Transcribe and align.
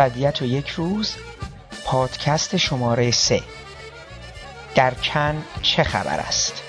ابدیت 0.00 0.42
و 0.42 0.44
یک 0.44 0.68
روز 0.68 1.16
پادکست 1.84 2.56
شماره 2.56 3.10
سه. 3.10 3.42
در 4.74 4.94
کن 4.94 5.42
چه 5.62 5.84
خبر 5.84 6.20
است؟ 6.20 6.63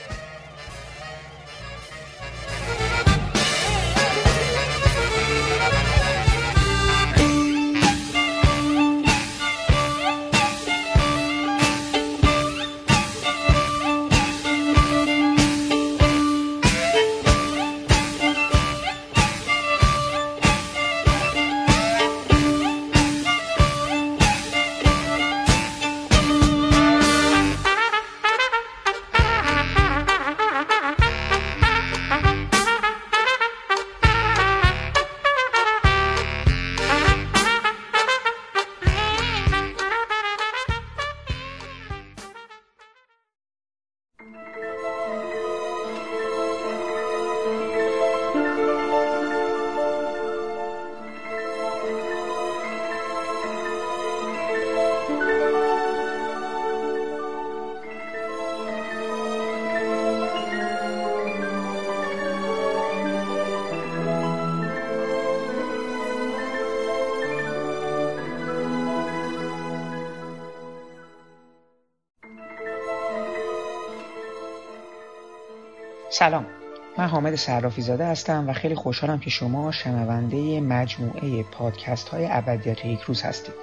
من 77.06 77.12
حامد 77.12 77.36
صرافی 77.36 77.82
زاده 77.82 78.06
هستم 78.06 78.50
و 78.50 78.54
خیلی 78.54 78.76
خوشحالم 78.76 79.20
که 79.20 79.30
شما 79.30 79.72
شنونده 79.72 80.62
مجموعه 80.62 81.44
پادکست 81.44 82.10
های 82.10 82.28
ابدیت 82.30 82.86
یک 82.86 83.02
روز 83.02 83.22
هستید. 83.22 83.54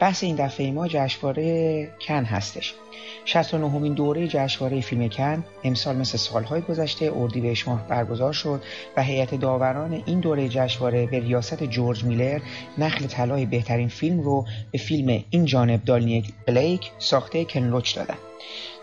بحث 0.00 0.24
این 0.24 0.36
دفعه 0.36 0.70
ما 0.70 0.88
جشنواره 0.88 1.88
کن 2.00 2.24
هستش. 2.24 2.74
69 3.24 3.70
همین 3.70 3.94
دوره 3.94 4.28
جشنواره 4.28 4.80
فیلم 4.80 5.08
کن 5.08 5.44
امسال 5.64 5.96
مثل 5.96 6.18
سالهای 6.18 6.60
گذشته 6.60 7.12
اردیبهشت 7.16 7.68
ماه 7.68 7.88
برگزار 7.88 8.32
شد 8.32 8.62
و 8.96 9.02
هیئت 9.02 9.34
داوران 9.34 10.02
این 10.06 10.20
دوره 10.20 10.48
جشنواره 10.48 11.06
به 11.06 11.20
ریاست 11.20 11.62
جورج 11.64 12.04
میلر 12.04 12.40
نخل 12.78 13.06
طلای 13.06 13.46
بهترین 13.46 13.88
فیلم 13.88 14.20
رو 14.20 14.46
به 14.70 14.78
فیلم 14.78 15.24
این 15.30 15.44
جانب 15.44 15.84
دالنی 15.84 16.24
بلیک 16.46 16.90
ساخته 16.98 17.44
کن 17.44 17.60
لوچ 17.60 17.96
دادن. 17.96 18.16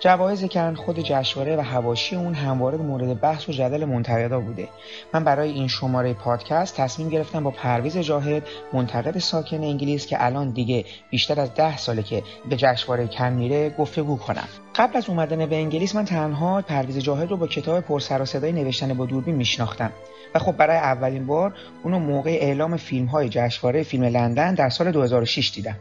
جوایز 0.07 0.45
کن 0.45 0.75
خود 0.75 0.99
جشنواره 0.99 1.57
و 1.57 1.59
هواشی 1.59 2.15
اون 2.15 2.33
همواره 2.33 2.77
مورد 2.77 3.19
بحث 3.19 3.49
و 3.49 3.51
جدل 3.51 3.85
منتقدا 3.85 4.39
بوده. 4.39 4.67
من 5.13 5.23
برای 5.23 5.51
این 5.51 5.67
شماره 5.67 6.13
پادکست 6.13 6.75
تصمیم 6.75 7.09
گرفتم 7.09 7.43
با 7.43 7.51
پرویز 7.51 7.97
جاهد 7.97 8.43
منتقد 8.73 9.17
ساکن 9.17 9.63
انگلیس 9.63 10.07
که 10.07 10.25
الان 10.25 10.49
دیگه 10.49 10.85
بیشتر 11.09 11.39
از 11.39 11.53
ده 11.53 11.77
ساله 11.77 12.03
که 12.03 12.23
به 12.49 12.55
جشنواره 12.55 13.07
کن 13.07 13.29
میره 13.29 13.69
گفتگو 13.69 14.17
کنم. 14.17 14.47
قبل 14.75 14.97
از 14.97 15.09
اومدن 15.09 15.45
به 15.45 15.55
انگلیس 15.55 15.95
من 15.95 16.05
تنها 16.05 16.61
پرویز 16.61 16.97
جاهد 16.97 17.31
رو 17.31 17.37
با 17.37 17.47
کتاب 17.47 17.79
پرسر 17.79 18.21
و 18.21 18.25
صدای 18.25 18.51
نوشتن 18.51 18.93
با 18.93 19.05
دوربین 19.05 19.35
میشناختم. 19.35 19.91
و 20.35 20.39
خب 20.39 20.57
برای 20.57 20.77
اولین 20.77 21.25
بار 21.25 21.53
اونو 21.83 21.99
موقع 21.99 22.37
اعلام 22.41 22.77
فیلم 22.77 23.05
های 23.05 23.29
جشنواره 23.29 23.83
فیلم 23.83 24.03
لندن 24.03 24.53
در 24.53 24.69
سال 24.69 24.91
2006 24.91 25.51
دیدم. 25.55 25.75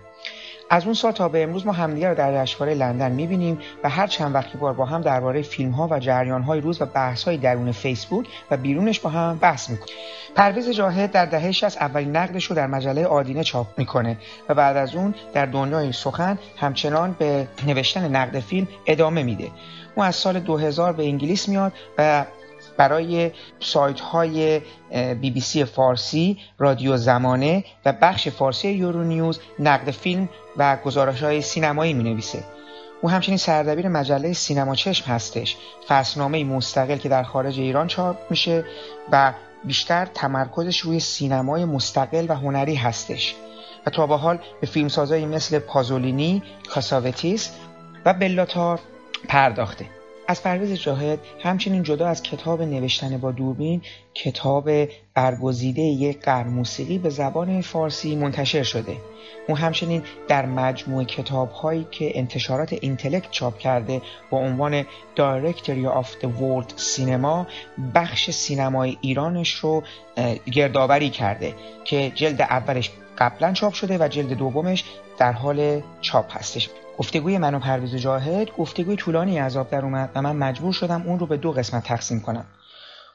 از 0.70 0.84
اون 0.84 0.94
سال 0.94 1.12
تا 1.12 1.28
به 1.28 1.42
امروز 1.42 1.66
ما 1.66 1.72
همدیگر 1.72 2.08
رو 2.08 2.14
در 2.14 2.44
جشنواره 2.44 2.74
لندن 2.74 3.12
می‌بینیم 3.12 3.58
و 3.84 3.88
هر 3.88 4.06
چند 4.06 4.34
وقتی 4.34 4.58
بار 4.58 4.72
با 4.72 4.84
هم 4.84 5.00
درباره 5.00 5.42
فیلم 5.42 5.70
ها 5.70 5.88
و 5.90 5.98
جریان 5.98 6.42
های 6.42 6.60
روز 6.60 6.82
و 6.82 6.86
بحث 6.86 7.24
های 7.24 7.36
درون 7.36 7.72
فیسبوک 7.72 8.26
و 8.50 8.56
بیرونش 8.56 9.00
با 9.00 9.10
هم 9.10 9.38
بحث 9.38 9.70
می‌کنیم. 9.70 9.94
پرویز 10.34 10.70
جاهد 10.70 11.10
در 11.10 11.26
دهه 11.26 11.52
60 11.52 11.82
اولین 11.82 12.16
نقدش 12.16 12.44
رو 12.44 12.56
در 12.56 12.66
مجله 12.66 13.06
آدینه 13.06 13.44
چاپ 13.44 13.66
می‌کنه 13.78 14.16
و 14.48 14.54
بعد 14.54 14.76
از 14.76 14.94
اون 14.94 15.14
در 15.34 15.46
دنیای 15.46 15.92
سخن 15.92 16.38
همچنان 16.56 17.16
به 17.18 17.48
نوشتن 17.66 18.16
نقد 18.16 18.40
فیلم 18.40 18.68
ادامه 18.86 19.22
میده. 19.22 19.50
اون 19.94 20.06
از 20.06 20.16
سال 20.16 20.40
2000 20.40 20.92
به 20.92 21.04
انگلیس 21.04 21.48
میاد 21.48 21.72
و 21.98 22.24
برای 22.76 23.30
سایت 23.60 24.00
های 24.00 24.60
بی 25.20 25.30
بی 25.30 25.40
سی 25.40 25.64
فارسی، 25.64 26.38
رادیو 26.58 26.96
زمانه 26.96 27.64
و 27.84 27.92
بخش 27.92 28.28
فارسی 28.28 28.68
یورو 28.68 29.04
نیوز 29.04 29.40
نقد 29.58 29.90
فیلم 29.90 30.28
و 30.56 30.76
گزارش 30.76 31.22
های 31.22 31.42
سینمایی 31.42 31.92
می 31.92 32.04
نویسه. 32.04 32.44
او 33.02 33.10
همچنین 33.10 33.38
سردبیر 33.38 33.88
مجله 33.88 34.32
سینما 34.32 34.74
چشم 34.74 35.12
هستش. 35.12 35.56
فصلنامه 35.88 36.44
مستقل 36.44 36.96
که 36.96 37.08
در 37.08 37.22
خارج 37.22 37.60
ایران 37.60 37.86
چاپ 37.86 38.16
میشه 38.30 38.64
و 39.12 39.32
بیشتر 39.64 40.06
تمرکزش 40.14 40.78
روی 40.78 41.00
سینمای 41.00 41.64
مستقل 41.64 42.26
و 42.28 42.34
هنری 42.34 42.74
هستش. 42.74 43.34
و 43.86 43.90
تا 43.90 44.06
به 44.06 44.16
حال 44.16 44.38
به 44.60 44.66
فیلمسازایی 44.66 45.26
مثل 45.26 45.58
پازولینی، 45.58 46.42
کاساوتیس 46.70 47.50
و 48.04 48.14
بلا 48.14 48.47
تار 48.47 48.80
پرداخته. 49.28 49.95
از 50.28 50.42
پرویز 50.42 50.72
جاهد 50.72 51.18
همچنین 51.42 51.82
جدا 51.82 52.08
از 52.08 52.22
کتاب 52.22 52.62
نوشتن 52.62 53.18
با 53.18 53.32
دوربین 53.32 53.82
کتاب 54.14 54.70
برگزیده 55.14 55.82
یک 55.82 56.20
قرن 56.20 56.48
موسیقی 56.48 56.98
به 56.98 57.10
زبان 57.10 57.60
فارسی 57.60 58.16
منتشر 58.16 58.62
شده. 58.62 58.96
او 59.48 59.56
همچنین 59.56 60.02
در 60.28 60.46
مجموع 60.46 61.04
کتاب 61.04 61.50
هایی 61.50 61.86
که 61.90 62.18
انتشارات 62.18 62.72
اینتلکت 62.72 63.30
چاپ 63.30 63.58
کرده 63.58 64.02
با 64.30 64.38
عنوان 64.38 64.82
Directory 65.16 66.02
of 66.02 66.06
the 66.22 66.28
World 66.40 66.80
Cinema 66.80 67.46
بخش 67.94 68.30
سینمای 68.30 68.98
ایرانش 69.00 69.54
رو 69.54 69.82
گردآوری 70.52 71.10
کرده 71.10 71.54
که 71.84 72.12
جلد 72.14 72.42
اولش 72.42 72.90
قبلا 73.18 73.52
چاپ 73.52 73.72
شده 73.72 73.98
و 73.98 74.08
جلد 74.08 74.32
دومش 74.32 74.84
در 75.18 75.32
حال 75.32 75.82
چاپ 76.00 76.36
هستش. 76.36 76.68
گفتگوی 76.98 77.38
من 77.38 77.54
و 77.54 77.58
پرویز 77.58 77.94
جاهد 77.94 78.50
گفتگوی 78.50 78.96
طولانی 78.96 79.38
عذاب 79.38 79.70
در 79.70 79.84
اومد 79.84 80.10
و 80.14 80.22
من 80.22 80.36
مجبور 80.36 80.72
شدم 80.72 81.02
اون 81.06 81.18
رو 81.18 81.26
به 81.26 81.36
دو 81.36 81.52
قسمت 81.52 81.84
تقسیم 81.84 82.20
کنم. 82.20 82.44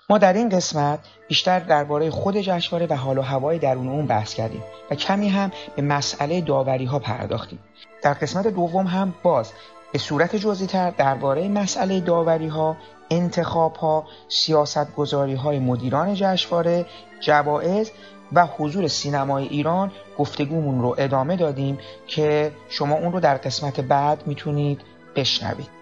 ما 0.09 0.17
در 0.17 0.33
این 0.33 0.49
قسمت 0.49 0.99
بیشتر 1.27 1.59
درباره 1.59 2.09
خود 2.09 2.37
جشنواره 2.37 2.87
و 2.89 2.93
حال 2.93 3.17
و 3.17 3.21
هوای 3.21 3.59
درون 3.59 3.87
اون 3.87 4.05
بحث 4.05 4.33
کردیم 4.33 4.63
و 4.91 4.95
کمی 4.95 5.29
هم 5.29 5.51
به 5.75 5.81
مسئله 5.81 6.41
داوری 6.41 6.85
ها 6.85 6.99
پرداختیم. 6.99 7.59
در 8.01 8.13
قسمت 8.13 8.47
دوم 8.47 8.87
هم 8.87 9.13
باز 9.23 9.51
به 9.91 9.99
صورت 9.99 10.35
جزئی 10.35 10.67
تر 10.67 10.89
درباره 10.89 11.47
مسئله 11.47 11.99
داوری 11.99 12.47
ها 12.47 12.77
انتخاب 13.09 13.75
ها 13.75 14.05
سیاست 14.27 14.95
گذاری 14.95 15.33
های 15.33 15.59
مدیران 15.59 16.13
جشنواره 16.13 16.85
جوایز 17.19 17.91
و 18.33 18.45
حضور 18.45 18.87
سینمای 18.87 19.47
ایران 19.47 19.91
گفتگومون 20.17 20.81
رو 20.81 20.95
ادامه 20.97 21.35
دادیم 21.35 21.77
که 22.07 22.51
شما 22.69 22.95
اون 22.95 23.11
رو 23.11 23.19
در 23.19 23.37
قسمت 23.37 23.79
بعد 23.79 24.27
می‌تونید 24.27 24.81
بشنوید. 25.15 25.80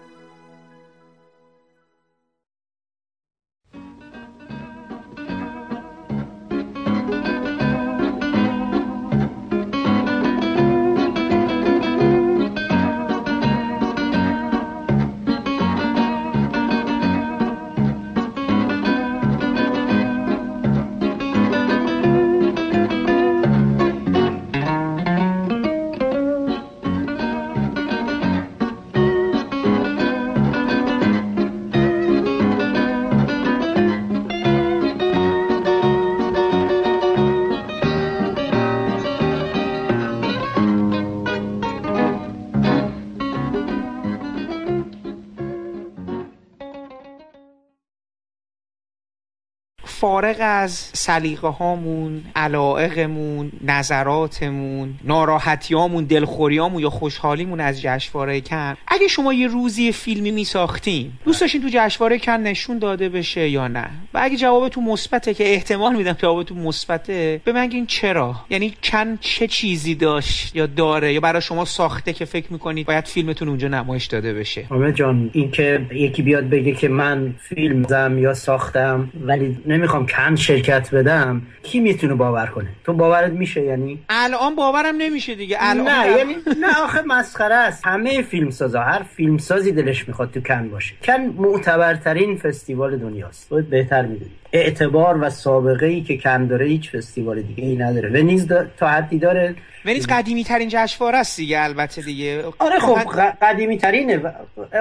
فارغ 50.20 50.36
از 50.40 50.90
سلیقه 50.92 51.48
هامون 51.48 52.22
علائقمون 52.36 53.52
نظراتمون 53.64 54.94
ناراحتیامون 55.04 56.04
دلخوریامون 56.04 56.82
یا 56.82 56.90
خوشحالیمون 56.90 57.60
از 57.60 57.82
جشنواره 57.82 58.40
کن. 58.40 58.76
اگه 58.88 59.08
شما 59.08 59.32
یه 59.32 59.46
روزی 59.46 59.92
فیلمی 59.92 60.30
میساختین 60.30 61.12
دوست 61.24 61.40
داشتین 61.40 61.62
تو 61.62 61.68
جشنواره 61.72 62.18
کن 62.18 62.32
نشون 62.32 62.78
داده 62.78 63.08
بشه 63.08 63.48
یا 63.48 63.68
نه؟ 63.68 63.90
و 64.14 64.20
اگه 64.22 64.36
جوابتون 64.36 64.84
مثبته 64.84 65.34
که 65.34 65.52
احتمال 65.54 65.96
میدم 65.96 66.12
جوابتون 66.12 66.58
مثبته 66.58 67.40
به 67.44 67.52
من 67.52 67.86
چرا؟ 67.86 68.34
یعنی 68.50 68.74
کن 68.82 69.18
چه 69.20 69.46
چیزی 69.46 69.94
داشت 69.94 70.56
یا 70.56 70.66
داره 70.66 71.12
یا 71.12 71.20
برای 71.20 71.42
شما 71.42 71.64
ساخته 71.64 72.12
که 72.12 72.24
فکر 72.24 72.52
می‌کنید 72.52 72.86
باید 72.86 73.04
فیلمتون 73.04 73.48
اونجا 73.48 73.68
نمایش 73.68 74.06
داده 74.06 74.34
بشه؟ 74.34 74.66
آمه 74.70 74.92
جان 74.92 75.30
این 75.32 75.50
که 75.50 75.86
یکی 75.92 76.22
بیاد 76.22 76.44
بگه 76.44 76.72
که 76.72 76.88
من 76.88 77.34
فیلم 77.48 77.82
زم 77.82 78.18
یا 78.18 78.34
ساختم 78.34 79.10
ولی 79.26 79.58
نمی‌خوام 79.66 80.06
کن 80.10 80.36
شرکت 80.36 80.94
بدم 80.94 81.42
کی 81.62 81.80
می‌تونه 81.80 82.14
باور 82.14 82.46
کنه؟ 82.46 82.68
تو 82.84 82.92
باورت 82.92 83.32
میشه 83.32 83.62
یعنی؟ 83.62 83.98
الان 84.08 84.56
باورم 84.56 84.96
نمیشه 84.98 85.34
دیگه. 85.34 85.56
الان 85.60 85.88
نه 85.88 86.18
یعنی 86.18 86.34
نه 86.60 86.82
آخه 86.84 87.02
مسخره 87.06 87.54
است. 87.54 87.86
همه 87.86 88.22
فیلم 88.22 88.50
سازا 88.50 88.80
هر 88.80 89.02
فیلم 89.02 89.38
سازی 89.38 89.72
دلش 89.72 90.08
می‌خواد 90.08 90.30
تو 90.30 90.40
کن 90.40 90.68
باشه. 90.68 90.94
کن 91.04 91.20
معتبرترین 91.20 92.36
فستیوال 92.36 92.96
دنیاست. 92.96 93.48
تو 93.48 93.62
بهتر 93.62 94.02
می‌دونی. 94.02 94.30
اعتبار 94.52 95.18
و 95.20 95.30
سابقه 95.30 95.86
ای 95.86 96.00
که 96.00 96.18
کن 96.18 96.46
داره 96.46 96.66
هیچ 96.66 96.90
فستیوال 96.90 97.42
دیگه 97.42 97.64
ای 97.64 97.76
نداره. 97.76 98.08
و 98.08 98.24
نیز 98.24 98.48
تا 98.76 98.88
حدی 98.88 99.18
داره. 99.18 99.54
ونیز 99.84 100.06
قدیمی 100.06 100.44
ترین 100.44 100.68
جشنواره 100.72 101.18
است 101.18 101.36
دیگه 101.36 101.62
البته 101.62 102.02
دیگه. 102.02 102.44
آره 102.58 102.78
خب 102.78 102.98
قدیمی 103.42 103.78
ترینه 103.78 104.16
و, 104.16 104.30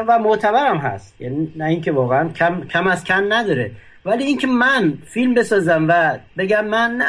و 0.08 0.20
معتبرم 0.20 0.78
هست. 0.78 1.16
یعنی 1.20 1.54
نه 1.56 1.66
اینکه 1.66 1.92
واقعا 1.92 2.30
کم 2.30 2.62
کم 2.74 2.88
از 2.88 3.04
کن 3.04 3.34
نداره. 3.34 3.72
ولی 4.06 4.24
اینکه 4.24 4.48
من 4.48 4.98
فیلم 5.14 5.34
بسازم 5.34 5.86
و 5.90 6.20
بگم 6.38 6.66
من 6.66 6.92
نه 6.92 7.08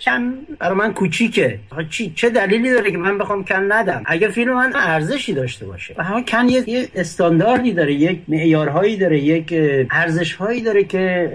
کم 0.00 0.34
برای 0.58 0.74
من 0.74 0.92
کوچیکه. 0.92 1.58
چی 1.90 2.12
چه 2.16 2.30
دلیلی 2.30 2.70
داره 2.70 2.90
که 2.90 2.98
من 2.98 3.18
بخوام 3.18 3.44
کن 3.44 3.72
ندم؟ 3.72 4.02
اگر 4.06 4.28
فیلم 4.28 4.54
من 4.54 4.72
ارزشی 4.74 5.32
داشته 5.32 5.66
باشه. 5.66 5.94
و 5.98 6.04
همون 6.04 6.24
کن 6.24 6.48
یه 6.48 6.88
استانداردی 6.94 7.72
داره 7.72 7.94
یک 7.94 8.20
معیارهایی 8.28 8.96
داره 8.96 9.20
یک 9.20 9.54
ارزشهایی 9.90 10.62
داره 10.62 10.84
که 10.84 11.32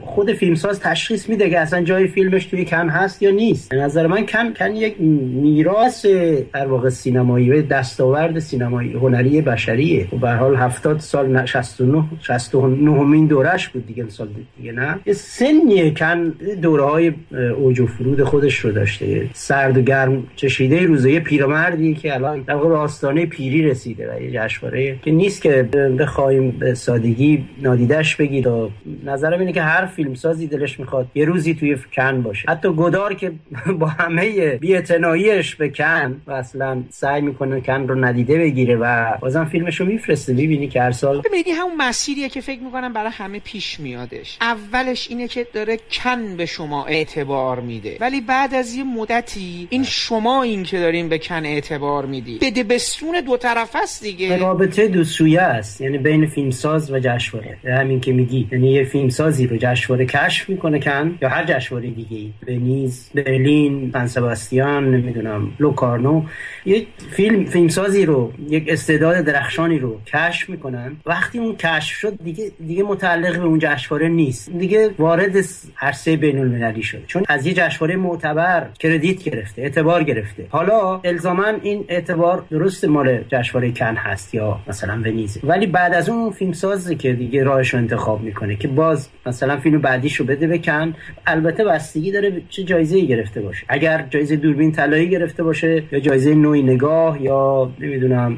خود 0.00 0.32
فیلمساز 0.32 0.80
تشخیص 0.80 1.28
میده 1.28 1.50
که 1.50 1.58
اصلا 1.58 1.82
جای 1.82 2.06
فیلمش 2.08 2.44
توی 2.44 2.64
کن 2.64 2.88
هست 2.88 3.22
یا 3.22 3.30
نیست. 3.30 3.70
به 3.70 3.76
نظر 3.76 4.06
من 4.06 4.26
کن 4.26 4.52
کن 4.52 4.76
یک 4.76 5.00
میراث 5.00 6.06
در 6.54 6.66
واقع 6.66 6.88
سینمایی 6.88 7.50
و 7.50 7.62
دستاورد 7.62 8.38
سینمایی 8.38 8.92
هنری 8.92 9.40
بشریه. 9.40 10.08
و 10.12 10.16
به 10.16 10.30
حال 10.30 10.56
70 10.56 11.00
سال 11.00 11.46
69 11.46 12.04
69 12.20 13.04
مین 13.04 13.26
دورش 13.26 13.68
بود 13.68 13.86
دیگه 13.86 14.08
سال 14.08 14.28
دیگه 14.56 14.72
نه. 14.72 14.98
یه 15.06 15.12
سنیه 15.12 15.94
کن 15.94 16.34
دوره 16.62 16.84
های 16.84 17.12
اوج 17.56 17.80
فرود 18.02 18.22
خودش 18.22 18.58
رو 18.58 18.72
داشته. 18.72 19.28
سرد 19.32 19.78
و 19.78 19.80
گرم 19.80 20.26
چشیده 20.36 20.86
روزه 20.86 21.12
یه 21.12 21.20
پیرمردی 21.20 21.94
که 21.94 22.14
الان 22.14 22.40
در 22.40 22.54
واقع 22.54 22.74
آستانه 22.74 23.26
پیری 23.26 23.62
رسیده 23.62 24.12
و 24.12 24.22
یه 24.22 24.30
جشنواره 24.30 24.98
که 25.04 25.10
نیست 25.10 25.42
که 25.42 25.62
بخوایم 25.98 26.50
به 26.50 26.74
سادگی 26.74 27.44
نادیدش 27.62 28.16
بگید. 28.16 28.46
و 28.46 28.70
نظرم 29.04 29.40
اینه 29.40 29.52
که 29.52 29.62
هر 29.62 29.86
فیلمسازی 29.86 30.46
دلش 30.46 30.80
می‌خواد 30.80 31.06
یه 31.14 31.24
روزی 31.24 31.54
توی 31.54 31.76
کن 31.96 32.22
باشه. 32.22 32.48
حتی 32.48 32.68
گدار 32.76 33.14
که 33.14 33.32
با 33.78 33.86
همه 33.86 34.56
بی‌اعتناییش 34.56 35.54
به 35.54 35.68
کن 35.68 36.16
و 36.26 36.32
اصلا 36.32 36.82
سعی 36.90 37.22
می‌کنه 37.22 37.60
کن 37.60 37.88
رو 37.88 38.04
ندیده 38.04 38.38
بگیره 38.38 38.76
و 38.76 39.16
بازم 39.20 39.44
فیلمش 39.44 39.80
رو 39.80 39.86
میفرسته. 39.86 40.32
می‌بینی 40.32 40.68
که 40.68 40.82
هر 40.82 40.92
سال 40.92 41.22
ببینید 41.24 41.46
همون 41.54 41.76
مسیریه 41.78 42.28
که 42.28 42.40
فکر 42.40 42.60
می‌کنم 42.60 42.92
برای 42.92 43.10
همه 43.12 43.40
پیش 43.40 43.80
میادش. 43.80 44.38
اولش 44.40 45.08
اینه 45.10 45.28
که 45.28 45.46
داره 45.54 45.78
کن 45.90 46.36
به 46.36 46.46
شما 46.46 46.86
اعتبار 46.86 47.60
میده. 47.60 47.91
ولی 48.00 48.20
بعد 48.20 48.54
از 48.54 48.74
یه 48.74 48.84
مدتی 48.84 49.66
این 49.70 49.84
شما 49.84 50.42
این 50.42 50.62
که 50.62 50.78
دارین 50.78 51.08
به 51.08 51.18
کن 51.18 51.46
اعتبار 51.46 52.06
میدی. 52.06 52.38
بده 52.38 52.64
بستون 52.64 53.20
دو 53.20 53.36
طرف 53.36 53.76
است 53.82 54.02
دیگه. 54.02 54.36
رابطه 54.36 54.88
دو 54.88 55.04
سویه 55.04 55.40
است. 55.40 55.80
یعنی 55.80 55.98
بین 55.98 56.26
فیلمساز 56.26 56.90
و 56.90 56.98
جشنواره. 56.98 57.58
همین 57.64 58.00
که 58.00 58.12
میگی. 58.12 58.48
یعنی 58.52 58.72
یه 58.72 58.84
فیلمسازی 58.84 59.46
رو 59.46 59.56
جشنواره 59.60 60.06
کشف 60.06 60.48
می‌کنه 60.48 60.80
کن 60.80 61.18
یا 61.22 61.28
هر 61.28 61.44
جشنواره 61.44 61.90
دیگه 61.90 62.16
ای 62.16 62.32
ونیز 62.48 63.10
برلین 63.14 63.90
سن 63.92 64.06
سباستیان 64.06 64.94
نمی‌دونم 64.94 65.52
لوکارنو. 65.58 66.22
یک 66.64 66.86
فیلم 67.10 67.44
فیلمسازی 67.44 68.06
رو 68.06 68.32
یک 68.48 68.64
استعداد 68.68 69.16
درخشانی 69.24 69.78
رو 69.78 70.00
کشف 70.06 70.50
می‌کنن. 70.50 70.96
وقتی 71.06 71.38
اون 71.38 71.56
کشف 71.56 71.96
شد 71.96 72.22
دیگه 72.24 72.50
دیگه 72.66 72.82
متعلق 72.82 73.38
به 73.38 73.44
اون 73.44 73.58
جشنواره 73.58 74.08
نیست. 74.08 74.50
دیگه 74.58 74.90
وارد 74.98 75.36
عرصه 75.80 76.16
بین 76.16 76.38
المللی 76.38 76.82
شده 76.82 77.02
چون 77.06 77.22
از 77.28 77.46
یه 77.46 77.52
جشنواره 77.52 77.96
معتبر 77.96 78.66
کردیت 78.78 79.22
گرفته 79.22 79.62
اعتبار 79.62 80.02
گرفته. 80.02 80.46
حالا 80.48 81.00
الزاما 81.04 81.46
این 81.62 81.84
اعتبار 81.88 82.44
درست 82.50 82.84
مال 82.84 83.24
جشنواره 83.28 83.72
کن 83.72 83.96
هست 83.96 84.34
یا 84.34 84.58
مثلا 84.68 84.94
ونیز. 84.94 85.38
ولی 85.44 85.66
بعد 85.66 85.94
از 85.94 86.08
اون 86.08 86.30
فیلم 86.30 86.52
سازی 86.52 86.96
که 86.96 87.12
دیگه 87.12 87.44
راهش 87.44 87.74
رو 87.74 87.78
انتخاب 87.78 88.22
می‌کنه 88.22 88.56
که 88.56 88.68
باز 88.68 89.08
مثلا 89.26 89.56
فیلم 89.56 89.80
بعدیش 89.80 90.16
رو 90.16 90.26
بده 90.26 90.46
بکن 90.46 90.94
البته 91.26 91.64
بستگی 91.64 92.12
داره 92.12 92.42
چه 92.48 92.64
جایزه 92.64 92.96
ای 92.96 93.06
گرفته 93.06 93.40
باشه. 93.40 93.66
اگر 93.68 94.06
جایزه 94.10 94.36
دوربین 94.36 94.72
طلایی 94.72 95.08
گرفته 95.08 95.42
باشه 95.42 95.82
یا 95.92 96.00
جایزه 96.00 96.34
نوعی 96.52 96.62
نگاه 96.62 97.22
یا 97.22 97.70
نمی‌دونم 97.80 98.36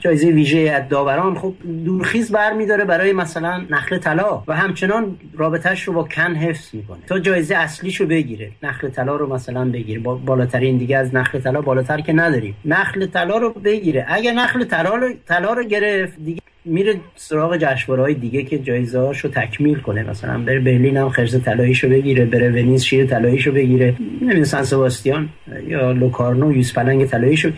جایزه 0.00 0.28
ویژه 0.28 0.58
از 0.58 0.88
داوران. 0.88 1.34
خب 1.34 1.54
دورخیز 1.84 2.32
برمیداره 2.32 2.84
برای 2.84 3.12
مثلا 3.12 3.64
نخل 3.70 3.98
طلا 3.98 4.42
و 4.46 4.56
همچنان 4.56 5.16
رابطهش 5.36 5.82
رو 5.82 5.92
با 5.92 6.02
کن 6.02 6.34
حفظ 6.34 6.74
می‌کنه 6.74 6.98
تا 7.06 7.18
جایزه 7.18 7.56
اصلیشو 7.56 8.06
بگیره 8.06 8.50
نخل 8.62 8.88
طلا 8.88 9.16
رو 9.16 9.34
مثلا 9.34 9.64
بگیره. 9.64 10.00
با 10.00 10.14
بالاترین 10.14 10.78
دیگه 10.78 10.96
از 10.96 11.14
نخل 11.14 11.38
طلا 11.38 11.60
بالاتر 11.60 12.00
که 12.00 12.12
نداریم. 12.12 12.54
نخل 12.64 13.06
طلا 13.06 13.38
رو 13.38 13.52
بگیره. 13.52 14.06
اگر 14.08 14.32
نخل 14.32 14.64
طلا 14.64 14.94
رو 14.94 15.12
طلا 15.28 15.52
رو 15.52 15.64
گرفت 15.64 16.18
دیگه 16.24 16.40
میره 16.64 16.94
سراغ 17.16 17.56
جشنواره 17.56 18.02
های 18.02 18.14
دیگه 18.14 18.42
که 18.42 18.58
جایزه 18.58 18.98
هاشو 18.98 19.28
تکمیل 19.28 19.78
کنه. 19.78 20.02
مثلا 20.02 20.38
بره 20.38 20.60
برلین 20.60 20.96
هم 20.96 21.08
خرز 21.08 21.42
طلاییشو 21.42 21.88
بگیره 21.88 22.24
بره 22.24 22.48
ونیز 22.50 22.84
شیر 22.84 23.06
طلاییشو 23.06 23.52
بگیره. 23.52 23.94
نمی‌دونم 24.20 24.44
سن 24.44 24.62
سباستیان 24.62 25.28
یا 25.68 25.92
لوکارنو 25.92 26.52
یوز 26.52 26.72
پلنگ 26.72 27.06
طلاییشو 27.06 27.50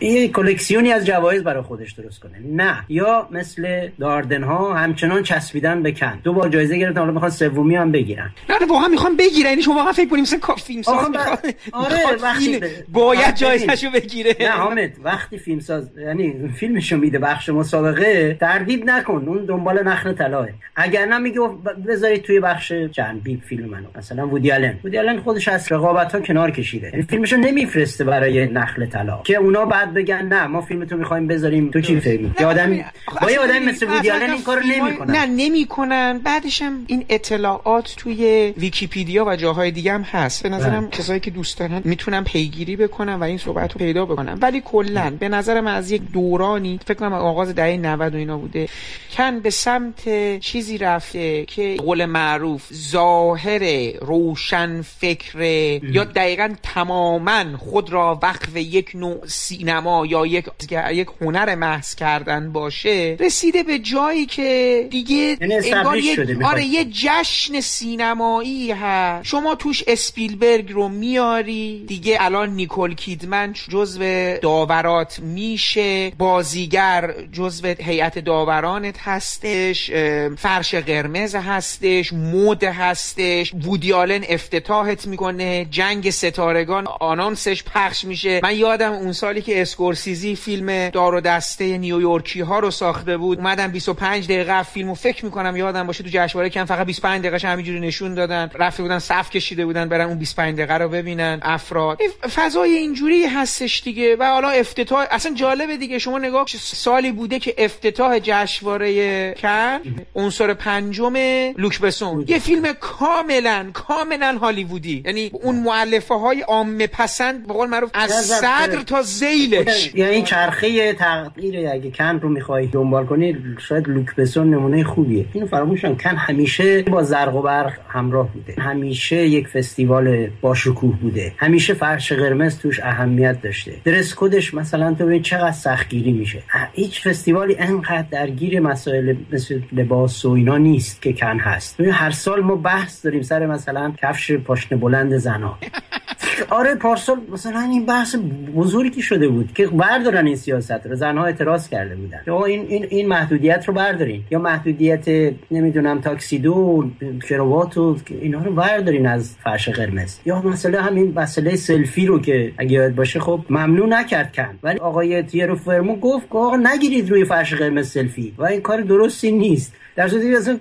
یه 0.00 0.28
کلکسیونی 0.28 0.92
از 0.92 1.06
جوایز 1.06 1.42
برای 1.44 1.62
خودش 1.62 1.92
درست 1.92 2.20
کنه. 2.20 2.32
نه. 2.44 2.76
یا 2.88 3.28
مثل 3.30 3.88
داردن 4.00 4.42
ها 4.42 4.74
همچنان 4.74 5.22
چسبیدن 5.22 5.82
به 5.82 5.92
کن 5.92 6.18
دو 6.24 6.32
بار 6.32 6.48
جایزه 6.48 6.78
گرفتن. 6.78 7.00
حالا 7.00 7.12
می‌خوان 7.12 7.30
سومی 7.30 7.76
هم 7.76 7.92
بگیرن. 7.92 8.30
نه 8.50 8.66
واقعا 8.68 8.88
می‌خوان 8.88 9.16
بگیرن. 9.16 9.50
یعنی 9.50 9.62
شما 9.62 9.74
واقعا 9.74 9.92
فکر 9.92 10.08
کنیم 10.08 10.22
مثلا 10.22 10.54
فیلم 10.54 10.82
ساز 10.82 11.10
می‌خواد 11.10 11.38
آره 11.72 11.96
وقتی 12.22 12.60
باید 12.88 13.34
جایزهشو 13.34 13.90
بگیره. 13.90 14.36
نه 14.40 14.48
حامد 14.50 14.90
وقتی 15.04 15.38
فیلم 15.38 15.60
ساز 15.60 15.90
یعنی 15.98 16.48
فیلمشو 16.56 16.96
میده 16.96 17.18
بخش 17.18 17.48
مسابقه 17.48 18.36
تردید 18.40 18.90
نکن. 18.90 19.24
اون 19.26 19.44
دنبال 19.44 19.82
نخل 19.82 20.12
طلاست. 20.12 20.48
اگر 20.76 21.06
نه 21.06 21.18
میگه 21.18 21.40
بذارید 21.88 22.22
توی 22.22 22.40
بخش 22.40 22.72
جنبی 22.72 23.42
فیلم 23.48 23.68
منو. 23.68 23.86
مثلا 23.98 24.28
وودی 24.28 24.52
آلن. 24.52 24.78
وودی 24.84 24.98
آلن 24.98 25.20
خودش 25.20 25.48
از 25.48 25.72
رقابت 25.72 26.14
ها 26.14 26.20
کنار 26.20 26.50
کشیده. 26.50 26.90
یعنی 26.92 27.02
فیلمشو 27.02 27.36
نمیفرسته 27.36 28.04
برای 28.04 28.46
نخل 28.46 28.86
طلا. 28.86 29.20
که 29.24 29.36
اونا 29.36 29.64
بعد 29.72 29.94
بگن 29.94 30.26
نه 30.26 30.46
ما 30.46 30.60
فیلمتو 30.60 30.96
می‌خوایم 30.96 31.26
بذاریم. 31.26 31.70
تو 31.70 31.80
چی 31.80 32.00
فکر 32.00 32.20
می‌کنی 32.20 32.46
آدم 32.46 32.84
با 33.22 33.30
یه 33.30 33.38
آدم 33.38 33.58
مثل 33.58 33.86
وودی 33.90 34.10
این 34.10 34.42
کارو 34.42 34.62
نمی‌کنن. 34.62 35.16
نه 35.16 35.26
نمی‌کنن. 35.26 36.18
بعدش 36.18 36.62
هم 36.62 36.84
این 36.86 37.04
اطلاعات 37.08 37.94
توی 37.96 38.54
ویکیپیدیا 38.56 39.24
و 39.24 39.36
جاهای 39.36 39.70
دیگه 39.70 39.92
هم 39.92 40.02
هست. 40.02 40.42
به 40.42 40.48
نظرم 40.48 40.90
کسایی 40.90 41.20
که 41.20 41.30
دوست 41.30 41.58
دارن 41.58 41.80
می‌تونن 41.84 42.24
پیگیری 42.24 42.76
بکنن 42.76 43.14
و 43.14 43.22
این 43.22 43.38
صحبت 43.38 43.72
رو 43.72 43.78
پیدا 43.78 44.06
بکنن. 44.06 44.38
ولی 44.40 44.62
کلا 44.64 45.12
به 45.20 45.28
نظر 45.28 45.60
من 45.60 45.74
از 45.74 45.90
یک 45.90 46.02
دورانی 46.12 46.80
فکر 46.86 46.94
کنم 46.94 47.12
آغاز 47.12 47.54
دهه 47.54 47.76
90 47.76 48.14
و 48.14 48.18
اینا 48.18 48.38
بوده 48.38 48.68
کن 49.16 49.40
به 49.40 49.50
سمت 49.50 50.38
چیزی 50.38 50.78
رفته 50.78 51.44
که 51.44 51.76
قول 51.78 52.04
معروف 52.04 52.72
ظاهر 52.72 53.92
روشن 54.00 54.82
فکر 54.82 55.40
یا 55.82 56.04
دقیقا 56.04 56.54
تماما 56.62 57.44
خود 57.58 57.92
را 57.92 58.18
وقف 58.22 58.56
یک 58.56 58.90
نوع 58.94 59.26
سینما 59.62 60.06
یا 60.06 60.26
یک 60.26 60.44
یک 60.92 61.08
هنر 61.20 61.54
محض 61.54 61.94
کردن 61.94 62.52
باشه 62.52 63.16
رسیده 63.20 63.62
به 63.62 63.78
جایی 63.78 64.26
که 64.26 64.86
دیگه 64.90 65.36
یعنی 65.40 65.54
انگار 65.54 65.98
یک 65.98 66.42
آره 66.44 66.64
یه 66.64 66.84
جشن 66.84 67.60
سینمایی 67.60 68.72
هست. 68.72 69.28
شما 69.28 69.54
توش 69.54 69.84
اسپیلبرگ 69.86 70.72
رو 70.72 70.88
میاری 70.88 71.84
دیگه 71.88 72.16
الان 72.20 72.50
نیکول 72.50 72.94
کیدمن 72.94 73.54
جزو 73.68 74.02
داورات 74.42 75.18
میشه 75.18 76.10
بازیگر 76.18 77.14
جزو 77.32 77.74
هیئت 77.78 78.18
داورانت 78.18 78.96
هستش 78.98 79.90
فرش 80.38 80.74
قرمز 80.74 81.34
هستش 81.34 82.12
مد 82.12 82.64
هستش 82.64 83.54
وودی 83.54 83.94
آلن 83.94 84.24
افتتاحت 84.28 85.06
می‌کنه 85.06 85.66
جنگ 85.70 86.10
ستارگان 86.10 86.86
آنونسش 87.00 87.62
پخش 87.62 88.04
میشه. 88.04 88.40
من 88.42 88.56
یادم 88.56 88.92
اون 88.92 89.12
سالی 89.12 89.42
که 89.42 89.51
که 89.52 89.62
اسکورسیزی 89.62 90.36
فیلم 90.36 90.88
دار 90.88 91.14
و 91.14 91.20
دسته 91.20 91.78
نیویورکی 91.78 92.40
ها 92.40 92.58
رو 92.58 92.70
ساخته 92.70 93.16
بود. 93.16 93.38
اومدن 93.38 93.68
25 93.68 94.24
دقیقه 94.24 94.62
فیلمو 94.62 94.94
فکر 94.94 95.24
می‌کنم 95.24 95.56
یادم 95.56 95.86
باشه 95.86 96.04
تو 96.04 96.10
جشنواره 96.12 96.50
کن 96.50 96.64
فقط 96.64 96.86
25 96.86 97.26
دقیقه 97.26 97.48
همینجوری 97.48 97.80
نشون 97.80 98.14
دادن. 98.14 98.50
رفته 98.54 98.82
بودن 98.82 98.98
صف 98.98 99.30
کشیده 99.30 99.66
بودن 99.66 99.88
برن 99.88 100.06
اون 100.06 100.18
25 100.18 100.56
دقیقه 100.56 100.74
رو 100.74 100.88
ببینن. 100.88 101.40
افراد. 101.42 101.98
فضای 102.34 102.70
اینجوری 102.70 103.26
هستش 103.26 103.82
دیگه. 103.82 104.16
و 104.16 104.24
حالا 104.24 104.48
افتتاح 104.48 105.06
اصلا 105.10 105.34
جالبه 105.34 105.76
دیگه. 105.76 105.98
شما 105.98 106.18
نگاه 106.18 106.46
سالی 106.58 107.12
بوده 107.12 107.38
که 107.38 107.54
افتتاح 107.58 108.18
جشنواره 108.18 109.34
کن 109.34 109.80
عنصر 110.14 110.54
پنجم 110.54 111.16
لوک 111.56 111.80
بسون. 111.80 112.24
یه 112.28 112.38
فیلم 112.38 112.72
کاملا 112.72 113.70
کاملا 113.72 114.38
هالیوودی. 114.40 115.02
یعنی 115.06 115.30
اون 115.32 115.56
مؤلفه 115.56 116.14
های 116.14 116.40
عامه 116.40 116.86
پسند 116.86 117.46
به 117.46 117.54
قول 117.54 117.68
معروف 117.68 117.90
از 117.94 118.12
صدر 118.12 118.82
تا 118.82 119.02
زیلش 119.32 119.94
یعنی 119.94 120.22
چرخه 120.22 120.92
تغییر 120.92 121.68
اگه 121.68 121.90
کن 121.90 122.18
رو 122.22 122.28
می‌خوای 122.28 122.66
دنبال 122.66 123.06
کنی 123.06 123.36
شاید 123.58 123.88
لوک 123.88 124.14
بسون 124.16 124.50
نمونه 124.50 124.84
خوبیه. 124.84 125.24
اینو 125.32 125.46
فراموش 125.46 125.82
کن. 125.82 125.96
کن 125.96 126.16
همیشه 126.16 126.82
با 126.82 127.02
زرق 127.02 127.36
و 127.36 127.42
برق 127.42 127.72
همراه 127.88 128.32
بوده. 128.32 128.62
همیشه 128.62 129.16
یک 129.16 129.48
فستیوال 129.48 130.26
با 130.40 130.54
شکوه 130.54 130.96
بوده. 131.00 131.32
همیشه 131.36 131.74
فرش 131.74 132.12
قرمز 132.12 132.58
توش 132.58 132.80
اهمیت 132.80 133.42
داشته. 133.42 133.72
درس 133.84 134.14
کدش 134.16 134.54
مثلا 134.54 134.94
تو 134.94 135.06
ببین 135.06 135.22
چقدر 135.22 135.52
سختگیری 135.52 136.12
میشه. 136.12 136.42
هیچ 136.72 137.02
فستیوالی 137.02 137.56
انقدر 137.58 138.06
درگیر 138.10 138.60
مسائل 138.60 139.14
مثل 139.32 139.60
لباس 139.72 140.24
و 140.24 140.30
اینا 140.30 140.58
نیست 140.58 141.02
که 141.02 141.12
کن 141.12 141.38
هست. 141.40 141.80
هر 141.80 142.10
سال 142.10 142.40
ما 142.40 142.56
بحث 142.56 143.04
داریم 143.04 143.22
سر 143.22 143.46
مثلا 143.46 143.92
کفش 144.02 144.32
پاشنه 144.32 144.78
بلند 144.78 145.16
زنا 145.16 145.58
آره 146.50 146.74
پارسال 146.74 147.20
مثلا 147.32 147.60
این 147.60 147.86
بحث 147.86 148.16
بزرگی 148.56 149.02
شده. 149.02 149.21
بود 149.28 149.52
که 149.54 149.66
بردارن 149.66 150.26
این 150.26 150.36
سیاست 150.36 150.86
رو 150.86 150.94
زنها 150.94 151.24
اعتراض 151.24 151.68
کرده 151.68 151.96
بودن. 151.96 152.18
یا 152.26 152.44
این 152.44 152.66
این 152.68 152.86
این 152.90 153.08
محدودیت 153.08 153.64
رو 153.68 153.74
بردارین. 153.74 154.22
یا 154.30 154.38
محدودیت 154.38 155.32
نمی‌دونم 155.50 156.00
تاکسیدو 156.00 156.90
کروات 157.28 157.78
و 157.78 157.96
اینا 158.20 158.42
رو 158.42 158.52
بردارین 158.52 159.06
از 159.06 159.36
فرش 159.44 159.68
قرمز. 159.68 160.18
یا 160.26 160.42
مثلا 160.42 160.82
همین 160.82 161.12
مسئله 161.16 161.56
سلفی 161.56 162.06
رو 162.06 162.20
که 162.20 162.52
اگه 162.58 162.72
یاد 162.72 162.94
باشه 162.94 163.20
خب 163.20 163.40
ممنوع 163.50 163.86
نکرد 163.88 164.32
کن 164.32 164.58
ولی 164.62 164.78
آقای 164.78 165.22
تیرو 165.22 165.56
فرمو 165.56 165.96
گفت 165.96 166.28
که 166.28 166.38
آقا 166.38 166.56
نگیرید 166.56 167.10
روی 167.10 167.24
فرش 167.24 167.54
قرمز 167.54 167.90
سلفی. 167.90 168.34
و 168.38 168.44
این 168.44 168.60
کار 168.60 168.80
درستی 168.80 169.32
نیست. 169.32 169.72
در 169.96 170.08
صورتی 170.08 170.60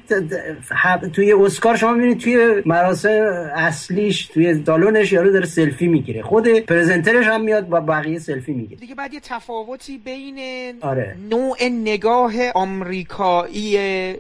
توی 1.14 1.34
اسکار 1.34 1.76
شما 1.76 1.94
می‌بینید 1.94 2.18
توی 2.18 2.62
مراسم 2.66 3.10
اصلیش 3.56 4.26
توی 4.26 4.54
دالونش 4.54 5.12
یارو 5.12 5.32
داره 5.32 5.46
سلفی 5.46 5.88
می‌گیره. 5.88 6.22
خود 6.22 6.48
پرزنترش 6.48 7.28
هم 7.28 7.44
میاد 7.44 7.68
با 7.68 7.80
بقیه 7.80 8.20
سلفی 8.20 8.51
می‌گیره 8.54 8.82
دیگه 8.82 8.96
بعد 8.96 9.14
یه 9.14 9.20
تفاوتی 9.20 9.98
بین 9.98 10.40
آره. 10.82 11.16
نوع 11.30 11.58
نگاه 11.64 12.34
آمریکایی 12.56 13.78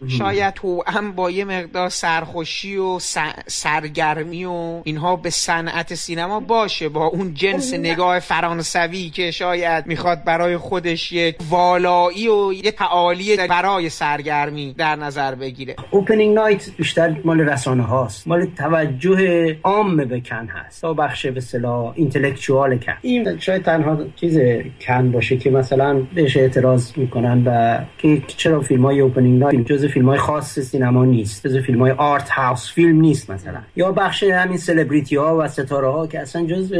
شاید 0.07 0.53
تو 0.53 0.83
هم 0.87 1.11
با 1.11 1.31
یه 1.31 1.45
مقدار 1.45 1.89
سرخوشی 1.89 2.77
و 2.77 2.99
سرگرمی 3.47 4.45
و 4.45 4.81
اینها 4.83 5.15
به 5.15 5.29
صنعت 5.29 5.93
سینما 5.93 6.39
باشه. 6.39 6.89
با 6.89 7.05
اون 7.05 7.33
جنس 7.33 7.73
نگاه 7.73 8.19
فرانسوی 8.19 9.09
که 9.09 9.31
شاید 9.31 9.87
می‌خواد 9.87 10.23
برای 10.23 10.57
خودش 10.57 11.11
یک 11.11 11.35
والایی 11.49 12.27
و 12.27 12.53
یه 12.53 12.71
تعالی 12.71 13.37
برای 13.37 13.89
سرگرمی 13.89 14.73
در 14.73 14.95
نظر 14.95 15.35
بگیره. 15.35 15.75
opening 15.91 16.35
night 16.35 16.69
بیشتر 16.77 17.21
مال 17.25 17.39
رسانه 17.39 17.83
هاست. 17.83 18.27
مال 18.27 18.45
توجه 18.57 19.57
عام 19.63 19.97
به 19.97 20.21
کن 20.21 20.47
هست. 20.47 20.81
تا 20.81 20.93
بخش 20.93 21.25
به 21.25 21.41
اصطلاح 21.41 21.93
intellectual 21.95 22.77
کن. 22.77 22.93
این 23.01 23.39
شاید 23.39 23.63
تنها 23.63 23.97
چیز 24.21 24.39
کن 24.79 25.11
باشه 25.11 25.37
که 25.37 25.49
مثلا 25.49 26.01
بهش 26.15 26.37
اعتراض 26.37 26.97
می‌کنن 26.97 27.43
و 27.45 27.79
که 27.97 28.21
چرا 28.27 28.61
فیلم 28.61 28.85
های 28.85 28.99
opening 28.99 29.39
night 29.39 29.65
جز 29.65 29.85
فیلم 29.85 30.09
های 30.09 30.17
خاص 30.17 30.59
سینما 30.59 31.05
نیست 31.05 31.47
جز 31.47 31.57
فیلم 31.57 31.79
های 31.79 31.91
art 31.91 32.29
house 32.29 32.71
فیلم 32.71 33.01
نیست 33.01 33.31
مثلا. 33.31 33.59
یا 33.75 33.91
بخش 33.91 34.23
همین 34.23 34.57
سلبریتی 34.57 35.15
ها 35.15 35.37
و 35.37 35.47
ستاره 35.47 35.87
ها 35.87 36.07
که 36.07 36.19
اصلا 36.19 36.45
جز 36.45 36.73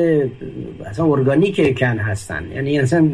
اصلا 0.85 1.05
ارگانیک 1.05 1.77
کن 1.77 1.97
هستن. 1.97 2.51
یعنی 2.51 2.79
اصلا 2.79 3.09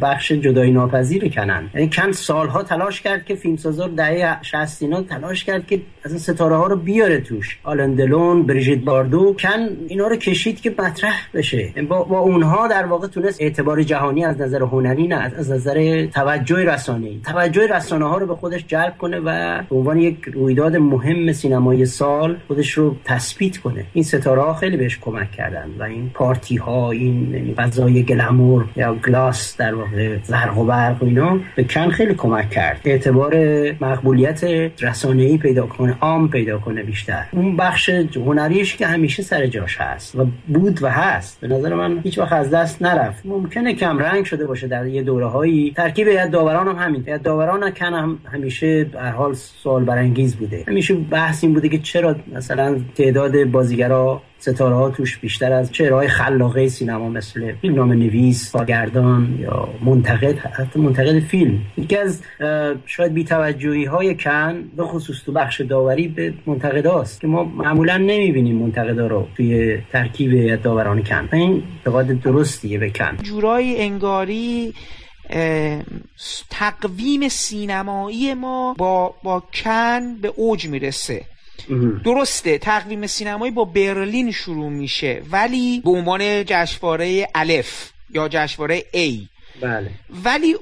بخش 0.00 0.32
جدایی 0.32 0.70
ناپذیر 0.72 1.28
کنن. 1.28 1.70
یعنی 1.74 1.90
کن 1.90 2.12
سالها 2.12 2.62
تلاش 2.62 3.00
کرد 3.00 3.24
که 3.24 3.34
فیلمسازا 3.34 3.88
دهه 3.88 4.42
60 4.42 4.82
اینا 4.82 5.02
تلاش 5.02 5.44
کرد 5.44 5.66
که 5.66 5.80
از 6.04 6.22
ستاره 6.22 6.56
ها 6.56 6.66
رو 6.66 6.76
بیاره 6.76 7.20
توش. 7.20 7.58
آلن 7.62 7.94
دلون 7.94 8.42
بریژیت 8.42 8.80
باردو 8.80 9.36
کن 9.38 9.68
اینا 9.88 10.06
رو 10.06 10.16
کشید 10.16 10.60
که 10.60 10.74
مطرح 10.78 11.28
بشه. 11.34 11.72
با, 11.88 12.04
با 12.04 12.18
اونها 12.18 12.68
در 12.68 12.86
واقع 12.86 13.06
تونست 13.06 13.40
اعتبار 13.66 13.82
جهانی 13.82 14.24
از 14.24 14.40
نظر 14.40 14.62
هنری 14.62 15.06
نه 15.06 15.16
از 15.16 15.50
نظر 15.50 16.06
توجه 16.06 16.64
رسانه‌ای. 16.64 17.20
توجه 17.24 17.66
رسانه 17.66 18.08
ها 18.08 18.18
رو 18.18 18.26
به 18.26 18.34
خودش 18.34 18.64
جلب 18.66 18.98
کنه 18.98 19.18
و 19.18 19.62
به 19.70 19.76
عنوان 19.76 19.98
یک 19.98 20.18
رویداد 20.32 20.76
مهم 20.76 21.32
سینمای 21.32 21.86
سال 21.86 22.36
خودش 22.46 22.70
رو 22.72 22.96
تثبیت 23.04 23.56
کنه. 23.56 23.84
این 23.92 24.04
ستاره 24.04 24.42
ها 24.42 24.54
خیلی 24.54 24.76
بهش 24.76 24.98
کمک 24.98 25.32
کردن 25.32 25.70
و 25.78 25.82
این 25.82 26.10
پارتی 26.14 26.56
ها 26.56 26.90
این 26.90 27.54
فضای 27.56 28.02
گلمور 28.02 28.64
یا 28.76 28.94
گلاس 28.94 29.56
در 29.56 29.74
واقع 29.74 30.16
زرق 30.22 30.58
و 30.58 30.64
برق 30.64 31.02
اینا 31.02 31.38
به 31.56 31.64
کن 31.64 31.90
خیلی 31.90 32.14
کمک 32.14 32.50
کرد. 32.50 32.80
اعتبار 32.84 33.34
مقبولیت 33.80 34.44
رسانه 34.80 35.22
ای 35.22 35.38
پیدا 35.38 35.66
کنه 35.66 35.96
عام 36.00 36.28
پیدا 36.28 36.58
کنه 36.58 36.82
بیشتر. 36.82 37.26
اون 37.32 37.56
بخش 37.56 37.88
هنریش 38.16 38.76
که 38.76 38.86
همیشه 38.86 39.22
سر 39.22 39.46
جاش 39.46 39.76
هست 39.80 40.16
و 40.16 40.26
بود 40.46 40.82
و 40.82 40.88
هست 40.88 41.40
به 41.40 41.48
نظر 41.48 41.74
من 41.74 42.00
هیچ 42.02 42.18
وقت 42.18 42.32
از 42.32 42.50
دست 42.50 42.82
نرفت. 42.82 43.26
ممکنه 43.56 43.74
کم 43.74 43.98
رنگ 43.98 44.24
شده 44.24 44.46
باشه 44.46 44.66
در 44.66 44.86
یه 44.86 45.02
دوره 45.02 45.26
هایی 45.26 45.72
ترکیب 45.76 46.08
یاد 46.08 46.30
داوران 46.30 46.68
هم 46.68 46.76
همین. 46.76 47.04
یاد 47.06 47.22
داوران 47.22 47.70
کن 47.70 47.94
هم 47.94 48.18
همیشه 48.32 48.84
در 48.84 49.10
حال 49.10 49.34
سوال 49.34 49.84
برانگیز 49.84 50.36
بوده. 50.36 50.64
همیشه 50.68 50.94
بحث 50.94 51.44
این 51.44 51.54
بوده 51.54 51.68
که 51.68 51.78
چرا 51.78 52.16
مثلا 52.34 52.80
تعداد 52.94 53.44
بازیگرا 53.44 54.22
ستاره 54.38 54.74
ها 54.74 54.90
توش 54.90 55.18
بیشتر 55.18 55.52
از 55.52 55.72
چهرهای 55.72 56.08
خلاقه 56.08 56.68
سینما 56.68 57.08
مثل 57.08 57.52
فیلمنامه 57.52 57.94
نویس 57.94 58.50
کارگردان 58.50 59.38
یا 59.40 59.68
منتقد 59.84 60.38
حتی 60.38 60.80
منتقد 60.80 61.20
فیلم. 61.20 61.58
یکی 61.78 61.96
از 61.96 62.22
شاید 62.86 63.14
بیتوجهی 63.14 63.84
های 63.84 64.14
کن 64.14 64.64
به 64.76 64.84
خصوص 64.84 65.16
تو 65.24 65.32
بخش 65.32 65.60
داوری 65.60 66.08
به 66.08 66.34
منتقداست 66.46 67.20
که 67.20 67.26
ما 67.26 67.44
معمولا 67.44 67.96
نمی‌بینیم 67.96 68.56
منتقدا 68.56 69.06
رو 69.06 69.28
توی 69.36 69.78
ترکیب 69.92 70.62
داوران 70.62 71.02
کن 71.02 71.28
این 71.32 71.62
اعتقاد 71.78 72.06
درستیه 72.06 72.78
به 72.78 72.90
کن 72.90 73.16
جورایی 73.22 73.76
انگاری 73.76 74.74
تقویم 76.50 77.28
سینمایی 77.28 78.34
ما 78.34 78.74
با 78.78 79.14
با 79.22 79.42
کن 79.54 80.14
به 80.22 80.32
اوج 80.36 80.68
می‌رسه. 80.68 81.24
درسته 82.04 82.58
تقویم 82.58 83.06
سینمایی 83.06 83.52
با 83.52 83.64
برلین 83.64 84.32
شروع 84.32 84.70
میشه 84.70 85.22
ولی 85.30 85.80
به 85.84 85.90
عنوان 85.90 86.44
جشنواره 86.44 87.28
الف 87.34 87.90
یا 88.10 88.28
جشنواره 88.28 88.80
A. 88.80 89.12
بله. 89.60 89.90
ولی 90.24 90.56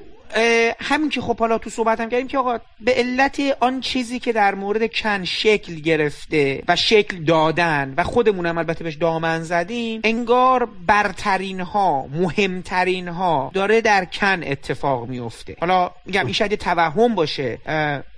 همین 0.79 1.09
که 1.09 1.21
خب 1.21 1.39
حالا 1.39 1.57
تو 1.57 1.69
صحبت 1.69 1.99
هم 1.99 2.09
کردیم 2.09 2.27
که 2.27 2.37
آقا 2.37 2.59
به 2.81 2.93
علت 2.93 3.41
آن 3.59 3.81
چیزی 3.81 4.19
که 4.19 4.33
در 4.33 4.55
مورد 4.55 4.93
کن 4.93 5.23
شکل 5.23 5.75
گرفته 5.75 6.63
و 6.67 6.75
شکل 6.75 7.23
دادن 7.23 7.93
و 7.97 8.03
خودمون 8.03 8.45
هم 8.45 8.57
البته 8.57 8.83
بهش 8.83 8.95
دامن 8.95 9.43
زدیم 9.43 10.01
انگار 10.03 10.69
برترین 10.87 11.59
ها 11.59 12.07
مهمترین 12.07 13.07
ها 13.07 13.51
داره 13.53 13.81
در 13.81 14.05
کن 14.05 14.43
اتفاق 14.43 15.07
میفته 15.07 15.55
حالا 15.59 15.91
میگم 16.05 16.25
این 16.25 16.33
شاید 16.33 16.55
توهم 16.55 17.15
باشه 17.15 17.57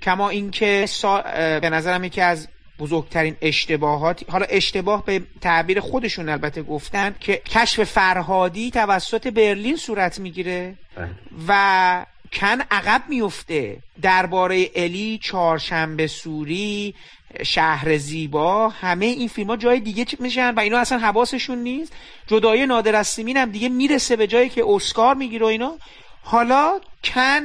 کما 0.02 0.30
اینکه 0.30 0.86
سا... 0.86 1.22
به 1.62 1.70
نظرم 1.70 2.04
یکی 2.04 2.22
از 2.22 2.48
بزرگترین 2.80 3.36
اشتباهات 3.42 4.24
حالا 4.30 4.46
اشتباه 4.50 5.06
به 5.06 5.22
تعبیر 5.42 5.80
خودشون 5.80 6.30
البته 6.30 6.64
گفتن 6.64 7.16
که 7.20 7.42
کشف 7.46 7.84
فرهادی 7.84 8.72
توسط 8.72 9.28
برلین 9.28 9.76
صورت 9.76 10.20
می‌گیره 10.20 10.76
بله. 10.96 11.10
و 11.48 12.06
کن 12.34 12.62
عقب 12.72 13.02
میفته. 13.10 13.78
درباره 14.02 14.70
الی 14.76 15.20
چهارشنبه 15.24 16.08
سوری 16.08 16.96
شهر 17.44 17.98
زیبا 17.98 18.70
همه 18.70 19.06
این 19.06 19.28
فیلم 19.28 19.50
ها 19.50 19.58
جای 19.58 19.80
دیگه 19.80 20.06
میشن 20.20 20.54
و 20.54 20.60
اینا 20.60 20.78
اصلا 20.78 20.98
حواسشون 20.98 21.58
نیست. 21.58 21.94
جدای 22.28 22.66
نادر 22.66 22.96
از 22.96 23.20
هم 23.20 23.52
دیگه 23.52 23.70
می‌رسه 23.70 24.16
به 24.16 24.28
جایی 24.28 24.50
که 24.50 24.64
اسکار 24.68 25.16
می‌گیره 25.16 25.46
و 25.46 25.50
اینا. 25.50 25.78
حالا 26.24 26.80
کن 27.04 27.42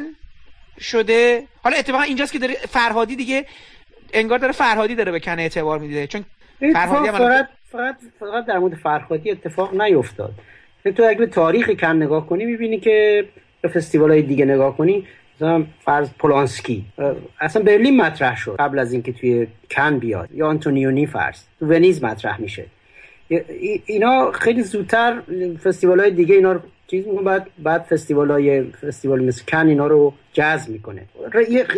شده 0.81 1.49
حالا 1.63 1.77
اتفاقا 1.77 2.03
اینجاست 2.03 2.33
که 2.33 2.39
داره 2.39 2.55
فرهادی 2.55 3.17
دیگه 3.17 3.47
انگار 4.13 4.39
داره 4.39 4.53
فرهادی 4.53 4.95
داره 4.95 5.13
به 5.13 5.21
کن 5.21 5.39
اعتبار 5.39 5.79
میده 5.79 6.07
چون 6.07 6.25
فرهادی 6.73 7.11
فقط, 7.11 7.49
فقط, 7.73 7.97
فقط 8.21 8.47
در 8.47 8.59
مورد 8.59 8.75
فرهادی 8.75 9.31
اتفاق 9.31 9.81
نیفتاد. 9.81 10.33
تو 10.97 11.05
اگه 11.09 11.19
به 11.19 11.27
تاریخ 11.27 11.71
کن 11.71 11.97
نگاه 11.97 12.27
کنی 12.27 12.45
می‌بینی 12.45 12.81
که 12.81 13.25
به 13.61 13.69
فستیوال 13.69 14.11
های 14.11 14.23
دیگه 14.23 14.45
نگاه 14.45 14.77
کنی 14.77 15.07
مثلا 15.37 15.65
فرض 15.85 16.11
پولانسکی. 16.19 16.85
اصلا 17.41 17.63
برلین 17.63 17.97
مطرح 17.97 18.37
شد 18.37 18.57
قبل 18.59 18.79
از 18.79 18.93
اینکه 18.93 19.13
توی 19.13 19.47
کن 19.77 19.99
بیاد. 19.99 20.29
یا 20.33 20.47
آنتونیونی 20.47 21.07
فرض 21.07 21.43
تو 21.61 21.67
ونیز 21.67 22.05
مطرح 22.05 22.41
میشه. 22.41 22.67
اینا 23.87 24.31
خیلی 24.33 24.63
زودتر 24.63 25.23
فستیوال 25.65 26.01
های 26.01 26.11
دیگه 26.11 26.35
اینا 26.35 26.53
رو 26.53 26.61
چیز 26.93 27.07
بعد 27.07 27.47
بعد 27.59 27.83
فستیوال 27.83 28.31
های 28.31 28.63
فستیوال 28.63 29.25
مثل 29.25 29.45
کن 29.49 29.67
اینا 29.67 29.87
رو 29.87 30.13
جذب 30.33 30.71
می‌کنه. 30.71 31.03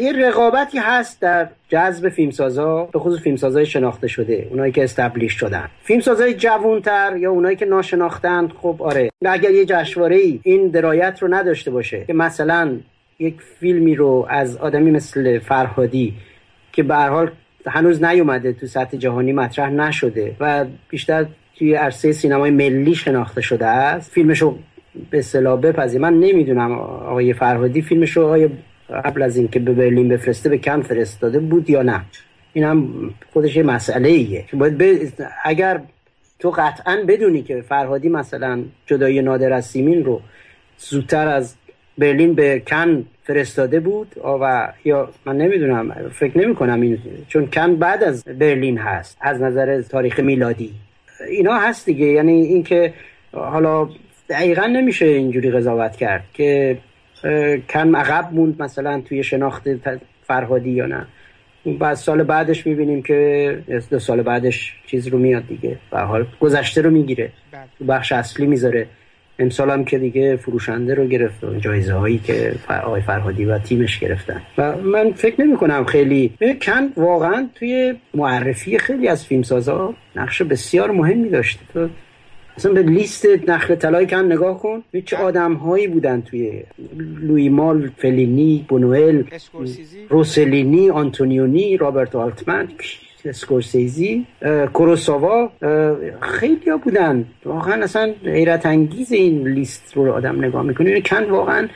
یه 0.01 0.13
رقابتی 0.13 0.79
هست 0.79 1.21
در 1.21 1.49
جذب 1.69 2.09
فیلمسازا 2.09 2.85
به 2.85 2.99
خصوص 2.99 3.21
فیلمسازای 3.21 3.67
شناخته 3.67 4.09
شده 4.09 4.49
اونایی 4.51 4.73
که 4.73 4.85
استبلیش 4.85 5.33
شدن. 5.33 5.69
فیلمسازای 5.83 6.35
جوونتر 6.35 7.17
یا 7.17 7.31
اونایی 7.31 7.57
که 7.57 7.67
ناشناختند 7.67 8.53
خب 8.53 8.77
آره. 8.79 9.11
اگر 9.27 9.51
یه 9.51 9.65
جشنواره 9.65 10.17
ای 10.17 10.41
این 10.43 10.69
درایت 10.69 11.19
رو 11.23 11.35
نداشته 11.35 11.71
باشه 11.71 12.05
که 12.07 12.13
مثلا 12.13 12.77
یک 13.19 13.37
فیلمی 13.61 13.95
رو 13.95 14.27
از 14.31 14.57
آدمی 14.57 14.91
مثل 14.91 15.39
فرهادی 15.39 16.15
که 16.73 16.83
به 16.83 16.97
حال 16.97 17.31
هنوز 17.67 18.05
نیومده 18.05 18.53
تو 18.53 18.67
سطح 18.67 18.97
جهانی 18.97 19.33
مطرح 19.33 19.71
نشده 19.71 20.37
و 20.41 20.65
بیشتر 20.89 21.27
توی 21.59 21.75
عرصه 21.75 22.13
سینمای 22.13 22.51
ملی 22.51 22.95
شناخته 22.95 23.41
شده 23.41 23.67
است 23.67 24.11
فیلمشو 24.11 24.59
به 25.11 25.19
اصطلاح 25.19 25.61
بپذیر. 25.61 26.01
من 26.01 26.15
نمی‌دونم 26.15 26.73
آقای 26.73 27.33
فرهادی 27.33 27.83
فیلمشو 27.83 28.23
آقای 28.23 28.49
قبل 29.05 29.23
از 29.23 29.37
اینکه 29.37 29.61
به 29.61 29.73
برلین 29.73 30.09
بفرسته 30.09 30.49
به 30.49 30.59
کم 30.59 30.83
فرستاده 30.83 31.39
بود 31.39 31.71
یا 31.71 31.83
نه. 31.83 32.01
این 32.53 32.65
هم 32.65 32.89
خودش 33.33 33.57
یه 33.57 33.63
مسئله 33.63 34.09
ایه 34.09 34.45
باید 34.53 34.83
اگر 35.45 35.81
تو 36.39 36.51
قطعا 36.51 37.05
بدونی 37.09 37.43
که 37.43 37.61
فرهادی 37.61 38.09
مثلا 38.09 38.65
جدای 38.87 39.23
نادر 39.23 39.53
از 39.53 39.67
سیمین 39.67 40.05
رو 40.05 40.21
زودتر 40.79 41.29
از 41.29 41.55
برلین 41.99 42.35
به 42.35 42.63
کن 42.67 43.05
فرستاده 43.23 43.81
بود 43.81 44.09
و 44.25 44.73
یا 44.85 45.09
من 45.27 45.37
نمی‌دونم 45.37 45.93
فکر 46.13 46.39
نمی 46.39 46.55
کنم 46.55 46.81
این 46.81 46.99
چون 47.29 47.47
کن 47.47 47.77
بعد 47.77 48.05
از 48.05 48.25
برلین 48.25 48.79
هست 48.79 49.19
از 49.21 49.43
نظر 49.43 49.83
تاریخ 49.83 50.21
میلادی. 50.21 50.71
اینا 51.29 51.55
هست 51.55 51.87
دیگه. 51.87 52.07
یعنی 52.07 52.33
اینکه 52.33 52.95
حالا 53.33 53.89
دقیقا 54.35 54.67
نمیشه 54.67 55.07
اینجوری 55.07 55.51
قضاوت 55.51 55.97
کرد 55.97 56.25
که 56.33 56.79
کم 57.69 57.97
عقب 57.97 58.33
موند 58.33 58.63
مثلا 58.63 59.01
توی 59.01 59.25
شناخت 59.25 59.63
فرهادی 60.23 60.71
یا 60.71 60.87
نه. 60.87 61.07
بعد 61.79 61.95
سال 61.95 62.23
بعدش 62.23 62.67
می‌بینیم 62.67 63.03
که 63.03 63.59
دو 63.91 63.99
سال 63.99 64.23
بعدش 64.23 64.77
چیز 64.87 65.07
رو 65.07 65.19
میاد 65.19 65.47
دیگه. 65.47 65.77
به 65.91 65.99
حال 65.99 66.27
گذشته 66.41 66.83
رو 66.83 66.91
می‌گیره. 66.91 67.33
بله. 67.53 67.63
تو 67.79 67.85
بخش 67.85 68.13
اصلی 68.13 68.47
می‌ذاره. 68.47 68.87
امسال 69.39 69.71
هم 69.71 69.85
که 69.85 69.99
دیگه 69.99 70.37
فروشنده 70.37 70.95
رو 70.95 71.07
گرفت 71.07 71.45
و 71.45 71.55
جایزه 71.55 71.93
هایی 71.93 72.19
که 72.19 72.55
آقای 72.85 73.01
فرهادی 73.01 73.45
و 73.45 73.59
تیمش 73.59 73.99
گرفتن. 73.99 74.43
و 74.59 74.77
من 74.77 75.13
فکر 75.13 75.41
نمی 75.41 75.57
کنم 75.57 75.85
خیلی 75.85 76.33
کن 76.63 76.93
واقعا 76.97 77.49
توی 77.55 77.95
معرفی 78.15 78.79
خیلی 78.79 79.09
از 79.09 79.27
فیلمسازا 79.27 79.95
نقش 80.17 80.43
بسیار 80.43 80.91
مهمی 80.91 81.29
داشته. 81.29 81.61
تو 81.73 81.89
اصلا 82.57 82.73
به 82.73 82.83
لیست 82.83 83.27
نخل 83.49 83.75
طلای 83.75 84.07
کن 84.07 84.25
نگاه 84.25 84.59
کن 84.63 84.83
چه 85.07 85.17
آدم 85.17 85.55
هایی 85.55 85.89
بودن 85.89 86.21
توی 86.21 86.63
لوی 87.21 87.49
مال 87.49 87.91
فلینی 87.97 88.67
بونوئل 88.69 89.23
روسلینی 90.09 90.91
آنتونیونی 90.91 91.77
رابرت 91.77 92.17
آلتمن 92.17 92.69
اسکورسیزی 93.25 94.27
کروساوا 94.75 95.51
خیلی 96.21 96.71
ها 96.71 96.77
بودن. 96.77 97.25
واقعا 97.45 97.85
اصلا 97.85 98.15
حیرت 98.25 98.67
انگیز 98.67 99.13
این 99.13 99.49
لیست 99.49 99.97
رو 99.97 100.13
آدم 100.13 100.45
نگاه 100.45 100.63
می‌کنه. 100.63 101.01
کن 101.01 101.25
واقعا 101.31 101.69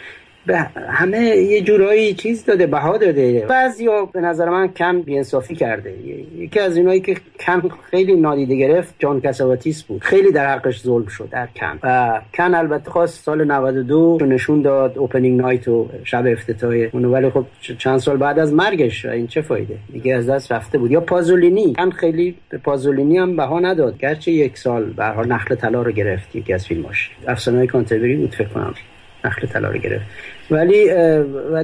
به 0.48 0.58
همه 0.88 1.18
یه 1.18 1.60
جورایی 1.60 2.14
چیز 2.14 2.44
داده 2.44 2.66
بها 2.66 2.96
داده. 2.96 3.46
بعضیا 3.48 4.04
به 4.04 4.20
نظر 4.20 4.48
من 4.48 4.68
کم 4.68 5.02
بیانصافی 5.02 5.54
کرده. 5.54 5.94
یکی 6.38 6.60
از 6.60 6.76
اینایی 6.76 7.00
که 7.00 7.16
کم 7.40 7.62
خیلی 7.90 8.14
نادیده 8.14 8.56
گرفت 8.56 8.94
جان 8.98 9.20
کسواتیس 9.20 9.82
بود. 9.82 10.02
خیلی 10.02 10.32
در 10.32 10.54
حقش 10.54 10.82
ظلم 10.82 11.06
شد 11.06 11.28
در 11.30 11.48
کم. 11.56 11.78
و 11.82 12.20
کن 12.34 12.54
البته 12.54 12.90
خواست 12.90 13.24
سال 13.24 13.44
92 13.44 14.18
نشون 14.26 14.62
داد 14.62 14.98
اوپنینگ 14.98 15.40
نایت 15.40 15.68
و 15.68 15.88
شب 16.04 16.26
افتتاح 16.26 16.86
اون 16.92 17.04
ولی 17.04 17.30
خب 17.30 17.44
چند 17.78 17.98
سال 17.98 18.16
بعد 18.16 18.38
از 18.38 18.52
مرگش. 18.52 19.04
این 19.04 19.26
چه 19.26 19.40
فایده؟ 19.40 19.78
دیگه 19.92 20.14
از 20.14 20.30
دست 20.30 20.52
رفته 20.52 20.78
بود. 20.78 20.90
یا 20.90 21.00
پازولینی. 21.00 21.72
کن 21.72 21.90
خیلی 21.90 22.34
به 22.48 22.58
پازولینی 22.58 23.18
هم 23.18 23.36
بها 23.36 23.58
نداد. 23.60 23.98
گرچه 23.98 24.32
یک 24.32 24.58
سال 24.58 24.84
به 24.84 25.04
هر 25.04 25.26
نخل 25.26 25.54
طلا 25.54 25.82
رو 25.82 25.92
گرفت 25.92 26.36
یکی 26.36 26.52
از 26.52 26.66
فیلماش. 26.66 27.10
افسانه‌های 27.26 27.66
کانتربری 27.66 28.16
بود 28.16 28.34
فکر 28.34 28.48
کنم. 28.48 28.74
نخل 29.24 29.46
طلا 29.46 29.70
رو 29.70 29.78
گرفت. 29.78 30.04
ولی 30.50 30.86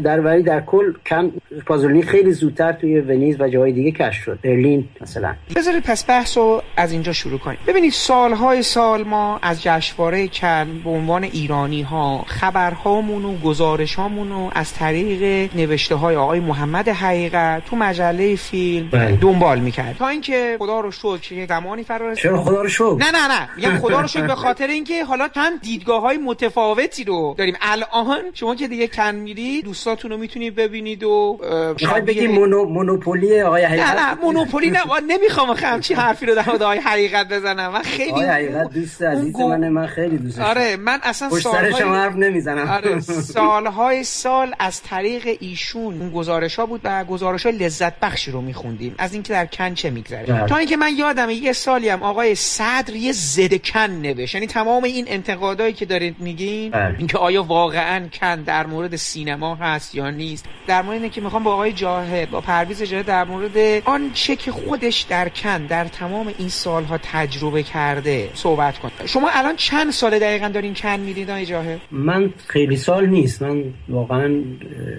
در 0.04 0.20
ولی 0.20 0.42
در 0.42 0.60
کل 0.60 0.92
کم 1.06 1.30
پازولینی 1.66 2.02
خیلی 2.02 2.32
زودتر 2.32 2.72
توی 2.72 3.00
ونیز 3.00 3.40
و 3.40 3.48
جاهای 3.48 3.72
دیگه 3.72 3.90
کشف 3.90 4.22
شد. 4.22 4.38
برلین 4.42 4.88
مثلا. 5.00 5.34
بذارید 5.56 5.82
پس 5.82 6.04
بحث 6.08 6.38
رو 6.38 6.62
از 6.76 6.92
اینجا 6.92 7.12
شروع 7.12 7.38
کنیم. 7.38 7.58
ببینید 7.66 7.92
سالهای 7.92 8.62
سال 8.62 9.04
ما 9.04 9.38
از 9.42 9.62
جشنواره 9.62 10.28
کن 10.28 10.80
به 10.84 10.90
عنوان 10.90 11.24
ایرانی 11.24 11.82
ها 11.82 12.24
خبرهامون 12.26 13.24
و 13.24 13.36
گزارش 13.38 13.94
رو 13.94 14.50
از 14.52 14.74
طریق 14.74 15.50
نوشته 15.56 15.94
های 15.94 16.16
آقای 16.16 16.40
محمد 16.40 16.88
حقیقت 16.88 17.64
تو 17.64 17.76
مجله 17.76 18.36
فیلم 18.36 18.88
بله. 18.90 19.16
دنبال 19.16 19.60
می‌کرد 19.60 19.96
تا 19.98 20.08
اینکه 20.08 20.56
خدا 20.58 20.80
رو 20.80 20.90
شکر 20.90 21.16
که 21.18 21.46
زمانی 21.48 21.82
فرار 21.82 22.14
چرا 22.14 22.42
خدا 22.42 22.62
رو 22.62 22.68
شکر؟ 22.68 22.96
نه 22.98 23.10
نه 23.10 23.28
نه. 23.28 23.48
میگم 23.56 23.78
خدا 23.78 24.00
رو 24.00 24.06
شکر 24.06 24.26
به 24.26 24.34
خاطر 24.34 24.66
اینکه 24.66 25.04
حالا 25.04 25.28
چند 25.28 25.60
دیدگاه 25.60 26.02
های 26.02 26.16
متفاوتی 26.16 27.04
رو 27.04 27.34
داریم. 27.38 27.54
الان 27.60 28.20
شما 28.34 28.54
که 28.54 28.68
دیگه 28.74 28.88
کن 28.88 29.14
میری 29.14 29.62
دوستاتون 29.62 30.10
رو 30.10 30.16
می‌تونید 30.16 30.54
ببینید 30.54 31.04
و 31.04 31.38
می‌خوای 31.80 32.00
بگی 32.00 32.26
مونو 32.26 32.64
مونوپولی 32.64 33.40
آقای 33.40 33.64
حقیقت؟ 33.64 33.96
نه 33.96 34.00
نه 34.00 34.14
مونوپولی 34.14 34.70
نه 34.70 34.80
نمی‌خوام 35.08 35.50
همچی 35.50 35.94
حرفی 35.94 36.26
رو 36.26 36.34
در 36.34 36.46
مورد 36.46 36.62
آقای 36.62 36.78
حقیقت 36.78 37.28
بزنم. 37.28 37.72
من 37.72 37.82
خیلی 37.82 38.10
آقای 38.10 38.24
حقیقت 38.24 38.70
دوست 38.70 39.02
عزیز 39.02 39.36
من 39.36 39.68
من 39.68 39.86
خیلی 39.86 40.18
دوستش 40.18 40.42
آره 40.42 40.76
من 40.76 40.98
اصلا 41.02 41.30
سال 41.30 41.72
شما 41.72 41.94
حرف 41.94 42.16
نمی‌زنم. 42.16 42.70
آره 42.70 43.00
سالهای 43.34 44.04
سال 44.04 44.54
از 44.58 44.82
طریق 44.82 45.36
ایشون 45.40 46.00
اون 46.00 46.10
گزارش 46.10 46.56
ها 46.58 46.66
بود 46.66 46.80
و 46.84 47.04
گزارش 47.04 47.46
های 47.46 47.56
لذت 47.56 48.00
بخشی 48.00 48.30
رو 48.30 48.40
میخوندیم. 48.40 48.94
از 48.98 49.12
اینکه 49.14 49.32
در 49.32 49.46
کن 49.46 49.74
چه 49.74 49.90
میگذره. 49.90 50.26
بله. 50.26 50.46
تا 50.46 50.56
اینکه 50.56 50.76
من 50.76 50.96
یادمه 50.96 51.34
یه 51.34 51.52
سالی 51.52 51.88
هم 51.88 52.02
آقای 52.02 52.34
صدر 52.34 52.94
یه 52.96 53.12
زد 53.12 53.56
کن 53.56 53.80
نوشت. 53.80 54.34
یعنی 54.34 54.46
تمام 54.46 54.84
این 54.84 55.04
انتقادایی 55.08 55.72
که 55.72 55.86
دارید 55.86 56.16
میگین 56.18 56.70
بله. 56.70 56.94
اینکه 56.98 57.18
آیا 57.18 57.42
واقعا 57.42 58.08
کن 58.20 58.42
در 58.42 58.63
مورد 58.66 58.96
سینما 58.96 59.54
هست 59.54 59.94
یا 59.94 60.10
نیست. 60.10 60.44
در 60.66 60.82
مورد 60.82 60.96
اینه 60.96 61.08
که 61.08 61.20
می‌خوام 61.20 61.42
با 61.42 61.52
آقای 61.52 61.72
جاهد 61.72 62.30
با 62.30 62.40
پرویز 62.40 62.82
جاهد 62.82 63.06
در 63.06 63.24
مورد 63.24 63.82
آن 63.84 64.10
چه 64.12 64.36
که 64.36 64.52
خودش 64.52 65.00
در 65.00 65.28
کن 65.28 65.66
در 65.66 65.84
تمام 65.84 66.34
این 66.38 66.48
سالها 66.48 66.98
تجربه 66.98 67.62
کرده 67.62 68.30
صحبت 68.34 68.78
کن. 68.78 68.90
شما 69.06 69.28
الان 69.32 69.56
چند 69.56 69.90
سال 69.90 70.18
دقیقا 70.18 70.48
دارین 70.48 70.74
کن 70.74 71.00
می‌دید 71.00 71.30
آقای 71.30 71.46
جاهد؟ 71.46 71.80
من 71.90 72.32
خیلی 72.46 72.76
سال 72.76 73.06
نیست. 73.06 73.42
من 73.42 73.64
واقعا 73.88 74.42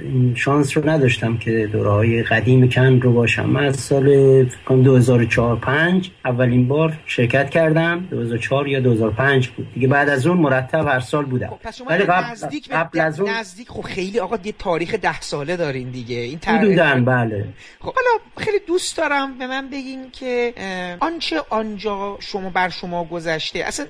این 0.04 0.34
شانس 0.36 0.78
رو 0.78 0.90
نداشتم 0.90 1.38
که 1.38 1.70
دوره 1.72 1.92
های 1.92 2.24
قدیم 2.24 2.70
کن 2.70 3.00
رو 3.02 3.14
باشم. 3.14 3.46
من 3.46 3.66
از 3.66 3.80
سال 3.80 4.44
2004 4.84 5.56
5 5.56 6.12
اولین 6.26 6.68
بار 6.68 6.94
شرکت 7.06 7.50
کردم. 7.50 8.08
2004 8.12 8.68
یا 8.68 8.80
2005 8.80 9.48
بود. 9.48 9.68
دیگه 9.74 9.88
بعد 9.88 10.10
از 10.10 10.28
اون 10.28 10.38
مرتب 10.38 10.88
هر 10.88 11.00
سال 11.00 11.26
بودم. 11.26 11.48
خب 11.48 11.60
پس 11.64 11.78
شما 11.78 11.88
قبل, 11.88 12.36
قبل 12.72 13.00
از 13.00 13.20
اون 13.20 13.30
نزدیک. 13.56 13.70
خب 13.70 13.82
خیلی 13.82 14.20
آقا 14.20 14.38
یه 14.44 14.52
تاریخ 14.52 14.96
ده 14.96 15.22
ساله 15.22 15.58
دارین 15.58 15.90
دیگه. 15.90 16.16
این 16.16 16.40
حدودن 16.46 17.06
بله. 17.06 17.46
خب 17.80 17.94
حالا 17.96 18.20
خیلی 18.38 18.60
دوست 18.68 18.98
دارم 18.98 19.38
به 19.38 19.48
من 19.48 19.70
بگین 19.70 20.12
که 20.12 20.54
آنچه 21.00 21.44
آنجا 21.50 22.18
شما 22.20 22.50
بر 22.50 22.70
شما 22.70 23.04
گذشته 23.04 23.60
اصلا 23.60 23.86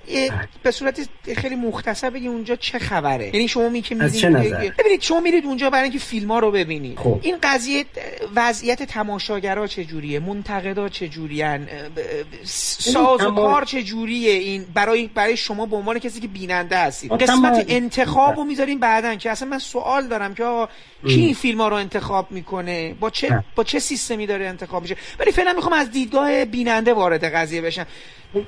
به 0.63 0.71
صورت 0.71 1.09
خیلی 1.37 1.55
مختصر 1.55 2.09
بگین 2.09 2.29
اونجا 2.29 2.55
چه 2.55 2.79
خبره. 2.79 3.25
یعنی 3.33 3.47
شما 3.47 3.69
می 3.69 3.81
که 3.81 3.95
ببینید 3.95 5.01
شما 5.01 5.19
میرید 5.19 5.45
اونجا 5.45 5.69
برای 5.69 5.83
اینکه 5.83 5.99
فیلم 5.99 6.31
ها 6.31 6.39
رو 6.39 6.51
ببینید. 6.51 6.97
خب. 6.97 7.19
این 7.21 7.37
قضیه 7.43 7.85
وضعیت 8.35 8.83
تماشاگرها 8.83 9.67
چه 9.67 9.85
جوریه 9.85 10.19
منتقدا 10.19 10.89
چه 10.89 11.07
جورین 11.07 11.67
ساز 12.43 13.21
و 13.21 13.31
کار 13.31 13.65
چه 13.65 13.83
جوریه 13.83 14.31
این؟ 14.31 14.65
برای 14.73 15.07
برای 15.07 15.37
شما 15.37 15.65
به 15.65 15.75
عنوان 15.75 15.99
کسی 15.99 16.19
که 16.19 16.27
بیننده 16.27 16.77
هستید. 16.77 17.11
قسمت 17.11 17.65
انتخابو 17.67 18.43
می‌ذارین 18.43 18.79
بعدن 18.79 19.17
که 19.17 19.31
اصلا 19.31 19.54
من 19.55 19.59
سوال 19.59 20.07
دارم 20.07 20.33
که 20.33 20.43
آقا 20.43 20.69
کی 21.07 21.21
این 21.21 21.33
فیلم 21.33 21.61
ها 21.61 21.67
رو 21.67 21.75
انتخاب 21.75 22.31
می‌کنه؟ 22.31 22.95
با 22.99 23.09
چه 23.09 23.43
با 23.55 23.63
چه 23.63 23.79
سیستمی 23.79 24.27
داره 24.27 24.47
انتخاب 24.47 24.81
میشه؟ 24.81 24.95
ولی 25.19 25.31
فعلا 25.31 25.53
می‌خوام 25.53 25.73
از 25.73 25.91
دیدگاه 25.91 26.45
بیننده 26.45 26.93
وارد 26.93 27.23
قضیه 27.23 27.61
بشم. 27.61 27.85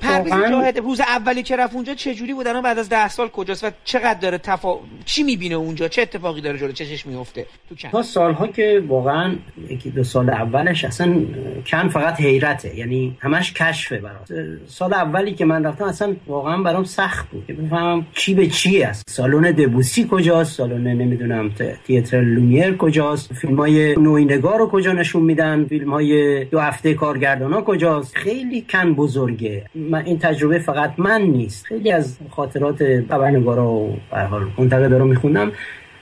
پرویز 0.00 0.34
جاهد 0.50 0.78
روز 0.78 1.00
اولی 1.00 1.42
که 1.42 1.56
رفت 1.56 1.74
اونجا 1.74 1.94
چه 1.94 2.14
جوری 2.14 2.34
بود؟ 2.34 2.46
الان 2.46 2.62
بعد 2.62 2.78
از 2.78 2.88
ده 2.88 3.08
سال 3.08 3.28
کجاست 3.28 3.64
و 3.64 3.70
چقدر 3.84 4.20
داره 4.20 4.38
تفا... 4.38 4.78
چی 5.04 5.22
می‌بینه 5.22 5.54
اونجا؟ 5.54 5.88
چه 5.88 6.02
اتفاقی 6.02 6.40
داره 6.40 6.58
جلو؟ 6.58 6.72
چشش 6.72 7.06
میفته 7.06 7.46
تو 7.68 7.74
کن 7.74 7.90
تا 7.90 8.02
سالها 8.02 8.46
که 8.46 8.82
واقعا 8.88 9.36
یکی 9.70 9.90
دو 9.90 10.04
سال 10.04 10.30
اولش 10.30 10.84
اصلا 10.84 11.20
کن 11.66 11.88
فقط 11.88 12.20
حیرته. 12.20 12.76
یعنی 12.76 13.16
همش 13.20 13.52
کشفه 13.52 13.98
برام 13.98 14.24
سال 14.66 14.94
اولی 14.94 15.34
که 15.34 15.44
من 15.44 15.64
رفتم 15.64 15.84
اصلا 15.84 16.16
واقعا 16.26 16.62
برام 16.62 16.84
سخت 16.84 17.30
بود. 17.30 17.46
که 17.46 17.52
بفهمم 17.52 18.06
کی 18.14 18.34
به 18.34 18.46
چی 18.46 18.82
است 18.82 19.04
سالن 19.08 19.52
دبوسی 19.52 20.08
کجاست؟ 20.10 20.56
سالن 20.56 20.86
نمی‌دونم 20.86 21.54
تیاتر 21.86 22.20
لومیر 22.48 22.76
کجاست؟ 22.76 23.32
فیلم 23.32 23.56
های 23.56 23.96
نوعی 23.96 24.24
نگار 24.24 24.58
رو 24.58 24.66
کجا 24.66 24.92
نشون 24.92 25.22
میدن؟ 25.22 25.64
فیلم 25.64 25.90
های 25.90 26.44
دو 26.44 26.58
هفته 26.58 26.94
کارگردان 26.94 27.52
ها 27.52 27.62
کجاست؟ 27.62 28.16
خیلی 28.16 28.64
کن 28.70 28.94
بزرگه. 28.94 29.64
من 29.74 30.04
این 30.04 30.18
تجربه 30.18 30.58
فقط 30.58 30.92
من 30.98 31.22
نیست. 31.22 31.66
خیلی 31.66 31.92
از 31.92 32.18
خاطرات 32.30 33.06
خبرنگارا 33.08 33.70
و 33.70 33.96
به 34.10 34.18
حال 34.18 34.46
منتقدا 34.58 34.98
رو 34.98 35.04
میخوندم 35.04 35.52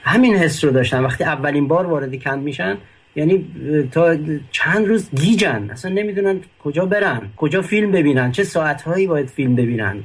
همین 0.03 0.35
حس 0.35 0.63
رو 0.63 0.71
داشتم. 0.71 1.03
وقتی 1.03 1.23
اولین 1.23 1.67
بار 1.67 1.85
وارد 1.85 2.23
کند 2.23 2.43
میشن 2.43 2.77
یعنی 3.15 3.45
تا 3.91 4.15
چند 4.51 4.87
روز 4.87 5.09
گیجن. 5.15 5.69
اصلا 5.71 5.91
نمی‌دونن 5.91 6.39
کجا 6.63 6.85
برن 6.85 7.21
کجا 7.37 7.61
فیلم 7.61 7.91
ببینن 7.91 8.31
چه 8.31 8.43
ساعتهایی 8.43 9.07
باید 9.07 9.27
فیلم 9.27 9.55
ببینن. 9.55 10.03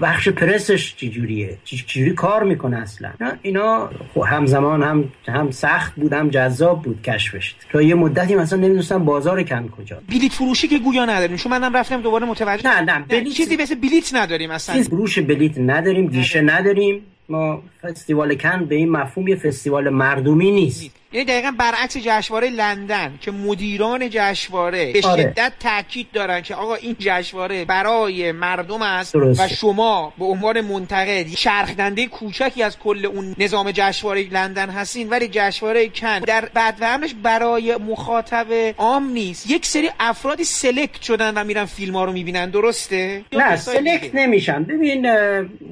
بخش 0.00 0.28
پرسش 0.28 0.94
چجوریه؟ 0.96 1.58
چجوری 1.64 2.14
کار 2.14 2.44
می‌کنه 2.44 2.76
اصلا؟ 2.76 3.12
اینا 3.42 3.90
همزمان 4.26 4.82
هم 4.82 5.04
هم 5.26 5.50
سخت 5.50 5.94
بود 5.94 6.12
هم 6.12 6.28
جذاب 6.28 6.82
بود 6.82 7.02
کشفش. 7.02 7.54
تا 7.72 7.82
یه 7.82 7.94
مدتی 7.94 8.34
مثلا 8.34 8.58
نمی‌دونستم 8.58 9.04
بازار 9.04 9.42
کن 9.42 9.68
کجا. 9.68 10.02
بلیت 10.08 10.32
فروشی 10.32 10.68
که 10.68 10.78
گویا 10.78 11.04
نداریم. 11.04 11.36
چون 11.36 11.52
منم 11.52 11.76
رفتم 11.76 12.02
دوباره 12.02 12.26
متوجه 12.26 12.68
نه 12.68 12.80
نه 12.80 13.04
بلیت 13.08 13.32
چیزی 13.32 13.56
مثل 13.56 13.74
بلیت 13.74 14.10
نداریم 14.14 14.50
اصلا. 14.50 14.82
فروش 14.82 15.18
بلیت 15.18 15.58
نداریم 15.58 16.06
گیشه 16.06 16.40
نداریم. 16.40 17.02
ما 17.28 17.62
فستیوال 17.82 18.34
کن 18.34 18.64
به 18.64 18.74
این 18.74 18.90
مفهوم 18.90 19.28
یه 19.28 19.36
فستیوال 19.36 19.88
مردمی 19.88 20.50
نیست. 20.50 20.90
یعنی 21.12 21.26
دقیقا 21.26 21.54
برعکس 21.58 21.96
جشنواره 21.96 22.50
لندن 22.50 23.18
که 23.20 23.30
مدیران 23.30 24.10
جشنواره 24.10 24.92
به 24.92 25.00
آره. 25.04 25.22
شدت 25.22 25.52
تاکید 25.60 26.06
دارن 26.12 26.40
که 26.40 26.54
آقا 26.54 26.74
این 26.74 26.96
جشنواره 26.98 27.64
برای 27.64 28.32
مردم 28.32 28.82
است 28.82 29.14
درسته. 29.14 29.44
و 29.44 29.48
شما 29.48 30.12
به 30.18 30.24
عنوان 30.24 30.60
منتقد 30.60 31.26
شرخدنده 31.26 32.06
کوچکی 32.06 32.62
از 32.62 32.78
کل 32.78 33.06
اون 33.06 33.34
نظام 33.38 33.70
جشنواره 33.70 34.28
لندن 34.30 34.70
هستین 34.70 35.08
ولی 35.08 35.28
جشنواره 35.32 35.88
کن 35.88 36.18
در 36.18 36.48
بعد 36.54 36.76
و 36.80 36.86
همش 36.86 37.14
برای 37.22 37.76
مخاطب 37.76 38.46
عام 38.78 39.10
نیست 39.10 39.50
یک 39.50 39.66
سری 39.66 39.90
افرادی 40.00 40.44
سلکت 40.44 41.02
شدن 41.02 41.34
و 41.34 41.44
میرن 41.44 41.64
فیلم 41.64 41.96
ها 41.96 42.04
رو 42.04 42.12
می‌بینن 42.12 42.50
درسته 42.50 43.24
نه 43.32 43.56
سلکت؟ 43.56 44.14
نمیشن 44.14 44.62
ببین 44.62 45.06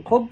خب 0.05 0.29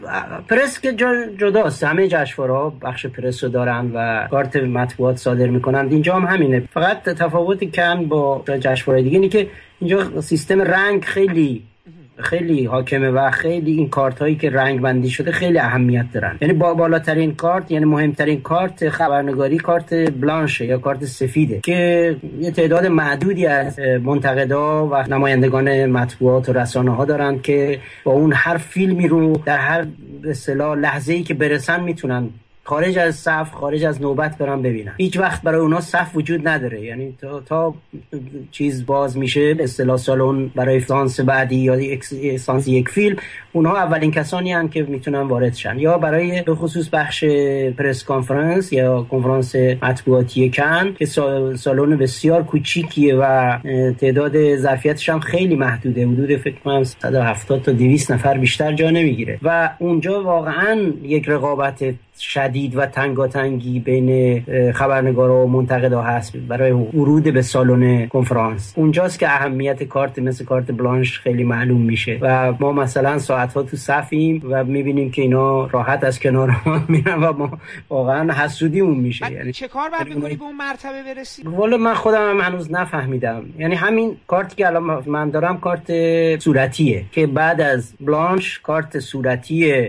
پرس 0.49 0.81
که 0.81 0.93
جداست 1.39 1.85
همه 1.85 2.09
جشنواره 2.09 2.53
ها 2.53 2.71
بخش 2.71 3.07
پرس 3.07 3.45
رو 3.45 3.51
دارن 3.51 3.91
و 3.95 4.29
کارت 4.31 4.57
مطبوعات 4.97 5.17
صادر 5.17 5.47
می‌کنن 5.47 5.89
اینجا 5.91 6.15
هم 6.15 6.25
همینه. 6.25 6.63
فقط 6.73 7.03
تفاوت 7.03 7.77
کن 7.77 8.05
با 8.09 8.43
جشنواره 8.61 9.03
دیگه 9.03 9.17
اینه 9.17 9.29
که 9.29 9.49
اینجا 9.81 10.21
سیستم 10.21 10.61
رنگ 10.61 11.05
خیلی 11.05 11.63
خیلی 12.19 12.65
حاکمه 12.65 13.11
و 13.11 13.31
خیلی 13.31 13.73
این 13.73 13.89
کارت 13.89 14.19
هایی 14.19 14.37
که 14.37 14.51
رنگ 14.51 14.81
بندی 14.81 15.11
شده 15.11 15.33
خیلی 15.33 15.59
اهمیت 15.59 16.07
دارن. 16.13 16.39
یعنی 16.41 16.55
با 16.55 16.75
بالاترین 16.75 17.35
کارت 17.35 17.71
یعنی 17.71 17.85
مهمترین 17.85 18.41
کارت 18.41 18.89
خبرنگاری 18.89 19.59
کارت 19.59 19.95
بلانشه 20.21 20.67
یا 20.67 20.79
کارت 20.79 21.05
سفیده 21.05 21.61
که 21.65 22.17
یه 22.41 22.51
تعداد 22.51 22.87
معدودی 22.87 23.47
از 23.47 23.79
منتقدا 23.79 24.87
و 24.87 25.05
نمایندگان 25.09 25.87
مطبوعات 25.87 26.49
و 26.49 26.53
رسانه 26.53 26.95
ها 26.95 27.05
دارن 27.05 27.41
که 27.43 27.79
با 28.05 28.13
اون 28.13 28.33
هر 28.33 28.57
فیلمی 28.57 29.09
رو 29.09 29.33
در 29.45 29.59
هر 29.59 29.87
به 30.23 30.55
لحظه 30.75 31.13
ای 31.13 31.23
که 31.23 31.35
برسن 31.35 31.83
می‌تونن 31.83 32.31
خارج 32.67 32.99
از 32.99 33.15
صف 33.17 33.51
خارج 33.53 33.85
از 33.85 34.03
نوبت 34.03 34.39
برن 34.39 34.63
ببینن 34.63 34.93
هیچ 34.97 35.19
وقت 35.19 35.43
برای 35.43 35.61
اونا 35.61 35.81
صف 35.81 36.11
وجود 36.17 36.49
نداره. 36.49 36.81
یعنی 36.81 37.15
تا, 37.21 37.41
تا 37.41 37.75
چیز 38.51 38.87
باز 38.87 39.19
میشه 39.19 39.55
به 39.55 39.65
اصطلاح 39.65 39.97
سالن 39.97 40.51
برای 40.55 40.81
سانس 40.81 41.21
بعدی 41.21 41.57
یا 41.57 41.77
سانس 42.39 42.69
یک 42.69 42.89
فیلم 42.89 43.17
اونها 43.53 43.77
اولین 43.77 44.11
کسانی 44.11 44.53
هستند 44.53 44.71
که 44.71 44.83
می‌تونن 44.83 45.21
وارد 45.21 45.55
شن. 45.55 45.79
یا 45.79 45.99
برای 45.99 46.43
به 46.43 46.55
خصوص 46.55 46.89
بخش 46.93 47.25
press 47.79 48.05
conference 48.05 48.73
یا 48.73 49.07
کنفرانس 49.11 49.57
مطبوعاتی 49.57 50.51
کن 50.51 50.95
که 50.99 51.07
سا- 51.07 51.57
سالن 51.57 51.97
بسیار 51.97 52.43
کوچیکیه 52.43 53.17
و 53.17 53.57
تعداد 54.01 54.57
ظرفیتش 54.57 55.09
هم 55.09 55.21
خیلی 55.21 55.55
محدوده. 55.57 56.07
حدود 56.07 56.37
فکر 56.37 56.61
کنم 56.65 56.85
170 56.85 57.63
تا 57.63 57.73
200 57.73 58.13
نفر 58.13 58.39
بیشتر 58.39 58.73
جا 58.73 58.91
نمی‌گیره. 58.91 59.39
و 59.43 59.71
اونجا 59.79 60.23
واقعا 60.23 60.93
یک 61.03 61.29
رقابت 61.29 61.85
شدید 62.21 62.77
و 62.77 62.87
تنگاتنگی 62.87 63.81
بین 63.81 64.41
خبرنگارا 64.73 65.45
و 65.45 65.49
منتقدا 65.49 66.03
هست 66.03 66.37
برای 66.37 66.71
ورود 66.73 67.23
به 67.25 67.43
سالن 67.43 68.07
کنفرانس. 68.07 68.73
اونجاست 68.77 69.19
که 69.19 69.29
اهمیت 69.29 69.83
کارت 69.83 70.19
مثل 70.19 70.45
کارت 70.45 70.71
بلانش 70.73 71.19
خیلی 71.21 71.45
معلوم 71.45 71.81
میشه 71.81 72.19
و 72.21 72.53
ما 72.61 72.73
مثلا 72.73 73.19
ساعت 73.19 73.53
ها 73.53 73.63
تو 73.63 73.77
صفیم 73.77 74.43
و 74.51 74.65
می‌بینیم 74.65 75.11
که 75.11 75.23
اینا 75.23 75.67
راحت 75.67 76.05
از 76.05 76.21
کنار 76.21 76.57
ما 76.67 76.81
میرن 76.89 77.23
و 77.25 77.33
ما 77.33 77.59
واقعا 77.91 78.33
حسودیمون 78.33 78.97
میشه. 78.99 79.33
یعنی 79.33 79.53
چه 79.53 79.69
کار 79.69 79.91
باید 79.91 80.13
اونایی- 80.17 80.37
به 80.37 80.45
اون 80.45 80.57
مرتبه 80.57 81.03
برسی؟ 81.15 81.43
والا 81.43 81.77
من 81.77 81.95
خودم 81.95 82.31
هم 82.31 82.41
هنوز 82.41 82.73
نفهمیدم. 82.73 83.45
یعنی 83.59 83.75
همین 83.75 84.17
کارتی 84.27 84.57
که 84.57 84.67
الان 84.67 85.03
من 85.07 85.31
دارم 85.31 85.59
کارت 85.61 85.87
صورتیه 86.41 87.05
که 87.13 87.27
بعد 87.27 87.61
از 87.61 87.95
بلانش 88.01 88.59
کارت 88.59 88.99
صورتی 88.99 89.73
اه، 89.73 89.89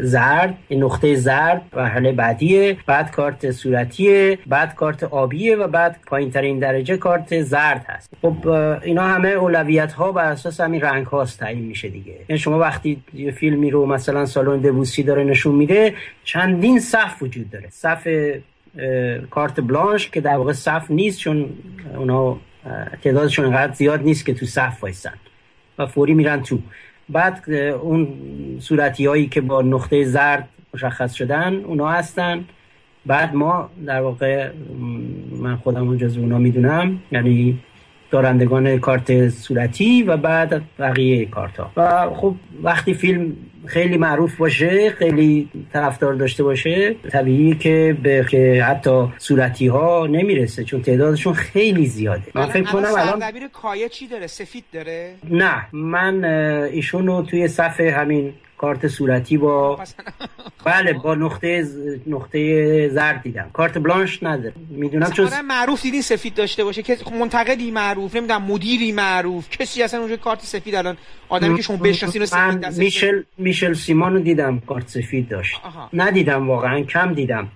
زرد 0.00 0.58
این 0.68 0.84
نقطه 0.84 1.14
زرد 1.14 1.62
مرحله 1.76 2.12
بعدیه 2.12 2.76
بعد 2.86 3.10
کارت 3.10 3.50
صورتیه 3.50 4.38
بعد 4.46 4.74
کارت 4.74 5.04
آبیه 5.04 5.56
و 5.56 5.68
بعد 5.68 5.96
پایین 6.06 6.30
ترین 6.30 6.58
درجه 6.58 6.96
کارت 6.96 7.42
زرد 7.42 7.84
هست. 7.88 8.10
خب 8.22 8.48
اینا 8.82 9.02
همه 9.02 9.28
اولویت 9.28 9.92
ها 9.92 10.12
بر 10.12 10.32
اساس 10.32 10.60
همین 10.60 10.80
رنگ 10.80 11.06
هاست 11.06 11.40
تعیین 11.40 11.64
میشه 11.64 11.88
دیگه. 11.88 12.14
یعنی 12.28 12.38
شما 12.38 12.58
وقتی 12.58 13.02
یه 13.14 13.30
فیلمی 13.30 13.70
رو 13.70 13.86
مثلا 13.86 14.26
سالن 14.26 14.60
دبوسی 14.60 15.02
داره 15.02 15.24
نشون 15.24 15.54
میده 15.54 15.94
چندین 16.24 16.80
صف 16.80 17.22
وجود 17.22 17.50
داره. 17.50 17.68
صف 17.70 18.08
کارت 19.30 19.60
بلانش 19.60 20.10
که 20.10 20.20
در 20.20 20.36
واقع 20.36 20.52
صف 20.52 20.90
نیست 20.90 21.18
چون 21.18 21.48
اونا 21.96 22.36
تعدادشون 23.02 23.44
انقدر 23.44 23.72
زیاد 23.72 24.02
نیست 24.02 24.26
که 24.26 24.34
تو 24.34 24.46
صف 24.46 24.82
وایسن. 24.82 25.14
و 25.78 25.86
فوری 25.86 26.14
میرن 26.14 26.42
تو. 26.42 26.58
بعد 27.08 27.50
اون 27.82 28.08
صورتی 28.60 29.06
هایی 29.06 29.26
که 29.26 29.40
با 29.40 29.62
نقطه 29.62 30.04
زرد 30.04 30.48
مشخص 30.74 31.14
شدن 31.14 31.54
اونا 31.54 31.88
هستن. 31.88 32.44
بعد 33.06 33.34
ما 33.34 33.70
در 33.86 34.00
واقع 34.00 34.50
من 35.40 35.56
خودم 35.56 35.96
جز 35.96 36.18
اونا 36.18 36.38
می‌دونم. 36.38 36.98
یعنی 37.12 37.58
دارندگان 38.10 38.78
کارت 38.78 39.28
صورتی 39.28 40.02
و 40.02 40.16
بعد 40.16 40.62
بقیه 40.78 41.26
کارت 41.26 41.56
ها 41.56 41.70
و 41.76 42.10
خب 42.14 42.34
وقتی 42.62 42.94
فیلم 42.94 43.36
خیلی 43.66 43.96
معروف 43.96 44.36
باشه 44.36 44.90
خیلی 44.90 45.48
طرفدار 45.72 46.14
داشته 46.14 46.42
باشه 46.42 46.94
طبیعی 47.10 47.54
که 47.54 47.96
به 48.02 48.26
که 48.30 48.64
حتی 48.68 49.08
صورتی 49.18 49.66
ها 49.66 50.06
نمی‌رسه 50.06 50.64
چون 50.64 50.82
تعدادشون 50.82 51.32
خیلی 51.32 51.86
زیاده. 51.86 52.22
من 52.34 52.46
فکر 52.46 52.72
کنم 52.72 52.84
الان 52.84 53.20
سردبیر 53.20 53.48
کایه 53.48 53.88
چی 53.88 54.06
داره؟ 54.06 54.26
سفید 54.26 54.64
داره؟ 54.72 55.14
نه 55.30 55.66
من 55.72 56.24
اه، 56.24 56.62
ایشون 56.62 57.06
رو 57.06 57.22
توی 57.22 57.48
صفحه 57.48 57.92
همین 57.92 58.32
کارت 58.58 58.88
صورتی 58.88 59.36
با 59.38 59.78
بله 60.64 60.92
با 60.92 61.14
نقطه 61.14 61.62
ز- 61.62 61.78
نقطه 62.06 62.88
زرد 62.88 63.22
دیدم. 63.22 63.50
کارت 63.52 63.78
بلانش 63.78 64.22
نداره. 64.22 64.52
می‌دونم 64.70 65.10
چون 65.10 65.40
معروف 65.40 65.82
دیدین 65.82 66.02
سفید 66.02 66.34
داشته 66.34 66.64
باشه. 66.64 66.82
که 66.82 66.96
خب 66.96 67.12
منتقدی 67.12 67.70
معروف 67.70 68.16
نمی‌دونم 68.16 68.42
مدیری 68.42 68.92
معروف. 68.92 69.50
کسی 69.50 69.82
اصلا 69.82 70.00
اونجا 70.00 70.16
کارت 70.16 70.40
سفید 70.42 70.74
الان 70.74 70.96
آدمی 71.28 71.56
که 71.56 71.62
شما 71.62 71.76
بشناسین 71.76 72.22
و 72.22 72.26
سفید 72.26 72.64
من 72.66 72.74
میشل 72.78 73.22
میشل 73.38 73.72
سیمان 73.74 74.12
رو 74.14 74.18
دیدم 74.20 74.60
کارت 74.66 74.88
سفید 74.88 75.28
داشت. 75.28 75.56
آها. 75.64 75.88
ندیدم 75.92 76.48
واقعا 76.48 76.80
کم 76.82 77.14
دیدم. 77.14 77.48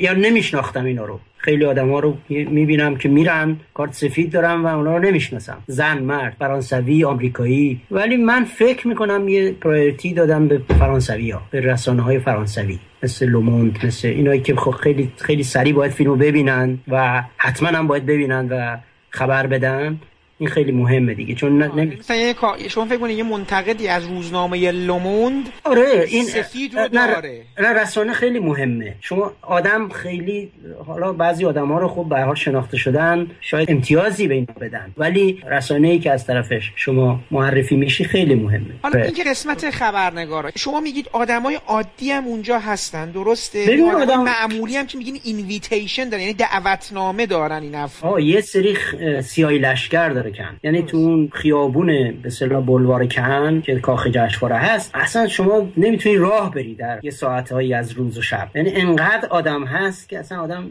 یا 0.00 0.12
نمیشناختم 0.12 0.84
اینا 0.84 1.04
رو. 1.04 1.20
خیلی 1.42 1.64
آدم 1.64 1.90
ها 1.90 2.00
رو 2.00 2.16
می‌بینم 2.28 2.96
که 2.96 3.08
میرن 3.08 3.56
کارت 3.74 3.92
سفید 3.92 4.32
دارن 4.32 4.60
و 4.60 4.66
اونا 4.66 4.96
رو 4.96 5.02
نمی‌شناسم. 5.02 5.58
زن 5.66 5.98
مرد 5.98 6.36
فرانسوی 6.38 7.04
آمریکایی. 7.04 7.80
ولی 7.90 8.16
من 8.16 8.44
فکر 8.44 8.88
می‌کنم 8.88 9.28
یه 9.28 9.52
priority 9.52 10.14
دادم 10.14 10.48
به 10.48 10.60
فرانسوی 10.78 11.30
ها 11.30 11.42
به 11.50 11.60
رسانه 11.60 12.02
های 12.02 12.18
فرانسوی. 12.18 12.78
مثل 13.02 13.26
لوموند 13.26 13.78
مثل 13.84 14.08
اینایی 14.08 14.40
که 14.40 14.56
خب 14.56 14.70
خیلی 14.70 15.12
خیلی 15.18 15.42
سریع 15.42 15.74
باید 15.74 15.92
فیلمو 15.92 16.16
ببینن 16.16 16.78
و 16.88 17.22
حتما 17.36 17.68
هم 17.68 17.86
باید 17.86 18.06
ببینن 18.06 18.48
و 18.48 18.76
خبر 19.10 19.46
بدن. 19.46 20.00
این 20.42 20.50
خیلی 20.50 20.72
مهمه 20.72 21.14
دیگه 21.14 21.34
چون 21.34 21.58
نه- 21.58 21.74
نمی... 21.74 21.96
مثلا 21.96 22.16
یه 22.16 22.34
کار- 22.34 22.68
شما 22.68 22.84
فکر 22.84 22.98
کنید 22.98 23.18
یه 23.18 23.24
منتقدی 23.24 23.88
از 23.88 24.06
روزنامه 24.06 24.70
لوموند 24.70 25.48
آره 25.64 26.04
این 26.08 26.24
سفید 26.24 26.74
رو 26.78 26.88
داره. 26.88 27.42
نه 27.60 27.68
رسانه 27.72 28.12
خیلی 28.12 28.38
مهمه. 28.38 28.94
شما 29.00 29.32
آدم 29.42 29.88
خیلی 29.88 30.50
حالا 30.86 31.12
بعضی 31.12 31.44
آدم 31.44 31.68
ها 31.72 31.78
رو 31.78 31.88
خب 31.88 32.06
به 32.08 32.14
هر 32.14 32.20
حال 32.20 32.34
شناخته 32.34 32.76
شدن 32.76 33.26
شاید 33.40 33.70
امتیازی 33.70 34.28
به 34.28 34.34
اینا 34.34 34.54
بدن. 34.60 34.92
ولی 34.96 35.42
رسانه 35.50 35.88
ای 35.88 35.98
که 35.98 36.10
از 36.10 36.26
طرفش 36.26 36.72
شما 36.76 37.20
معرفی 37.30 37.76
میشی 37.76 38.04
خیلی 38.04 38.34
مهمه. 38.34 38.66
حالا 38.82 38.94
آره. 38.98 39.04
این 39.04 39.14
که 39.14 39.24
قسمت 39.24 39.70
خبرنگارا 39.70 40.50
شما 40.56 40.80
میگید 40.80 41.08
آدمای 41.12 41.58
عادی 41.66 42.10
هم 42.10 42.24
اونجا 42.24 42.58
هستن 42.58 43.10
درسته؟ 43.10 43.64
ببین 43.68 43.90
آدم- 43.90 44.24
معمولی 44.24 44.76
هم 44.76 44.86
که 44.86 44.98
میگین 44.98 45.20
invitation 45.24 46.08
دارن 46.08 46.22
یعنی 46.22 46.34
دعوتنامه 46.34 47.26
دارن 47.26 47.62
این 47.62 47.74
افراد. 47.74 48.20
یه 48.20 48.40
سری 48.40 48.74
خ- 48.76 49.20
سیاهی 49.20 49.58
لشکر 49.58 50.08
داره 50.08 50.31
کن. 50.32 50.56
یعنی 50.62 50.82
تو 50.82 50.96
اون 50.96 51.28
خیابون 51.32 51.86
به 51.86 52.14
اصطلاح 52.26 52.64
بلوار 52.64 53.06
کن 53.06 53.60
که 53.60 53.74
کاخ 53.74 54.06
جشنواره 54.06 54.56
هست 54.56 54.90
اصلا 54.94 55.28
شما 55.28 55.68
نمی‌تونی 55.76 56.16
راه 56.16 56.50
بری 56.54 56.74
در 56.74 56.98
یه 57.02 57.10
ساعتهایی 57.10 57.74
از 57.74 57.92
روز 57.92 58.18
و 58.18 58.22
شب. 58.22 58.48
یعنی 58.54 58.72
انقدر 58.74 59.28
آدم 59.30 59.64
هست 59.64 60.08
که 60.08 60.18
اصلا 60.18 60.40
آدم 60.40 60.64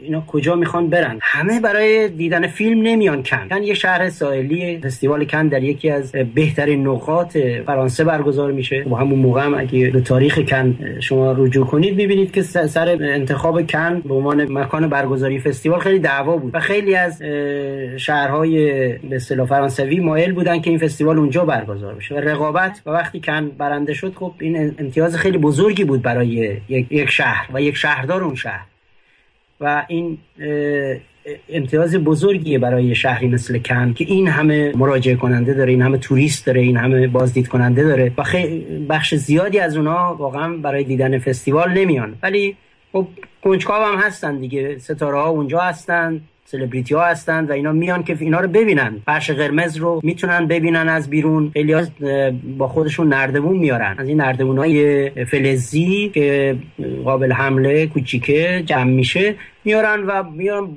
اینا 0.00 0.24
کجا 0.26 0.56
می‌خوان 0.56 0.90
برن؟ 0.90 1.18
همه 1.22 1.60
برای 1.60 2.08
دیدن 2.08 2.46
فیلم 2.46 2.82
نمیان 2.82 3.22
کن. 3.22 3.48
کن 3.48 3.62
یه 3.62 3.74
شهر 3.74 4.10
ساحلی 4.10 4.78
فستیوال 4.78 5.24
کن 5.24 5.48
در 5.48 5.62
یکی 5.62 5.90
از 5.90 6.12
بهترین 6.34 6.86
نقاط 6.86 7.36
فرانسه 7.66 8.04
برگزار 8.04 8.52
میشه. 8.52 8.84
و 8.90 8.94
همون 8.94 9.18
موقع 9.18 9.44
هم 9.44 9.54
اگه 9.54 9.90
به 9.90 10.00
تاریخ 10.00 10.38
کن 10.38 10.78
شما 11.00 11.32
رجوع 11.32 11.66
کنید 11.66 11.96
می‌بینید 11.96 12.32
که 12.32 12.42
سر 12.42 12.98
انتخاب 13.00 13.66
کن 13.66 14.00
به 14.00 14.14
عنوان 14.14 14.52
مکان 14.52 14.88
برگزاری 14.88 15.40
فستیوال 15.40 15.80
خیلی 15.80 15.98
دعوا 15.98 16.36
بود. 16.36 16.54
و 16.54 16.60
خیلی 16.60 16.94
از 16.94 17.22
شهرهای 17.96 18.94
به 19.08 19.16
اصطلاح 19.16 19.46
فرانسوی 19.46 20.00
مایل 20.00 20.32
بودن 20.32 20.60
که 20.60 20.70
این 20.70 20.78
فستیوال 20.78 21.18
اونجا 21.18 21.44
برگزار 21.44 21.94
بشه. 21.94 22.14
و 22.14 22.18
رقابت 22.18 22.82
و 22.86 22.90
وقتی 22.90 23.20
کن 23.20 23.48
برنده 23.48 23.94
شد 23.94 24.14
خب 24.14 24.34
این 24.40 24.74
امتیاز 24.78 25.16
خیلی 25.16 25.38
بزرگی 25.38 25.84
بود 25.84 26.02
برای 26.02 26.56
یک 26.68 27.10
شهر 27.10 27.48
و 27.54 27.62
یک 27.62 27.76
شهردار 27.76 28.24
اون 28.24 28.34
شهر. 28.34 28.66
و 29.60 29.84
این 29.88 30.18
امتیاز 31.48 31.96
بزرگیه 31.96 32.58
برای 32.58 32.94
شهری 32.94 33.28
مثل 33.28 33.58
کن 33.58 33.92
که 33.92 34.04
این 34.04 34.28
همه 34.28 34.72
مراجعه 34.76 35.16
کننده 35.16 35.54
داره 35.54 35.72
این 35.72 35.82
همه 35.82 35.98
توریست 35.98 36.46
داره 36.46 36.60
این 36.60 36.76
همه 36.76 37.08
بازدید 37.08 37.48
کننده 37.48 37.84
داره 37.84 38.12
و 38.18 38.24
بخش 38.88 39.14
زیادی 39.14 39.58
از 39.58 39.76
اونها 39.76 40.16
واقعا 40.18 40.56
برای 40.56 40.84
دیدن 40.84 41.18
فستیوال 41.18 41.72
نمیان. 41.72 42.14
ولی 42.22 42.56
خب 42.92 43.06
کنجکاو 43.44 43.84
هم 43.84 43.98
هستن 43.98 44.38
دیگه 44.38 44.78
ستاره 44.78 45.16
ها 45.16 45.28
اونجا 45.28 45.58
هستن. 45.58 46.20
سلبریتی 46.50 46.94
ها 46.94 47.04
هستند 47.04 47.50
و 47.50 47.52
اینا 47.52 47.72
میان 47.72 48.02
که 48.02 48.16
اینا 48.20 48.40
رو 48.40 48.48
ببینن. 48.48 48.96
فرش 49.06 49.30
قرمز 49.30 49.76
رو 49.76 50.00
می‌تونن 50.02 50.46
ببینن 50.46 50.88
از 50.88 51.10
بیرون. 51.10 51.50
خیلی 51.52 51.74
با 52.58 52.68
خودشون 52.68 53.08
نردبون 53.08 53.56
میارن. 53.56 53.94
از 53.98 54.08
این 54.08 54.20
نردبون 54.20 54.58
های 54.58 55.10
فلزی 55.24 56.10
که 56.14 56.56
قابل 57.04 57.32
حمل 57.32 57.86
کوچیکه 57.86 58.62
جمع 58.66 58.90
میشه 58.90 59.34
میارن 59.64 60.02
و 60.06 60.22
میارن 60.22 60.68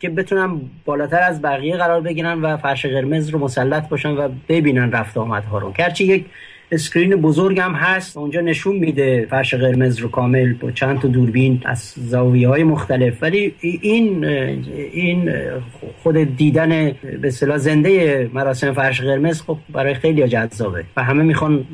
که 0.00 0.08
بتونن 0.08 0.60
بالاتر 0.84 1.20
از 1.20 1.42
بقیه 1.42 1.76
قرار 1.76 2.00
بگیرن 2.00 2.40
و 2.40 2.56
فرش 2.56 2.86
قرمز 2.86 3.28
رو 3.28 3.38
مسلط 3.38 3.88
باشن 3.88 4.10
و 4.10 4.28
ببینن 4.48 4.92
رفت 4.92 5.10
و 5.10 5.16
آمدها 5.16 5.58
رو. 5.58 5.72
گرچه 5.72 6.04
یک 6.04 6.24
screen 6.72 7.16
بزرگ 7.16 7.60
هم 7.60 7.72
هست. 7.72 8.16
اونجا 8.16 8.40
نشون 8.40 8.76
میده 8.76 9.26
فرش 9.30 9.54
قرمز 9.54 9.98
رو 9.98 10.08
کامل 10.08 10.52
با 10.52 10.70
چند 10.70 11.00
تا 11.00 11.08
دوربین 11.08 11.62
از 11.64 11.94
زاویه 11.96 12.48
های 12.48 12.64
مختلف. 12.64 13.22
ولی 13.22 13.54
این 13.60 14.24
این 14.92 15.32
خود 16.02 16.36
دیدن 16.36 16.68
به 17.22 17.28
اصطلاح 17.28 17.56
زنده 17.56 18.30
مراسم 18.34 18.72
فرش 18.72 19.00
قرمز 19.00 19.42
خب 19.42 19.58
برای 19.72 19.94
خیلی 19.94 20.28
جذابه. 20.28 20.84
و 20.96 21.04
همه 21.04 21.22
می‌خوان 21.22 21.64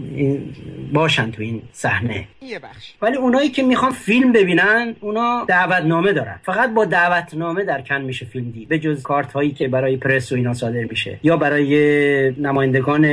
باشن 0.93 1.31
تو 1.31 1.43
این 1.43 1.63
صحنه. 1.73 2.25
یه 2.43 2.59
بخش. 2.59 2.93
ولی 3.03 3.17
اونایی 3.17 3.49
که 3.49 3.63
می‌خوان 3.63 3.93
فیلم 3.93 4.33
ببینن 4.33 4.95
اونا 5.01 5.45
دعوتنامه 5.49 6.13
دارن. 6.13 6.41
فقط 6.43 6.75
با 6.75 6.85
دعوتنامه 6.85 7.65
در 7.65 7.81
کن 7.81 8.01
میشه 8.01 8.27
فیلم 8.27 8.51
دید. 8.51 8.69
به 8.69 8.79
جز 8.79 9.03
کارت 9.03 9.33
هایی 9.33 9.51
که 9.51 9.69
برای 9.69 9.97
پرس 9.97 10.33
و 10.33 10.35
اینا 10.35 10.55
صادر 10.55 10.85
میشه. 10.85 11.19
یا 11.23 11.37
برای 11.37 12.31
نمایندگان 12.31 13.07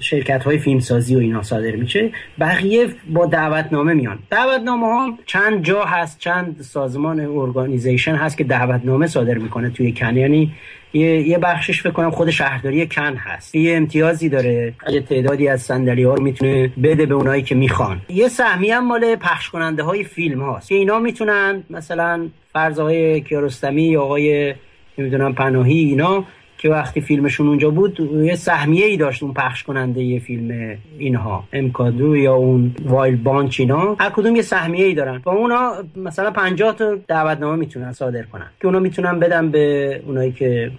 شرکت 0.00 0.44
های 0.44 0.58
فیلمسازی 0.58 1.16
و 1.16 1.18
اینا 1.18 1.42
صادر 1.42 1.76
میشه. 1.76 2.10
بقیه 2.40 2.86
با 3.08 3.26
دعوتنامه 3.26 3.94
میان. 3.94 4.18
دعوتنامه 4.30 4.86
ها 4.86 5.18
چند 5.26 5.64
جا 5.64 5.84
هست 5.84 6.18
چند 6.18 6.60
سازمان 6.60 7.20
ارگانیزیشن 7.20 8.14
هست 8.14 8.38
که 8.38 8.44
دعوتنامه 8.44 9.06
صادر 9.06 9.34
می‌کنه 9.38 9.70
توی 9.70 9.92
کن. 9.92 10.16
یعنی 10.16 10.52
یه, 10.92 11.28
یه 11.28 11.38
بخشش 11.38 11.82
فکر 11.82 12.10
خود 12.10 12.30
شهرداری 12.30 12.86
کن 12.86 13.16
هست. 13.16 13.54
یه 13.54 13.76
امتیازی 13.76 14.28
داره. 14.28 14.74
یه 14.90 15.00
تعدادی 15.00 15.48
از 15.48 15.62
صندلی 15.62 16.02
ها 16.02 16.14
رو 16.14 16.22
می‌تونه 16.22 16.70
بده 16.82 17.06
به 17.06 17.14
اونایی 17.14 17.42
که 17.42 17.54
می‌خوان. 17.54 18.00
یه 18.08 18.28
سهمی 18.28 18.70
هم 18.70 18.86
مال 18.86 19.16
پخش 19.16 19.50
کننده 19.50 19.82
های 19.82 20.04
فیلم 20.04 20.42
هاست. 20.42 20.68
که 20.68 20.74
اینا 20.74 20.98
می‌تونن 20.98 21.62
مثلا 21.70 22.28
فرض 22.52 22.78
آقای 22.78 23.20
کیارستمی 23.20 23.82
یا 23.82 24.02
آقای 24.02 24.54
نمی‌دونم 24.98 25.34
پناهی 25.34 25.78
اینا 25.78 26.24
که 26.62 26.68
وقتی 26.68 27.00
فیلمشون 27.00 27.48
اونجا 27.48 27.70
بود 27.70 28.00
یه 28.00 28.34
سهمیه 28.34 28.86
ای 28.86 28.96
داشت 28.96 29.22
اون 29.22 29.34
پخش 29.34 29.62
کننده 29.62 30.02
یه 30.02 30.20
فیلم 30.20 30.78
اینها. 30.98 31.44
امکادو 31.52 32.16
یا 32.16 32.34
اون 32.34 32.74
وایل 32.84 33.16
بانچ 33.16 33.60
اینا. 33.60 33.96
هر 34.00 34.10
کدوم 34.10 34.36
یه 34.36 34.42
سهمیه 34.42 34.84
ای 34.86 34.94
دارن. 34.94 35.22
و 35.26 35.28
اونا 35.28 35.72
مثلا 35.96 36.30
50 36.30 36.76
تا 36.76 36.98
دعوتنامه 37.08 37.56
می‌تونن 37.56 37.92
صادر 37.92 38.22
کنن. 38.22 38.46
که 38.60 38.66
اونا 38.66 38.78
می‌تونن 38.78 39.18
بدن 39.18 39.50
به 39.50 40.00
اونایی 40.06 40.32
که 40.32 40.70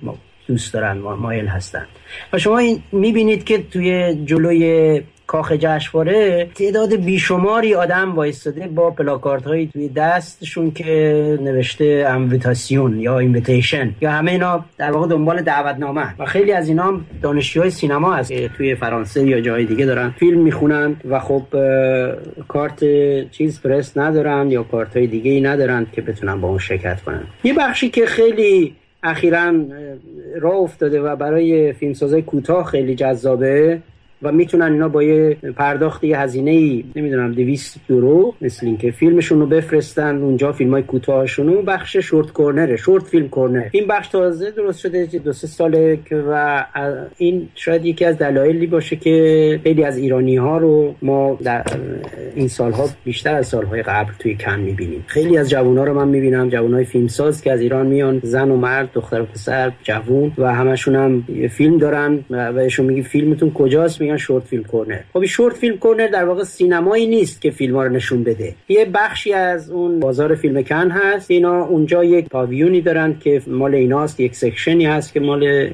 دوست 0.47 0.73
دارن 0.73 0.97
و 0.97 1.15
مایل 1.15 1.47
هستن. 1.47 1.85
و 2.33 2.39
شما 2.39 2.61
می‌بینید 2.91 3.43
که 3.43 3.63
توی 3.63 4.15
جلوی 4.25 5.01
کاخ 5.27 5.51
جشنواره 5.51 6.49
تعداد 6.55 6.95
بیشماری 6.95 7.75
آدم 7.75 8.15
وایستاده 8.15 8.67
با 8.67 8.91
پلاکارت 8.91 9.43
هایی 9.43 9.69
توی 9.73 9.89
دستشون 9.89 10.71
که 10.71 11.37
نوشته 11.41 12.05
invitation 12.07 12.99
یا 12.99 13.19
invitation 13.19 13.95
یا 14.01 14.11
همه 14.11 14.31
اینا 14.31 14.65
در 14.77 14.91
واقع 14.91 15.07
دنبال 15.07 15.41
دعوتنامه. 15.41 16.19
و 16.19 16.25
خیلی 16.25 16.51
از 16.51 16.67
اینا 16.67 17.01
های 17.55 17.69
سینما 17.69 18.13
هست 18.13 18.33
توی 18.47 18.75
فرانسه 18.75 19.23
یا 19.23 19.41
جای 19.41 19.65
دیگه 19.65 19.85
دارن 19.85 20.13
فیلم 20.19 20.39
می‌خونن 20.39 20.95
و 21.09 21.19
خب 21.19 21.43
کارت 22.47 22.83
چیز 23.31 23.61
پرس 23.61 23.97
ندارن 23.97 24.51
یا 24.51 24.63
کارت 24.63 24.97
های 24.97 25.07
دیگه 25.07 25.31
ای 25.31 25.41
ندارن 25.41 25.87
که 25.91 26.01
بتونن 26.01 26.41
با 26.41 26.47
اون 26.47 26.57
شرکت 26.57 27.01
کنن. 27.01 27.23
یه 27.43 27.53
بخشی 27.53 27.89
که 27.89 28.05
خیلی 28.05 28.75
اخیرا 29.03 29.53
راه 30.41 30.55
افتاده 30.55 31.01
و 31.01 31.15
برای 31.15 31.73
فیلمسازای 31.73 32.21
کوتاه 32.21 32.65
خیلی 32.65 32.95
جذابه 32.95 33.79
و 34.23 34.31
می‌تونن 34.31 34.71
اینا 34.71 34.87
با 34.87 35.03
یه 35.03 35.37
پرداخت 35.55 36.03
یه 36.03 36.19
هزینه 36.19 36.51
ای 36.51 36.83
نمی‌دونم 36.95 37.31
200 37.31 37.77
یورو 37.89 38.33
مثل 38.41 38.65
اینکه 38.65 38.91
فیلمشون 38.91 39.39
رو 39.39 39.45
بفرستن 39.45 40.17
اونجا 40.17 40.51
فیلم 40.51 40.71
های 40.71 40.83
کوتاهشون 40.83 41.47
رو 41.47 41.61
بخش 41.61 41.97
شورت 41.97 42.31
کورنره 42.31 42.75
شورت 42.75 43.03
فیلم 43.03 43.29
کورنر. 43.29 43.67
این 43.71 43.87
بخش 43.87 44.07
تازه 44.07 44.51
درست 44.51 44.79
شده 44.79 45.05
دو 45.23 45.33
سه 45.33 45.47
ساله 45.47 45.99
و 46.29 46.65
این 47.17 47.47
شاید 47.55 47.85
یکی 47.85 48.05
از 48.05 48.17
دلایلی 48.17 48.67
باشه 48.67 48.95
که 48.95 49.59
خیلی 49.63 49.83
از 49.83 49.97
ایرانی 49.97 50.35
ها 50.35 50.57
رو 50.57 50.95
ما 51.01 51.37
در 51.43 51.63
این 52.35 52.47
سالها 52.47 52.89
بیشتر 53.03 53.35
از 53.35 53.47
سالهای 53.47 53.81
قبل 53.83 54.11
توی 54.19 54.35
کن 54.35 54.59
می‌بینیم. 54.59 55.03
خیلی 55.07 55.37
از 55.37 55.49
جوان 55.49 55.77
رو 55.77 55.93
من 55.93 56.07
می‌بینم 56.07 56.49
جوان 56.49 56.73
های 56.73 56.85
فیلمساز 56.85 57.41
که 57.41 57.51
از 57.51 57.61
ایران 57.61 57.85
میان 57.85 58.19
زن 58.23 58.51
و 58.51 58.57
مرد 58.57 58.89
دختر 58.93 59.21
و 59.21 59.25
پسر 59.25 59.71
جوون 59.83 60.31
و 60.37 60.53
همشون 60.53 60.95
هم 60.95 61.23
فیلم 61.49 61.77
دارن 61.77 62.19
و 62.29 62.53
بهشون 62.53 62.85
میگی 62.85 63.01
فیلمتون 63.01 63.51
کجاست؟ 63.51 64.01
میگن 64.01 64.12
short 64.17 64.43
film 64.43 64.63
corner. 64.63 64.99
خب 65.13 65.25
short 65.25 65.55
film 65.55 65.77
corner 65.77 66.07
در 66.07 66.25
واقع 66.25 66.43
سینمایی 66.43 67.07
نیست 67.07 67.41
که 67.41 67.51
فیلم 67.51 67.75
ها 67.75 67.83
رو 67.83 67.91
نشون 67.91 68.23
بده. 68.23 68.55
یه 68.69 68.85
بخشی 68.85 69.33
از 69.33 69.71
اون 69.71 69.99
بازار 69.99 70.35
فیلم 70.35 70.63
کن 70.63 70.91
هست. 70.91 71.31
اینا 71.31 71.65
اونجا 71.65 72.03
یک 72.03 72.29
پاویونی 72.29 72.81
دارن 72.81 73.19
که 73.19 73.41
مال 73.47 73.75
ایناست 73.75 74.19
یک 74.19 74.35
section 74.35 74.79
ی 74.79 74.85
هست 74.85 75.13
که 75.13 75.19
مال 75.19 75.69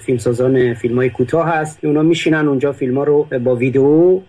فیلمسازان 0.00 0.74
فیلم 0.74 0.96
های 0.96 1.10
کوتاه 1.10 1.48
هست. 1.48 1.84
اونا 1.84 2.02
میشینن 2.02 2.48
اونجا 2.48 2.72
فیلم 2.72 2.98
ها 2.98 3.04
رو 3.04 3.26
با 3.44 3.56
ویدیو 3.56 4.20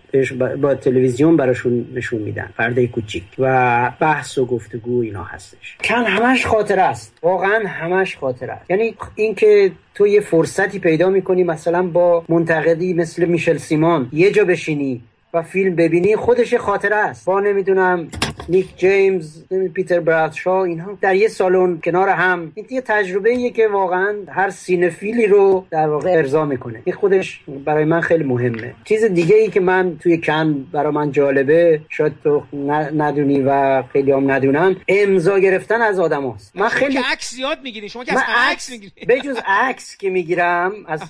با 0.60 0.74
تلویزیون 0.74 1.36
براشون 1.36 1.86
نشون 1.94 2.22
میدن. 2.22 2.50
پرده 2.58 2.86
کوچیک. 2.86 3.22
و 3.38 3.92
بحث 4.00 4.38
و 4.38 4.46
گفتگو 4.46 5.00
اینا 5.00 5.24
هستش. 5.24 5.76
کن 5.84 6.04
همش 6.04 6.46
خاطره 6.46 6.80
است. 6.80 7.18
واقعا 7.22 7.62
همش 7.66 8.16
خاطره 8.16 8.50
است. 8.50 8.70
یعنی 8.70 8.94
اینکه 9.14 9.72
تو 9.94 10.06
یه 10.06 10.20
فرصتی 10.20 10.78
پیدا 10.78 11.10
می‌کنی 11.10 11.44
مثلا 11.44 11.82
با 11.82 12.24
منتقدی 12.28 12.94
مثل 12.94 13.24
میشل 13.24 13.56
سیمان 13.56 14.08
یه 14.12 14.30
جا 14.30 14.44
بشینی. 14.44 15.02
و 15.34 15.42
فیلم 15.42 15.76
ببینی 15.76 16.16
خودش 16.16 16.54
خاطره 16.54 16.96
است. 16.96 17.26
با 17.26 17.40
نمی‌دونم 17.40 18.08
نیک 18.48 18.76
جیمز 18.76 19.44
پیتر 19.74 20.00
برادشا 20.00 20.64
اینها 20.64 20.98
در 21.00 21.14
یه 21.14 21.28
سالن 21.28 21.80
کنار 21.84 22.08
هم. 22.08 22.52
این 22.54 22.66
یه 22.70 22.80
تجربه 22.80 23.30
ایه 23.30 23.50
که 23.50 23.68
واقعا 23.68 24.14
هر 24.28 24.50
سینفیلی 24.50 25.26
رو 25.26 25.66
در 25.70 25.88
واقع 25.88 26.10
ارضا 26.10 26.44
می‌کنه. 26.44 26.82
این 26.84 26.94
خودش 26.94 27.40
برای 27.64 27.84
من 27.84 28.00
خیلی 28.00 28.24
مهمه. 28.24 28.74
چیز 28.84 29.04
دیگه 29.04 29.36
ای 29.36 29.48
که 29.48 29.60
من 29.60 29.98
توی 29.98 30.20
کن 30.20 30.66
برای 30.72 30.92
من 30.92 31.12
جالبه 31.12 31.80
شاید 31.88 32.12
تو 32.24 32.42
ندونی 32.96 33.42
و 33.46 33.82
خیلی 33.92 34.12
هم 34.12 34.30
ندونن 34.30 34.76
امضا 34.88 35.38
گرفتن 35.38 35.82
از 35.82 35.98
آدم 35.98 36.26
هاست. 36.26 36.56
من 36.56 36.68
خیلی 36.68 36.98
عکس 37.12 37.34
زیاد 37.34 37.58
می‌گیری. 37.62 37.88
شما 37.88 38.04
که 38.04 38.12
از 38.12 38.22
عکس 38.50 38.70
می‌گیری. 38.70 39.06
به 39.08 39.20
جز 39.20 39.36
عکس 39.46 39.96
که 39.96 40.10
می‌گیرم 40.10 40.72
از 40.86 41.02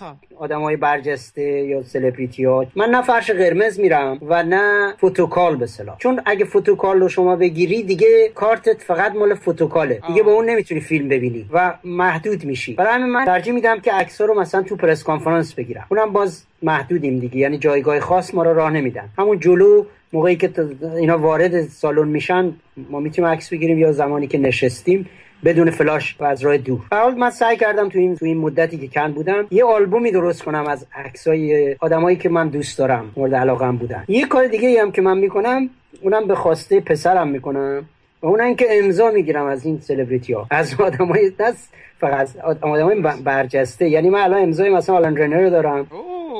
های 0.50 0.76
برجسته 0.76 1.42
یا 1.42 1.82
سلبریتی 1.82 2.44
ها 2.44 2.66
من 2.76 2.90
نه 2.90 3.02
فرش 3.02 3.30
قرمز 3.30 3.80
میرم. 3.80 4.11
و 4.22 4.42
نه 4.42 4.94
photocall 4.98 5.56
به 5.56 5.68
چون 5.98 6.20
اگه 6.26 6.44
photocall 6.44 7.00
رو 7.00 7.08
شما 7.08 7.36
بگیری 7.36 7.82
دیگه 7.82 8.30
کارتت 8.34 8.82
فقط 8.82 9.14
مال 9.14 9.34
photocall 9.34 9.88
ه. 9.88 10.00
دیگه 10.06 10.22
با 10.22 10.32
اون 10.32 10.44
نمی‌تونی 10.44 10.80
فیلم 10.80 11.08
ببینی 11.08 11.46
و 11.52 11.74
محدود 11.84 12.44
میشی. 12.44 12.74
برای 12.74 12.92
همین 12.92 13.06
من 13.06 13.24
ترجیح 13.24 13.54
میدم 13.54 13.80
که 13.80 13.92
عکس 13.92 14.20
رو 14.20 14.40
مثلا 14.40 14.62
تو 14.62 14.76
press 14.76 15.02
conference 15.02 15.54
بگیرم. 15.54 15.86
اونم 15.88 16.12
باز 16.12 16.44
محدودیم 16.62 17.18
دیگه. 17.18 17.36
یعنی 17.36 17.58
جایگاه 17.58 18.00
خاص 18.00 18.34
ما 18.34 18.42
رو 18.42 18.54
راه 18.54 18.70
نمیدن. 18.70 19.08
همون 19.18 19.40
جلو 19.40 19.84
موقعی 20.12 20.36
که 20.36 20.50
اینا 20.96 21.18
وارد 21.18 21.62
سالن 21.62 22.08
میشن 22.08 22.52
ما 22.90 23.00
می‌تونیم 23.00 23.30
عکس 23.30 23.50
بگیریم 23.50 23.78
یا 23.78 23.92
زمانی 23.92 24.26
که 24.26 24.38
نشستیم. 24.38 25.08
بدون 25.44 25.70
فلاش 25.70 26.16
و 26.20 26.24
از 26.24 26.42
راه 26.42 26.58
دور. 26.58 26.80
حال 26.92 27.14
من 27.14 27.30
سعی 27.30 27.56
کردم 27.56 27.88
تو 27.88 27.98
این 27.98 28.16
تو 28.16 28.24
این 28.24 28.38
مدتی 28.38 28.78
که 28.78 28.88
کن 28.88 29.12
بودم 29.12 29.46
یه 29.50 29.64
آلبومی 29.64 30.10
درست 30.10 30.42
کنم 30.42 30.66
از 30.66 30.86
عکسای 30.94 31.76
آدمایی 31.80 32.16
که 32.16 32.28
من 32.28 32.48
دوست 32.48 32.78
دارم 32.78 33.10
مورد 33.16 33.34
علاقم 33.34 33.76
بودن. 33.76 34.04
یه 34.08 34.26
کار 34.26 34.46
دیگه 34.46 34.82
هم 34.82 34.92
که 34.92 35.02
من 35.02 35.18
می‌کنم 35.18 35.70
اونم 36.00 36.26
به 36.26 36.34
خواسته 36.34 36.80
پسرم 36.80 37.28
می‌کنم 37.28 37.84
و 38.22 38.26
اونم 38.26 38.54
که 38.54 38.66
امضا 38.70 39.10
می‌گیرم 39.10 39.46
از 39.46 39.66
این 39.66 39.80
سلبریتی 39.80 40.32
ها. 40.32 40.46
از 40.50 40.80
آدمای 40.80 41.32
دست 41.38 41.72
فقط 42.00 42.36
آدمای 42.36 43.00
برجسته. 43.24 43.88
یعنی 43.88 44.10
من 44.10 44.20
الان 44.20 44.42
امضای 44.42 44.70
مثلا 44.70 44.96
آلن 44.96 45.16
رنر 45.16 45.40
رو 45.40 45.50
دارم 45.50 45.86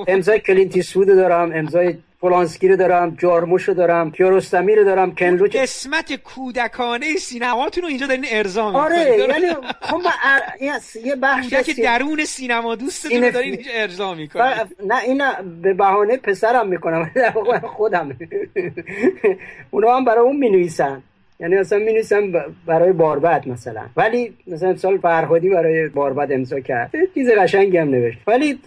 امضای 0.08 0.40
کلینتی 0.40 0.82
سود 0.82 1.06
دارم 1.06 1.52
امضای 1.54 1.94
پولانسکی 2.22 2.68
رو 2.68 2.76
دارم 2.76 3.16
جارموش 3.18 3.68
رو 3.68 3.74
دارم 3.74 4.10
کیارستمی 4.10 4.74
رو 4.74 4.84
دارم 4.84 5.14
کنلوچ 5.14 5.56
قسمت 5.56 6.14
کودکانه 6.14 7.16
سینماتون 7.16 7.82
رو 7.82 7.88
اینجا 7.88 8.06
دارین 8.06 8.24
ارضا 8.30 8.64
آره 8.64 9.16
یعنی 9.18 9.46
خب 9.80 10.00
یه 11.04 11.16
بخش 11.16 11.54
که 11.54 11.74
درون 11.82 12.24
سینما 12.24 12.74
دوستتون 12.74 13.30
دارین 13.30 13.52
اینجا 13.52 13.70
ارضا 13.74 14.14
می‌کنین. 14.14 14.54
نه 14.86 15.02
این 15.02 15.22
به 15.62 15.74
بهانه 15.74 16.16
پسرم 16.16 16.68
می‌کنم. 16.68 17.10
خودم. 17.76 18.18
اونا 19.70 19.96
هم 19.96 20.04
برای 20.04 20.20
اون 20.20 20.36
می‌نویسن. 20.36 21.02
یعنی 21.42 21.56
اصلا 21.56 21.78
می 21.78 21.92
نویسم 21.92 22.32
برای 22.66 22.92
باربد 22.92 23.48
مثلا. 23.48 23.82
ولی 23.96 24.34
مثلا 24.46 24.76
سال 24.76 24.98
فرهادی 24.98 25.48
برای 25.48 25.88
باربد 25.88 26.32
امضا 26.32 26.60
کرد. 26.60 26.90
چیز 27.14 27.30
قشنگی 27.30 27.76
هم 27.76 27.88
نوشت. 27.88 28.18
ولی 28.26 28.58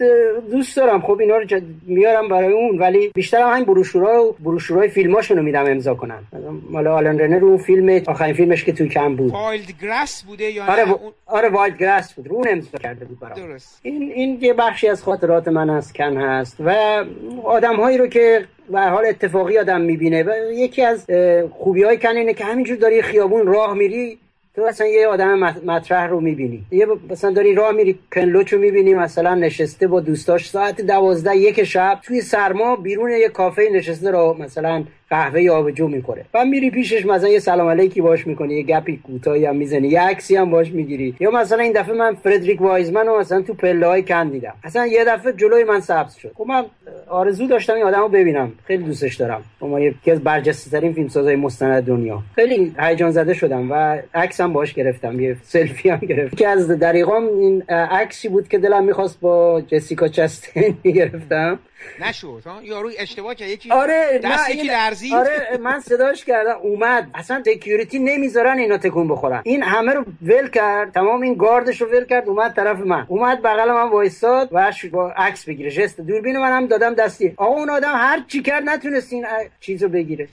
دوست 0.50 0.76
دارم. 0.76 1.00
خب 1.00 1.18
اینا 1.20 1.36
رو 1.36 1.60
میارم 1.86 2.28
برای 2.28 2.52
اون. 2.52 2.78
ولی 2.78 3.10
بیشتر 3.14 3.42
هم 3.42 3.52
همین 3.52 3.64
بروشورا 3.64 4.24
و 4.24 4.32
بروشورای 4.32 4.88
فیلماشونو 4.88 5.42
میدم 5.42 5.64
امضا 5.66 5.94
کنم 5.94 6.26
مال 6.70 6.86
آلن 6.86 7.18
رنه 7.18 7.38
رو 7.38 7.58
فیلم 7.58 8.02
آخرین 8.06 8.34
فیلمش 8.34 8.64
که 8.64 8.72
تو 8.72 8.86
کن 8.86 9.16
بود. 9.16 9.32
Wild 9.32 9.72
Grass 9.82 10.22
بوده 10.22 10.44
یا 10.44 10.64
آره 10.64 10.92
و... 10.92 10.96
آره 11.26 11.48
Wild 11.48 11.78
Grass 11.78 12.14
بود. 12.14 12.28
رو 12.28 12.44
امضا 12.50 12.78
کرده 12.78 13.04
بود 13.04 13.20
برام. 13.20 13.34
درست. 13.34 13.80
این 13.82 14.12
این 14.14 14.38
یه 14.40 14.54
بخشی 14.54 14.88
از 14.88 15.02
خاطرات 15.02 15.48
من 15.48 15.70
از 15.70 15.92
کن 15.92 16.16
هست 16.16 16.56
و 16.60 17.04
آدم 17.44 17.76
هایی 17.76 17.98
رو 17.98 18.06
که 18.06 18.44
و 18.70 18.90
حال 18.90 19.06
اتفاقی 19.06 19.58
آدم 19.58 19.80
می‌بینه. 19.80 20.22
و 20.22 20.32
یکی 20.52 20.82
از 20.82 21.06
خوبی 21.50 21.82
های 21.82 21.98
کن 21.98 22.16
اینه 22.16 22.34
که 22.34 22.44
همینجور 22.44 22.76
داری 22.76 23.02
خیابون 23.02 23.46
راه 23.46 23.74
میری 23.74 24.18
تو 24.56 24.62
اصلا 24.62 24.86
یه 24.86 25.06
آدم 25.06 25.38
مطرح 25.66 26.06
رو 26.06 26.20
می‌بینی. 26.20 26.62
یه 26.70 26.86
مثلا 27.10 27.30
داری 27.30 27.54
راه 27.54 27.72
میری 27.72 27.98
کن 28.14 28.30
لوچ 28.30 28.52
رو 28.52 28.58
می‌بینی 28.58 28.94
مثلا 28.94 29.34
نشسته 29.34 29.86
با 29.86 30.00
دوستاش 30.00 30.48
ساعت 30.48 30.80
دوازده 30.80 31.36
یک 31.36 31.64
شب 31.64 31.98
توی 32.02 32.20
سرما 32.20 32.76
بیرون 32.76 33.10
یه 33.10 33.28
کافه 33.28 33.68
نشسته 33.72 34.10
رو 34.10 34.36
مثلا 34.38 34.84
قهوه 35.10 35.50
آبجو 35.50 35.88
می‌کنه 35.88 36.24
و 36.34 36.44
میری 36.44 36.70
پیشش 36.70 37.06
مثلا 37.06 37.28
یه 37.28 37.38
سلام 37.38 37.68
علیکی 37.68 38.00
باش 38.00 38.26
می‌کنی 38.26 38.54
یه 38.54 38.62
گپی 38.62 38.96
کوتاهی 38.96 39.44
هم 39.44 39.56
می‌زنی 39.56 39.88
یه 39.88 40.00
عکسی 40.00 40.36
هم 40.36 40.50
باش 40.50 40.70
می‌گیری. 40.70 41.14
یا 41.20 41.30
مثلا 41.30 41.62
این 41.62 41.72
دفعه 41.72 41.94
من 41.94 42.14
فردریک 42.14 42.60
وایزمن 42.60 43.06
رو 43.06 43.18
مثلا 43.18 43.42
تو 43.42 43.54
پله 43.54 43.86
های 43.86 44.02
کن 44.02 44.28
دیدم. 44.28 44.54
اصلا 44.64 44.86
یه 44.86 45.04
دفعه 45.04 45.32
جلوی 45.32 45.64
من 45.64 45.80
سبز 45.80 46.14
شد. 46.14 46.32
خب 46.34 46.46
من 46.48 46.64
آرزو 47.08 47.46
داشتم 47.46 47.74
این 47.74 47.84
آدمو 47.84 48.08
ببینم. 48.08 48.52
خیلی 48.66 48.84
دوستش 48.84 49.14
دارم. 49.14 49.42
ما 49.60 49.80
یکی 49.80 50.10
از 50.10 50.20
برجسته 50.20 50.70
ترین 50.70 50.92
فیلمسازای 50.92 51.36
مستند 51.36 51.84
دنیا. 51.84 52.22
خیلی 52.34 52.74
هیجان 52.78 53.10
زده 53.10 53.34
شدم 53.34 53.70
و 53.72 53.98
عکس 54.14 54.40
هم 54.40 54.52
باش 54.52 54.74
گرفتم. 54.74 55.20
یه 55.20 55.36
سلفی 55.42 55.88
هم 55.88 55.98
گرفتم. 55.98 56.36
که 56.36 56.48
از 56.48 56.70
دریغام 56.70 57.28
این 57.28 57.62
عکسی 57.70 58.28
بود 58.28 58.48
که 58.48 58.58
دلم 58.58 58.84
می‌خواست 58.84 59.20
با 59.20 59.62
جسیکا 59.66 60.08
چستین 60.08 60.76
گرفتم. 60.98 61.58
نشد 62.00 62.42
ها؟ 62.46 62.62
یارو 62.62 62.90
اشتباه 62.98 63.34
کرد 63.34 63.48
یکی 63.48 63.70
آره 63.70 64.20
دست 64.24 64.50
یکی 64.50 64.66
لرزید. 64.66 65.14
آره 65.14 65.58
من 65.60 65.80
صداش 65.80 66.24
کردم 66.24 66.56
اومد. 66.62 67.10
اصلا 67.14 67.42
security 67.46 67.98
نمی‌ذارن 67.98 68.58
اینا 68.58 68.78
تکون 68.78 69.08
بخورن. 69.08 69.42
این 69.44 69.62
همه 69.62 69.92
رو 69.92 70.04
ول 70.22 70.48
کرد 70.48 70.92
تمام 70.92 71.22
این 71.22 71.34
گاردش 71.34 71.82
رو 71.82 71.88
ول 71.88 72.04
کرد 72.04 72.28
اومد 72.28 72.54
طرف 72.54 72.78
من. 72.78 73.06
اومد 73.08 73.42
بغل 73.42 73.72
من 73.72 73.88
وایساد 73.88 74.48
و 74.52 74.72
با 74.92 75.10
عکس 75.10 75.44
بگیره. 75.44 75.70
ژست 75.70 76.00
دوربین 76.00 76.38
منم 76.38 76.66
دادم 76.66 76.94
دستی 76.94 77.34
آقا 77.36 77.54
اون 77.54 77.70
آدم 77.70 77.92
هر 77.92 78.24
چی 78.28 78.42
کرد 78.42 78.62
نتونست 78.62 79.12
این 79.12 79.26
چیزو 79.60 79.88
بگیره. 79.88 80.28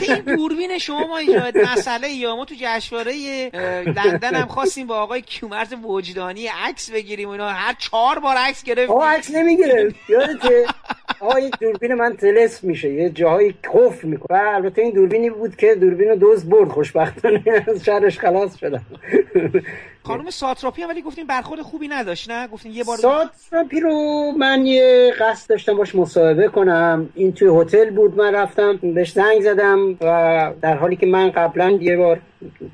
این 0.00 0.36
دوربین 0.36 0.78
شما 0.78 1.06
ما 1.06 1.20
مسئله 1.72 2.08
یا 2.08 2.36
ما 2.36 2.44
تو 2.44 2.54
جشنواره 2.58 3.14
لندن 3.86 4.34
هم 4.34 4.46
خواستیم 4.46 4.86
با 4.86 4.96
آقای 4.96 5.22
کیومرز 5.22 5.74
وجدانی 5.82 6.46
عکس 6.46 6.90
بگیریم 6.90 7.28
اینا 7.28 7.48
هر 7.48 7.74
چهار 7.78 8.18
بار 8.18 8.36
عکس 8.36 8.62
گرفت 8.62 8.90
آقا 8.90 9.04
عکس 9.04 9.30
نمی‌گیره 9.30 9.94
یادته؟ 10.08 10.66
آقا 11.20 11.36
این 11.36 11.50
دوربین 11.60 11.94
من 11.94 12.16
تلس 12.16 12.64
میشه. 12.64 12.92
یه 12.92 13.10
جاهایی 13.10 13.54
کف 13.74 14.04
می‌کنه. 14.04 14.38
البته 14.38 14.82
این 14.82 14.92
دوربینی 14.92 15.30
بود 15.30 15.56
که 15.56 15.74
دوربین 15.74 16.08
رو 16.08 16.16
دوز 16.16 16.48
برد. 16.48 16.68
خوشبختانه 16.68 17.42
از 17.68 17.84
شرش 17.84 18.18
خلاص 18.18 18.58
شدم. 18.58 18.84
خانم 20.04 20.30
ساتراپی 20.30 20.82
هم 20.82 20.88
ولی 20.88 21.02
گفتین 21.02 21.26
برخورد 21.26 21.60
خوبی 21.60 21.88
نداشت 21.88 22.30
نه؟ 22.30 22.48
گفتین 22.48 22.72
یه 22.72 22.84
بار 22.84 22.96
ساتراپی 22.96 23.80
رو 23.80 23.92
من 24.38 24.66
یه 24.66 25.12
قصد 25.20 25.50
داشتم 25.50 25.76
باش 25.76 25.94
مصاحبه 25.94 26.48
کنم. 26.48 27.08
این 27.14 27.32
توی 27.32 27.48
هتل 27.60 27.90
بود 27.90 28.16
من 28.16 28.34
رفتم 28.34 28.76
بهش 28.76 29.12
زنگ 29.12 29.40
زدم 29.40 29.96
و 30.00 30.52
در 30.62 30.76
حالی 30.76 30.96
که 30.96 31.06
من 31.06 31.30
قبلا 31.30 31.70
یه 31.70 31.96
بار 31.96 32.20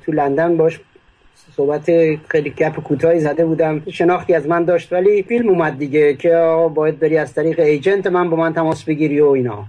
تو 0.05 0.11
لندن 0.11 0.57
باش 0.57 0.79
صحبت 1.55 1.85
خیلی 2.27 2.49
گپ 2.49 2.83
کوتاهی 2.83 3.19
زده 3.19 3.45
بودم. 3.45 3.81
شناختی 3.91 4.33
از 4.33 4.47
من 4.47 4.65
داشت 4.65 4.93
ولی 4.93 5.23
فیلم 5.23 5.49
اومد 5.49 5.77
دیگه 5.77 6.13
که 6.13 6.55
باید 6.73 6.99
بری 6.99 7.17
از 7.17 7.33
طریق 7.33 7.59
ایجنت 7.59 8.07
من 8.07 8.29
با 8.29 8.37
من 8.37 8.53
تماس 8.53 8.83
بگیری 8.83 9.21
و 9.21 9.25
اینا. 9.25 9.65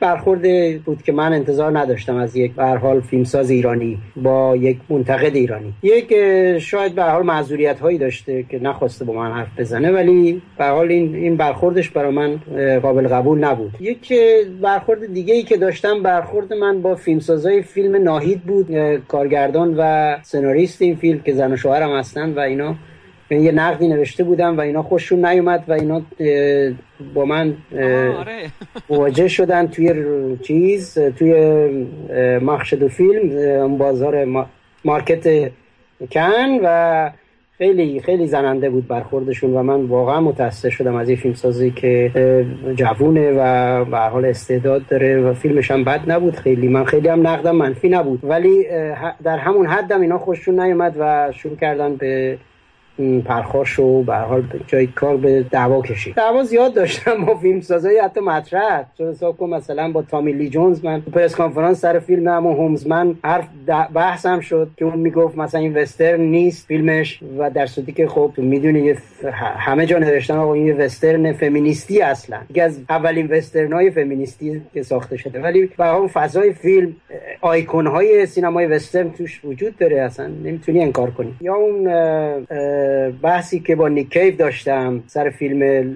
برخورد 0.00 0.42
بود 0.84 1.02
که 1.02 1.12
من 1.12 1.32
انتظار 1.32 1.78
نداشتم 1.78 2.16
از 2.16 2.36
یک 2.36 2.52
به 2.52 2.64
حال 2.64 3.00
فیلمساز 3.00 3.50
ایرانی 3.50 3.98
با 4.16 4.56
یک 4.56 4.78
منتقد 4.90 5.36
ایرانی. 5.36 5.72
یک 5.82 6.14
شاید 6.58 6.94
به 6.94 7.02
حال 7.02 7.22
معذوریت 7.22 7.80
هایی 7.80 7.98
داشته 7.98 8.42
که 8.42 8.58
نخواسته 8.62 9.04
با 9.04 9.12
من 9.12 9.32
حرف 9.32 9.58
بزنه 9.58 9.90
ولی 9.90 10.42
به 10.58 10.64
حال 10.64 10.88
این 10.88 11.14
این 11.14 11.36
برخوردش 11.36 11.90
برای 11.90 12.12
من 12.12 12.40
قابل 12.80 13.08
قبول 13.08 13.38
نبود. 13.38 13.72
یک 13.80 14.12
برخورد 14.62 15.12
دیگه 15.12 15.34
ای 15.34 15.42
که 15.42 15.56
داشتم 15.56 16.02
برخورد 16.02 16.52
من 16.52 16.82
با 16.82 16.94
فیلمسازای 16.94 17.62
فیلم 17.62 17.96
ناهید 17.96 18.42
بود 18.42 18.96
کارگردان 19.08 19.74
و 19.78 20.16
سناریست 20.22 20.61
این 20.80 20.96
فیلم 20.96 21.20
که 21.20 21.32
زن 21.32 21.52
و 21.52 21.56
شوهرم 21.56 21.96
هستن 21.96 22.30
و 22.34 22.40
اینا 22.40 22.74
یه 23.30 23.52
نقدی 23.52 23.88
نوشته 23.88 24.24
بودم 24.24 24.58
و 24.58 24.60
اینا 24.60 24.82
خوششون 24.82 25.26
نیومد 25.26 25.64
و 25.68 25.72
اینا 25.72 26.02
با 27.14 27.24
من 27.24 27.56
آره. 27.74 28.50
مواجه 28.90 29.28
شدن 29.28 29.66
توی 29.66 29.94
چیز 30.42 30.98
توی 30.98 31.34
مخشد 32.42 32.82
و 32.82 32.88
فیلم 32.88 33.78
بازار 33.78 34.26
مارکت 34.84 35.50
کن 36.10 36.58
و 36.64 37.10
خیلی 37.62 38.00
خیلی 38.00 38.26
زننده 38.26 38.70
بود 38.70 38.88
برخوردشون 38.88 39.54
و 39.54 39.62
من 39.62 39.84
واقعا 39.84 40.20
متاسف 40.20 40.72
شدم 40.72 40.94
از 40.94 41.08
این 41.08 41.18
فیلم 41.18 41.34
سازی 41.34 41.70
که 41.70 42.10
جوونه 42.74 43.32
و 43.32 43.84
به 43.84 43.98
حال 43.98 44.24
استعداد 44.24 44.86
داره 44.86 45.20
و 45.20 45.34
فیلمش 45.34 45.70
هم 45.70 45.84
بد 45.84 46.10
نبود. 46.10 46.36
خیلی 46.36 46.68
من 46.68 46.84
خیلی 46.84 47.08
هم 47.08 47.26
نقدم 47.26 47.56
منفی 47.56 47.88
نبود. 47.88 48.20
ولی 48.22 48.64
در 49.24 49.38
همون 49.38 49.66
حدم 49.66 50.00
اینا 50.00 50.18
خوششون 50.18 50.60
نیومد 50.60 50.96
و 50.98 51.32
شروع 51.32 51.56
کردن 51.56 51.96
به 51.96 52.38
پرخاش 53.24 53.78
و 53.78 54.02
به 54.02 54.14
حال 54.14 54.44
جای 54.66 54.86
کار 54.86 55.16
به 55.16 55.44
دعوا 55.50 55.82
کشید. 55.82 56.14
دعوا 56.14 56.42
زیاد 56.42 56.74
داشتم 56.74 57.24
با 57.24 57.34
فیلم 57.34 57.60
سازایی 57.60 57.98
حتی 57.98 58.20
مطرح. 58.20 58.84
چون 58.98 59.08
حساب 59.08 59.36
کن 59.36 59.50
مثلا 59.50 59.92
با 59.92 60.02
تامی 60.02 60.32
لی 60.32 60.48
جونز 60.48 60.84
من 60.84 61.00
پرس 61.00 61.34
کانفرانس 61.34 61.80
سر 61.80 61.98
فیلم 61.98 62.28
هم 62.28 62.46
هومزمن 62.46 63.14
حرف 63.24 63.48
بحثم 63.94 64.40
شد 64.40 64.70
که 64.76 64.84
اون 64.84 64.98
می‌گفت 64.98 65.38
مثلا 65.38 65.60
این 65.60 65.76
وسترن 65.76 66.20
نیست 66.20 66.66
فیلمش 66.66 67.20
و 67.38 67.50
در 67.50 67.66
صورتی 67.66 67.92
که 67.92 68.06
خب 68.06 68.32
می‌دونی 68.36 68.94
همه 69.56 69.86
جا 69.86 69.98
نوشتن 69.98 70.36
آقا 70.36 70.54
این 70.54 70.80
وسترن 70.80 71.32
فمینیستی 71.32 72.02
اصلا. 72.02 72.38
یکی 72.50 72.60
از 72.60 72.80
اولین 72.88 73.26
وسترن 73.26 73.72
های 73.72 73.90
فمینیستی 73.90 74.62
که 74.74 74.82
ساخته 74.82 75.16
شده. 75.16 75.40
ولی 75.40 75.70
به 75.78 75.94
اون 75.94 76.08
فضای 76.08 76.52
فیلم 76.52 76.96
آیکون 77.40 77.86
های 77.86 78.26
سینمای 78.26 78.66
وسترن 78.66 79.10
توش 79.10 79.40
وجود 79.44 79.76
داره 79.76 80.00
اصلا. 80.00 80.26
نمی‌تونی 80.26 80.82
انکار 80.82 81.10
کنی. 81.10 81.34
یا 81.40 81.54
اون 81.54 81.88
بحثی 83.22 83.60
که 83.60 83.76
با 83.76 83.88
نیکیو 83.88 84.36
داشتم 84.36 85.02
سر 85.06 85.30
فیلم 85.30 85.94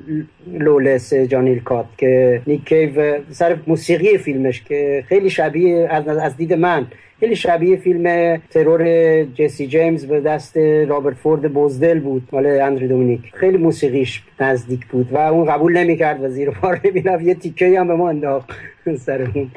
لولس 0.52 1.14
جانیل 1.14 1.60
کات 1.60 1.86
که 1.98 2.42
نیکیو 2.46 3.18
سر 3.30 3.56
موسیقی 3.66 4.18
فیلمش 4.18 4.62
که 4.62 5.04
خیلی 5.08 5.30
شبیه 5.30 5.88
از 5.90 6.36
دید 6.36 6.52
من 6.52 6.86
خیلی 7.20 7.36
شبیه 7.36 7.76
فیلم 7.76 8.36
ترور 8.50 9.24
جسی 9.24 9.66
جیمز 9.66 10.06
به 10.06 10.20
دست 10.20 10.56
رابرت 10.88 11.14
فورد 11.14 11.52
بوزدل 11.52 12.00
بود 12.00 12.28
مال 12.32 12.46
اندری 12.46 12.88
دومینیک. 12.88 13.20
خیلی 13.34 13.56
موسیقیش 13.56 14.22
نزدیک 14.40 14.86
بود 14.86 15.12
و 15.12 15.16
اون 15.16 15.44
قبول 15.44 15.76
نمی‌کرد 15.76 16.24
و 16.24 16.28
زیر 16.28 16.50
بار 16.50 16.80
نمی‌رفت 16.84 17.22
یه 17.22 17.34
تیکه 17.34 17.80
هم 17.80 17.88
به 17.88 17.94
ما 17.94 18.08
انداخت 18.08 18.50
سر 19.06 19.22
اون 19.22 19.50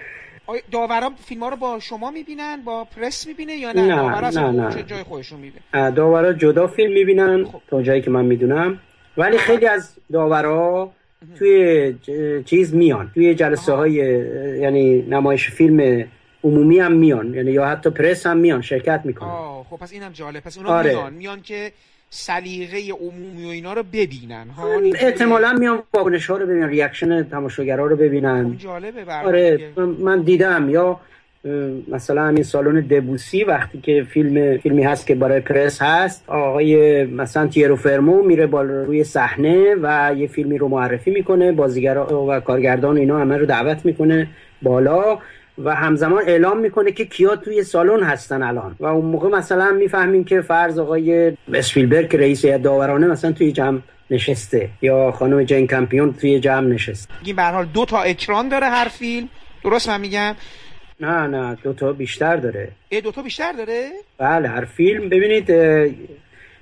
داورا 0.71 1.11
فیلم 1.25 1.43
ها 1.43 1.49
رو 1.49 1.55
با 1.55 1.79
شما 1.79 2.11
می‌بینن 2.11 2.61
با 2.65 2.83
پرس 2.83 3.27
می‌بینه 3.27 3.55
یا 3.55 3.71
نه؟ 3.71 3.81
نه 3.81 4.29
نه, 4.29 4.51
نه. 4.51 4.73
چه 4.73 4.83
جای 4.83 5.03
خودشون 5.03 5.39
می‌بینن 5.39 5.93
داورا 5.93 6.33
جدا 6.33 6.67
فیلم 6.67 6.93
می‌بینن 6.93 7.45
خب. 7.45 7.61
تا 7.67 7.81
جایی 7.81 8.01
که 8.01 8.11
من 8.11 8.25
می‌دونم. 8.25 8.79
ولی 9.17 9.37
خیلی 9.37 9.65
از 9.65 9.95
داورا 10.11 10.91
توی 11.37 11.95
چیز 12.45 12.75
میان. 12.75 13.11
توی 13.13 13.35
جلسه 13.35 13.73
های 13.73 13.93
یعنی 14.61 15.01
نمایش 15.01 15.49
فیلم 15.49 16.07
عمومی 16.43 16.79
هم 16.79 16.91
میان. 16.91 17.33
یعنی 17.33 17.51
یا 17.51 17.65
حتی 17.65 17.89
پرس 17.89 18.25
هم 18.25 18.37
میان 18.37 18.61
شرکت 18.61 19.01
می‌کنن. 19.03 19.63
خب 19.69 19.77
پس 19.77 19.91
اینم 19.91 20.11
جالب. 20.11 20.43
پس 20.43 20.57
اونا 20.57 20.69
آره. 20.69 20.89
میان. 20.89 21.13
میان 21.13 21.41
که 21.41 21.71
سلیقه 22.09 22.77
عمومی 22.93 23.45
و 23.45 23.47
اینا 23.47 23.73
رو 23.73 23.83
ببینن. 23.83 24.47
ها 24.57 24.79
احتمالا 24.95 25.53
میان 25.53 25.79
واکنش 25.93 26.29
ها 26.29 26.37
رو 26.37 26.45
ببینن 26.45 26.69
reaction 26.69 27.23
تماشاگرها 27.23 27.85
رو 27.85 27.95
ببینن. 27.95 28.57
جالبه 28.57 29.13
آره 29.25 29.59
من 29.99 30.21
دیدم. 30.21 30.69
یا 30.69 30.99
مثلا 31.87 32.23
همین 32.23 32.43
سالن 32.43 32.79
دبوسی 32.79 33.43
وقتی 33.43 33.81
که 33.81 34.05
فیلم 34.09 34.57
فیلمی 34.57 34.83
هست 34.83 35.07
که 35.07 35.15
برای 35.15 35.39
پرس 35.39 35.81
هست 35.81 36.23
آقای 36.27 37.03
مثلا 37.05 37.47
تیری 37.47 37.75
فرمو 37.75 38.23
میره 38.23 38.47
بالا 38.47 38.83
روی 38.83 39.03
صحنه 39.03 39.75
و 39.81 40.13
یه 40.17 40.27
فیلمی 40.27 40.57
رو 40.57 40.67
معرفی 40.67 41.11
می‌کنه 41.11 41.51
بازیگرا 41.51 42.25
و 42.27 42.39
کارگردان 42.39 42.97
اینا 42.97 43.19
همه 43.19 43.37
رو 43.37 43.45
دعوت 43.45 43.85
می‌کنه 43.85 44.27
بالا. 44.61 45.19
و 45.63 45.75
همزمان 45.75 46.23
اعلام 46.27 46.59
می‌کنه 46.59 46.91
که 46.91 47.05
کیا 47.05 47.35
توی 47.35 47.63
سالن 47.63 48.03
هستن 48.03 48.43
الان. 48.43 48.75
و 48.79 48.85
اون 48.85 49.05
موقع 49.05 49.29
مثلا 49.29 49.71
می‌فهمیم 49.71 50.23
که 50.23 50.41
فرض 50.41 50.79
آقای 50.79 51.37
اسپیلبرگ 51.53 52.15
رئیس 52.15 52.45
داورانه 52.45 53.07
مثلا 53.07 53.31
توی 53.31 53.51
جمع 53.51 53.79
نشسته 54.11 54.69
یا 54.81 55.11
خانم 55.11 55.43
جین 55.43 55.67
کمپیون 55.67 56.13
توی 56.13 56.39
جمع 56.39 56.67
نشسته. 56.67 57.13
این 57.23 57.35
به 57.35 57.43
حال 57.43 57.65
دو 57.65 57.85
تا 57.85 58.01
اکران 58.01 58.49
داره 58.49 58.67
هر 58.67 58.87
فیلم. 58.87 59.29
درست 59.63 59.89
من 59.89 60.01
میگم؟ 60.01 60.35
نه 60.99 61.27
نه 61.27 61.57
دو 61.63 61.73
تا 61.73 61.93
بیشتر 61.93 62.35
داره. 62.35 62.71
ای 62.89 63.01
دو 63.01 63.11
تا 63.11 63.21
بیشتر 63.21 63.51
داره؟ 63.51 63.89
بله 64.17 64.49
هر 64.49 64.65
فیلم 64.65 65.09
ببینید 65.09 65.51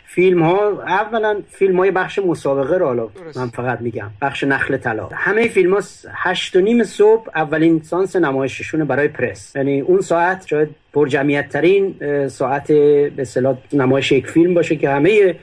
فیلم 0.10 0.44
ها 0.44 0.84
اولا 0.88 1.42
فیلم 1.50 1.78
های 1.78 1.92
بخش 1.92 2.20
مسابقه 2.20 2.78
رو 2.78 2.86
حالا 2.86 3.10
من 3.36 3.48
فقط 3.48 3.82
میگم 3.82 4.10
بخش 4.22 4.44
نخل 4.44 4.78
طلا. 4.78 5.10
همه 5.14 5.48
فیلم 5.48 5.74
ها 5.74 5.80
هشت 6.14 6.56
و 6.56 6.62
نیم 6.62 6.84
صبح 6.84 7.30
اولین 7.36 7.82
سانس 7.84 8.16
نمایششونه 8.16 8.86
برای 8.86 9.08
پرس. 9.08 9.56
یعنی 9.56 9.82
اون 9.82 10.02
ساعت 10.02 10.48
شاید 10.48 10.70
پر 10.94 11.08
جمعیت 11.08 11.50
ترین 11.50 11.96
ساعت 12.28 12.68
به 12.72 13.26
نمایش 13.74 14.12
یک 14.12 14.28
فیلم 14.28 14.54
باشه 14.54 14.76
که 14.76 14.90
همه 14.90 15.36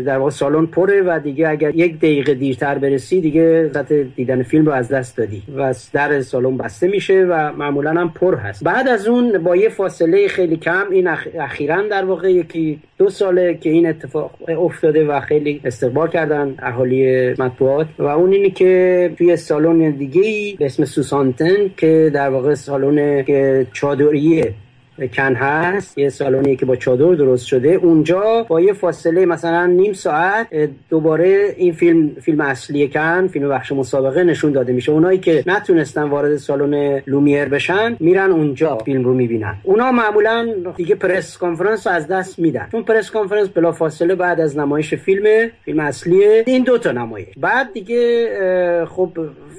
در 0.00 0.18
واقع 0.18 0.30
سالن 0.30 0.66
پره 0.66 1.02
و 1.02 1.20
دیگه 1.22 1.48
اگر 1.48 1.74
یک 1.74 1.98
دقیقه 1.98 2.34
دیرتر 2.34 2.78
برسی 2.78 3.20
دیگه 3.20 3.70
ذات 3.74 3.92
دیدن 3.92 4.42
فیلم 4.42 4.66
رو 4.66 4.72
از 4.72 4.88
دست 4.88 5.16
دادی 5.16 5.42
و 5.56 5.74
در 5.92 6.20
سالن 6.20 6.56
بسته 6.56 6.88
میشه 6.88 7.24
و 7.24 7.52
معمولا 7.52 7.90
هم 7.90 8.10
پر 8.10 8.36
هست. 8.36 8.64
بعد 8.64 8.88
از 8.88 9.06
اون 9.06 9.38
با 9.38 9.56
یه 9.56 9.68
فاصله 9.68 10.28
خیلی 10.28 10.56
کم 10.56 10.84
این 10.90 11.08
اخیرا 11.38 11.82
در 11.82 12.04
واقع 12.04 12.32
یکی 12.32 12.80
دو 12.98 13.10
ساله 13.10 13.54
که 13.54 13.70
این 13.70 13.88
اتفاق 13.88 14.30
افتاده 14.48 15.06
و 15.06 15.20
خیلی 15.20 15.60
استقبال 15.64 16.08
کردن 16.08 16.54
اهالی 16.58 17.30
مطبوعات 17.38 17.86
و 17.98 18.04
اون 18.04 18.32
اینی 18.32 18.50
که 18.50 19.12
توی 19.18 19.36
سالن 19.36 19.90
دیگه 19.90 20.56
به 20.58 20.66
اسم 20.66 20.84
سوسانتن 20.84 21.70
که 21.76 22.10
در 22.14 22.28
واقع 22.28 22.54
سالن 22.54 23.24
چادریه 23.72 24.54
کن 24.98 25.34
هست 25.34 25.98
یه 25.98 26.08
سالونی 26.08 26.56
که 26.56 26.66
با 26.66 26.76
چادر 26.76 27.14
درست 27.14 27.46
شده. 27.46 27.68
اونجا 27.68 28.46
با 28.48 28.60
یه 28.60 28.72
فاصله 28.72 29.26
مثلا 29.26 29.66
نیم 29.66 29.92
ساعت 29.92 30.46
دوباره 30.90 31.54
این 31.56 31.72
فیلم 31.72 32.10
فیلم 32.20 32.40
اصلی 32.40 32.88
کن 32.88 33.26
فیلم 33.26 33.48
بخش 33.48 33.72
مسابقه 33.72 34.24
نشون 34.24 34.52
داده 34.52 34.72
میشه. 34.72 34.92
اونایی 34.92 35.18
که 35.18 35.44
نتونستن 35.46 36.02
وارد 36.02 36.36
سالن 36.36 37.02
لومیر 37.06 37.44
بشن 37.44 37.96
میرن 38.00 38.30
اونجا 38.30 38.78
فیلم 38.78 39.04
رو 39.04 39.14
می‌بینن. 39.14 39.54
اونا 39.62 39.92
معمولا 39.92 40.48
دیگه 40.76 40.94
press 40.94 41.38
conference 41.38 41.86
رو 41.86 41.92
از 41.92 42.08
دست 42.08 42.38
میدن. 42.38 42.68
چون 42.72 42.82
press 42.82 43.10
conference 43.10 43.48
بلا 43.48 43.72
فاصله 43.72 44.14
بعد 44.14 44.40
از 44.40 44.58
نمایش 44.58 44.94
فیلم 44.94 45.50
فیلم 45.64 45.80
اصلی 45.80 46.24
این 46.24 46.62
دو 46.62 46.78
تا 46.78 46.92
نمایش. 46.92 47.28
بعد 47.36 47.72
دیگه 47.72 48.86
خب 48.86 49.10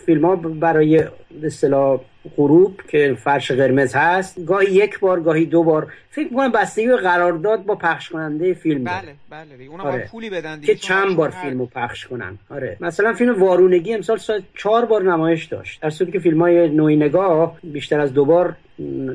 فیلم 0.05 0.25
ها 0.25 0.35
برای 0.35 1.03
به 1.41 1.47
اصطلاح 1.47 1.99
غروب 2.37 2.81
که 2.87 3.17
فرش 3.23 3.51
قرمز 3.51 3.95
هست 3.95 4.45
گاهی 4.45 4.71
یک 4.71 4.99
بار 4.99 5.19
گاهی 5.19 5.45
دو 5.45 5.63
بار. 5.63 5.87
فکر 6.11 6.27
می‌کنم 6.29 6.51
بستگی 6.51 6.87
به 6.87 6.97
قرارداد 6.97 7.65
با 7.65 7.75
پخش 7.75 8.09
کننده 8.09 8.53
فیلم 8.53 8.83
بله 8.83 9.15
بله 9.29 9.65
اونا 9.69 9.83
آره. 9.83 10.07
پولی 10.11 10.29
بدن 10.29 10.59
دیگه. 10.59 10.73
که 10.73 10.79
چند 10.79 11.15
بار 11.15 11.29
فیلم 11.29 11.59
رو 11.59 11.65
پخش 11.65 12.07
کنن. 12.07 12.37
آره. 12.49 12.77
مثلا 12.79 13.13
فیلم 13.13 13.43
وارونگی 13.43 13.93
امسال 13.93 14.19
چهار 14.57 14.85
بار 14.85 15.03
نمایش 15.03 15.45
داشت. 15.45 15.81
در 15.81 15.89
صورتی 15.89 16.11
که 16.11 16.19
فیلم 16.19 16.41
های 16.41 16.69
نوعی 16.69 16.95
نگاه 16.95 17.57
بیشتر 17.63 17.99
از 17.99 18.13
دو 18.13 18.25
بار 18.25 18.55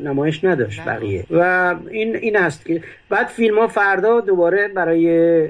نمایش 0.05 0.45
نداشت 0.45 0.81
نه. 0.81 0.87
بقیه. 0.87 1.25
و 1.31 1.75
این 1.91 2.17
این 2.17 2.37
است 2.37 2.67
که 2.67 2.83
بعد 3.09 3.27
فیلم 3.27 3.59
ها 3.59 3.69
فردا 3.69 4.21
دوباره 4.21 4.69
برای 4.69 5.49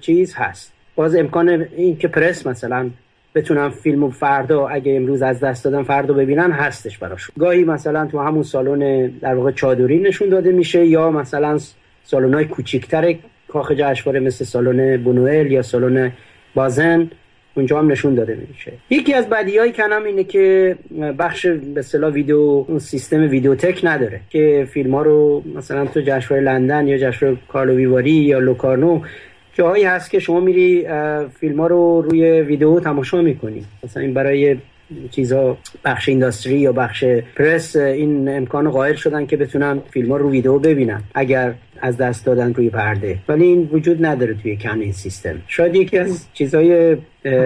چیز 0.00 0.34
هست. 0.34 0.72
باز 0.94 1.16
امکان 1.16 1.48
این 1.76 1.96
که 1.96 2.08
پرس 2.08 2.46
مثلا 2.46 2.90
بتونن 3.34 3.68
فیلمو 3.68 4.10
فردا 4.10 4.68
اگه 4.68 4.96
امروز 4.96 5.22
از 5.22 5.40
دست 5.40 5.64
دادن 5.64 5.82
فردا 5.82 6.14
ببینن 6.14 6.50
هستش 6.50 6.98
براشون 6.98 7.34
گاهی 7.38 7.64
مثلا 7.64 8.06
تو 8.06 8.18
همون 8.18 8.42
سالن 8.42 9.06
در 9.06 9.34
واقع 9.34 9.50
چادری 9.50 9.98
نشون 9.98 10.28
داده 10.28 10.52
میشه 10.52 10.86
یا 10.86 11.10
مثلا 11.10 11.58
سالن‌های 12.04 12.44
کوچیک‌تر 12.44 13.14
کاخ 13.48 13.72
جشنواره 13.72 14.20
مثل 14.20 14.44
سالن 14.44 14.96
بونوئل 14.96 15.52
یا 15.52 15.62
سالن 15.62 16.12
بازن 16.54 17.10
اونجا 17.54 17.78
هم 17.78 17.92
نشون 17.92 18.14
داده 18.14 18.38
میشه. 18.48 18.72
یکی 18.90 19.14
از 19.14 19.28
بدیهای 19.28 19.72
کنم 19.72 20.04
اینه 20.04 20.24
که 20.24 20.76
بخش 21.18 21.46
به 21.46 21.80
اصطلاح 21.80 22.12
ویدیو 22.12 22.64
اون 22.68 22.78
سیستم 22.78 23.28
ویدیوتک 23.28 23.80
نداره 23.84 24.20
که 24.30 24.68
فیلم 24.72 24.94
ها 24.94 25.02
رو 25.02 25.42
مثلا 25.56 25.86
تو 25.86 26.00
جشنواره 26.00 26.44
لندن 26.44 26.86
یا 26.86 26.98
جشنواره 26.98 27.38
کارلو 27.48 27.76
ویواری 27.76 28.10
یا 28.10 28.38
لوکارنو 28.38 29.00
جاهایی 29.52 29.84
هست 29.84 30.10
که 30.10 30.18
شما 30.18 30.40
میری 30.40 30.86
فیلم 31.40 31.60
ها 31.60 31.66
رو 31.66 32.02
روی 32.02 32.40
ویدیو 32.40 32.80
تماشا 32.80 33.22
می‌کنی. 33.22 33.64
مثلا 33.84 34.02
این 34.02 34.14
برای 34.14 34.56
چیزا 35.10 35.56
بخش 35.84 36.08
اینداستری 36.08 36.58
یا 36.58 36.72
بخش 36.72 37.04
پرس 37.36 37.76
این 37.76 38.28
امکان 38.28 38.70
قائل 38.70 38.94
شدن 38.94 39.26
که 39.26 39.36
بتونن 39.36 39.80
فیلم 39.90 40.12
ها 40.12 40.16
رو 40.16 40.30
ویدیو 40.30 40.58
ببینن 40.58 41.02
اگر 41.14 41.54
از 41.80 41.96
دست 41.96 42.26
دادن 42.26 42.54
روی 42.54 42.70
پرده. 42.70 43.18
ولی 43.28 43.44
این 43.44 43.68
وجود 43.72 44.06
نداره 44.06 44.34
توی 44.34 44.56
کن 44.56 44.80
این 44.80 44.92
سیستم. 44.92 45.42
شاید 45.46 45.74
یکی 45.74 45.98
از 45.98 46.26
چیزهای 46.32 46.96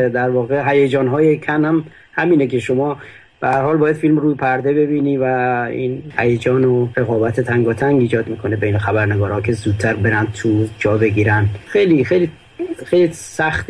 در 0.08 0.30
واقع 0.30 0.72
هیجان 0.72 1.08
های 1.08 1.38
کن 1.38 1.64
هم 1.64 1.84
همینه 2.12 2.46
که 2.46 2.58
شما 2.58 2.98
به 3.44 3.50
حال 3.50 3.76
باید 3.76 3.96
فیلم 3.96 4.18
روی 4.18 4.34
پرده 4.34 4.72
ببینی 4.72 5.16
و 5.16 5.24
این 5.70 6.02
هیجان 6.18 6.64
و 6.64 6.88
رقابت 6.96 7.40
تنگاتنگ 7.40 8.00
ایجاد 8.00 8.28
می‌کنه 8.28 8.56
بین 8.56 8.78
خبرنگارها 8.78 9.40
که 9.40 9.52
زودتر 9.52 9.94
برن 9.94 10.26
تو 10.34 10.66
جا 10.78 10.98
بگیرن. 10.98 11.48
خیلی 11.66 12.04
خیلی 12.04 12.30
خیلی 12.86 13.12
سخت 13.12 13.66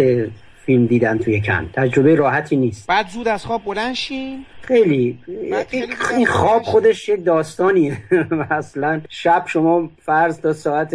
فیلم 0.67 0.87
دیدن 0.87 1.19
توی 1.19 1.41
کن 1.41 1.71
تجربه 1.73 2.15
راحتی 2.15 2.57
نیست. 2.57 2.87
بعد 2.87 3.09
زود 3.09 3.29
از 3.29 3.45
خواب 3.45 3.65
بلند 3.65 3.95
شین. 3.95 4.45
خیلی. 4.61 5.19
این 6.17 6.27
خواب 6.27 6.63
خودش 6.63 7.09
یک 7.09 7.25
داستانیه. 7.25 7.97
اصلا 8.51 9.01
شب 9.09 9.45
شما 9.47 9.91
فرض 10.03 10.41
تا 10.41 10.53
ساعت 10.53 10.95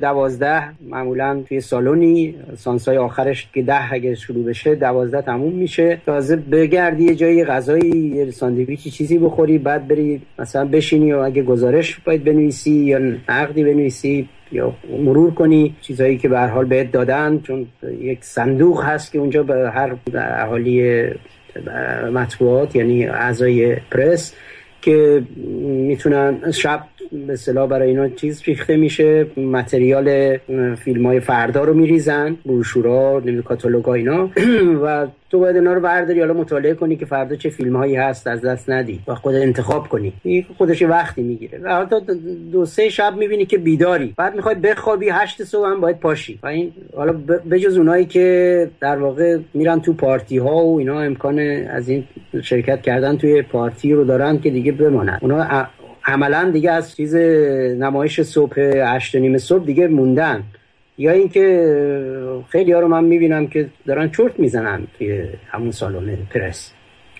دوازده 0.00 0.72
معمولا 0.88 1.42
توی 1.48 1.60
سالونی 1.60 2.34
سانسای 2.56 2.96
آخرش 2.96 3.48
که 3.54 3.62
ده 3.62 3.92
اگه 3.92 4.14
شروع 4.14 4.44
بشه 4.44 4.74
دوازده 4.74 5.22
تموم 5.22 5.52
میشه. 5.52 6.00
تازه 6.06 6.36
بگردی 6.36 7.04
یه 7.04 7.14
جایی 7.14 7.44
غذایی 7.44 8.12
یه 8.16 8.30
ساندویچی 8.30 8.90
چیزی 8.90 9.18
بخوری 9.18 9.58
بعد 9.58 9.88
بری 9.88 10.22
مثلا 10.38 10.64
بشینی 10.64 11.12
و 11.12 11.18
اگه 11.18 11.42
گزارش 11.42 12.00
باید 12.04 12.24
بنویسی 12.24 12.72
یا 12.72 12.98
نقدی 13.28 13.64
بنویسی 13.64 14.28
یا 14.54 14.74
مرور 14.98 15.34
کنی 15.34 15.76
چیزهایی 15.80 16.18
که 16.18 16.28
به 16.28 16.40
حال 16.40 16.64
بهت 16.64 16.92
دادن 16.92 17.40
چون 17.40 17.66
یک 18.00 18.24
صندوق 18.24 18.84
هست 18.84 19.12
که 19.12 19.18
اونجا 19.18 19.42
به 19.42 19.70
هر 19.70 19.96
اهالی 20.14 21.04
مطبوعات 22.12 22.76
یعنی 22.76 23.06
اعضای 23.06 23.76
پرس 23.76 24.34
که 24.82 25.22
می‌تونن 25.86 26.50
شب 26.50 26.84
به 27.26 27.32
اصطلاح 27.32 27.68
برای 27.68 27.88
اینا 27.88 28.08
چیز 28.08 28.42
ریخته 28.44 28.76
میشه. 28.76 29.26
متریال 29.36 30.36
فیلم 30.74 31.06
های 31.06 31.20
فردا 31.20 31.64
رو 31.64 31.74
میریزن 31.74 32.36
بروشورا 32.46 33.20
نمی‌دونم 33.20 33.42
کاتالوگ 33.42 33.88
اینا. 33.88 34.30
و 34.84 35.06
تو 35.30 35.38
باید 35.40 35.56
اینا 35.56 35.72
رو 35.72 35.80
برداری 35.80 36.20
حالا 36.20 36.34
مطالعه 36.34 36.74
کنی 36.74 36.96
که 36.96 37.06
فردا 37.06 37.36
چه 37.36 37.50
فیلم 37.50 37.76
هایی 37.76 37.96
هست 37.96 38.26
از 38.26 38.40
دست 38.40 38.70
ندی. 38.70 39.00
و 39.08 39.14
خود 39.14 39.34
انتخاب 39.34 39.88
کنی. 39.88 40.12
خودش 40.58 40.82
وقتی 40.82 41.22
می‌گیره. 41.22 41.58
و 41.62 41.80
حتی 41.80 41.96
دو 42.52 42.64
سه 42.64 42.88
شب 42.88 43.14
می‌بینی 43.18 43.46
که 43.46 43.58
بیداری. 43.58 44.14
بعد 44.16 44.36
می‌خوای 44.36 44.54
بخوابی 44.54 45.08
هشت 45.08 45.44
صبح 45.44 45.68
هم 45.68 45.80
باید 45.80 46.00
پاشی. 46.00 46.38
و 46.42 46.46
این 46.46 46.72
حالا 46.96 47.12
بجز 47.50 47.76
اونایی 47.76 48.04
که 48.04 48.68
در 48.80 48.96
واقع 48.96 49.38
میرن 49.54 49.80
تو 49.80 49.92
پارتی 49.92 50.38
ها 50.38 50.64
و 50.64 50.78
اینا 50.78 51.00
امکان 51.00 51.38
از 51.70 51.88
این 51.88 52.04
شرکت 52.42 52.82
کردن 52.82 53.16
توی 53.16 53.42
پارتی 53.42 53.92
رو 53.92 54.04
دارن 54.04 54.38
که 54.38 54.50
دیگه 54.50 54.72
بمانن. 54.72 55.18
اونا 55.22 55.66
عملا 56.04 56.50
دیگه 56.50 56.70
از 56.70 56.96
چیز 56.96 57.14
نمایش 57.14 58.20
صبح 58.20 58.60
هشت 58.60 59.14
نیم 59.16 59.38
صبح 59.38 59.64
دیگه 59.64 59.88
موندن. 59.88 60.44
یا 60.98 61.12
اینکه 61.12 62.44
خیلی 62.48 62.72
ها 62.72 62.80
رو 62.80 62.88
من 62.88 63.04
می‌بینم 63.04 63.46
که 63.46 63.68
دارن 63.86 64.10
چرت 64.10 64.38
می‌زنن 64.40 64.86
توی 64.98 65.28
همون 65.50 65.70
سالن 65.70 66.16
پرس. 66.16 66.70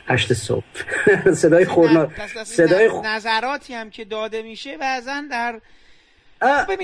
هشت 0.07 0.33
صبح. 0.33 0.65
صدای 1.43 1.65
خورنا 1.65 2.09
صدای 2.45 2.91
نظراتی 3.05 3.75
هم 3.75 3.91
که 3.91 4.05
داده 4.05 4.43
میشه 4.43 4.77
بعضا 4.77 5.23
در 5.31 5.61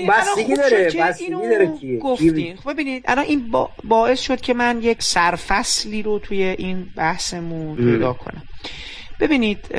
بستگی 0.09 0.55
داره 0.55 0.91
بستگی 0.99 1.29
داره 1.29 1.67
کیه 1.79 1.99
گفتین. 1.99 2.55
خب 2.55 2.73
ببینید 2.73 3.03
الان 3.07 3.25
این 3.25 3.51
باعث 3.83 4.21
شد 4.21 4.41
که 4.41 4.53
من 4.53 4.81
یک 4.81 5.03
سرفصلی 5.03 6.03
رو 6.03 6.19
توی 6.19 6.43
این 6.43 6.85
بحثمون 6.95 7.75
پیدا 7.75 8.13
کنم. 8.13 8.43
ببینید 9.21 9.75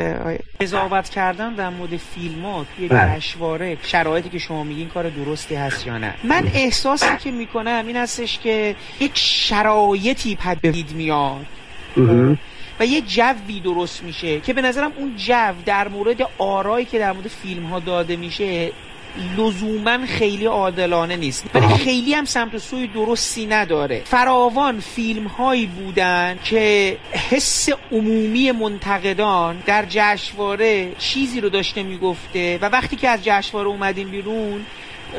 قضاوت 0.60 1.08
کردن 1.08 1.54
در 1.54 1.68
مورد 1.68 1.96
فیلم 1.96 2.42
ها 2.42 2.66
توی 2.76 2.88
بله. 2.88 3.16
جشنواره 3.20 3.76
شرایطی 3.82 4.28
که 4.28 4.38
شما 4.38 4.64
میگین 4.64 4.88
کار 4.88 5.10
درستی 5.10 5.54
هست 5.54 5.86
یا 5.86 5.98
نه؟ 5.98 6.14
من 6.24 6.46
احساسی 6.54 7.16
که 7.24 7.30
می‌کنم 7.30 7.84
این 7.86 7.96
هستش 7.96 8.38
که 8.38 8.76
یک 9.00 9.12
شرایطی 9.14 10.36
پدید 10.36 10.92
میاد. 10.92 11.46
و 12.80 12.86
یه 12.86 13.00
جوی 13.00 13.60
درست 13.60 14.02
میشه 14.02 14.40
که 14.40 14.52
به 14.52 14.62
نظرم 14.62 14.92
اون 14.96 15.16
جو 15.16 15.52
در 15.66 15.88
مورد 15.88 16.16
آرایی 16.38 16.86
که 16.86 16.98
در 16.98 17.12
مورد 17.12 17.28
فیلم 17.28 17.66
ها 17.66 17.78
داده 17.78 18.16
میشه 18.16 18.72
لزوما 19.38 20.06
خیلی 20.06 20.46
عادلانه 20.46 21.16
نیست. 21.16 21.44
ولی 21.54 21.68
خیلی 21.68 22.14
هم 22.14 22.24
سمت 22.24 22.58
سوی 22.58 22.86
درستی 22.86 23.46
نداره. 23.46 24.02
فراوان 24.04 24.80
فیلم 24.80 25.26
هایی 25.26 25.66
بودن 25.66 26.38
که 26.44 26.96
حس 27.30 27.68
عمومی 27.92 28.52
منتقدان 28.52 29.62
در 29.66 29.84
جشنواره 29.88 30.92
چیزی 30.98 31.40
رو 31.40 31.48
داشته 31.48 31.82
می‌گفته 31.82 32.58
و 32.62 32.68
وقتی 32.68 32.96
که 32.96 33.08
از 33.08 33.24
جشنواره 33.24 33.68
اومدیم 33.68 34.08
بیرون 34.08 34.66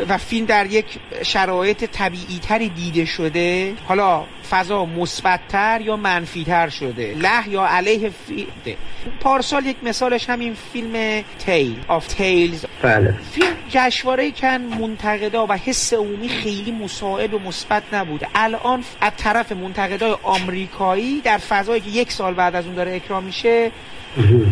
و 0.10 0.18
فیلم 0.18 0.46
در 0.46 0.66
یک 0.66 0.86
شرایط 1.24 1.84
طبیعی 1.84 2.40
تری 2.42 2.70
دیده 2.70 3.06
شده 3.06 3.74
حالا 3.88 4.24
فضا 4.54 4.86
مثبتتر 4.86 5.82
یا 5.82 5.96
منفیتر 5.96 6.70
شده؟ 6.70 7.16
له 7.18 7.50
یا 7.50 7.66
علیه 7.66 8.10
فیلم 8.10 8.78
پارسال 9.20 9.66
یک 9.66 9.78
مثالش 9.84 10.30
همین 10.30 10.54
فیلم 10.74 11.24
تیل 11.40 11.76
آف 11.88 12.08
تیلز. 12.08 12.66
بله. 12.82 13.12
فیلم 13.32 13.56
جشنواره 13.70 14.32
کن 14.32 14.58
منتقدا 14.58 15.48
و 15.50 15.54
حس 15.54 15.94
عمومی 15.94 16.30
خیلی 16.30 16.72
مساعد 16.72 17.34
و 17.34 17.40
مثبت 17.40 17.84
نبوده 17.94 18.28
الان 18.36 18.84
از 19.02 19.12
طرف 19.18 19.52
منتقدای 19.52 20.16
آمریکایی 20.24 21.22
در 21.22 21.38
فضایی 21.38 21.82
که 21.82 21.90
یک 21.90 22.12
سال 22.12 22.34
بعد 22.34 22.56
از 22.56 22.66
اون 22.66 22.76
داره 22.76 22.96
اکرام 22.96 23.24
میشه 23.24 23.72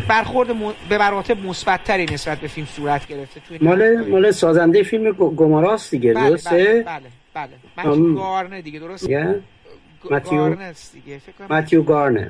برخورد 0.08 0.50
به 0.90 0.98
مراتب 0.98 1.46
مثبتتری 1.46 2.06
نسبت 2.06 2.40
به 2.40 2.48
فیلم 2.48 2.68
صورت 2.68 3.08
گرفته 3.08 3.42
توی 3.48 3.58
مال 3.62 4.10
مال 4.10 4.32
سازنده 4.32 4.84
فیلم 4.84 5.12
گوماراست 5.12 5.92
دیگه 5.92 6.14
بله 6.14 6.30
درسته؟ 6.30 6.84
بله 6.88 7.02
بله, 7.34 7.50
بله. 7.76 7.88
متیو 7.88 8.16
گارنه 8.16 8.62
دیگه 8.62 8.80
درسته؟ 8.80 9.42
متیو 10.10 10.56
متیو 11.50 11.84
گارنر 11.84 12.30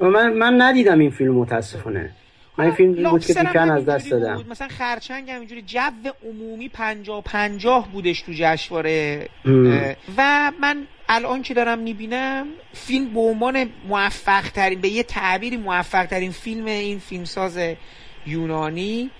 آره. 0.00 0.10
من 0.10 0.32
من 0.32 0.62
ندیدم 0.62 0.98
این 0.98 1.10
فیلم 1.10 1.34
متاسفانه. 1.34 2.10
من 2.58 2.64
این 2.64 2.74
فیلم 2.74 3.10
بود 3.10 3.24
که 3.24 3.34
دیکن 3.34 3.70
از 3.70 3.84
دست 3.84 4.10
دادم. 4.10 4.44
مثلا 4.50 4.68
خرچنگ 4.68 5.30
هم 5.30 5.40
اینجوری 5.40 5.62
جو 5.62 5.80
عمومی 6.24 6.68
پنجاه 6.68 7.22
پنجاه 7.22 7.92
بودش 7.92 8.20
تو 8.22 8.32
جشنواره 8.34 9.28
و 10.16 10.52
من 10.60 10.86
الان 11.08 11.42
که 11.42 11.54
دارم 11.54 11.78
می‌بینم 11.78 12.46
فیلم 12.72 13.14
به 13.14 13.20
عنوان 13.20 13.70
موفق 13.88 14.48
ترین 14.48 14.80
به 14.80 14.88
یه 14.88 15.02
تعبیری 15.02 15.56
موفق 15.56 16.06
ترین 16.06 16.30
فیلم 16.30 16.64
این 16.64 16.98
فیلمساز 16.98 17.58
یونانی 18.26 19.10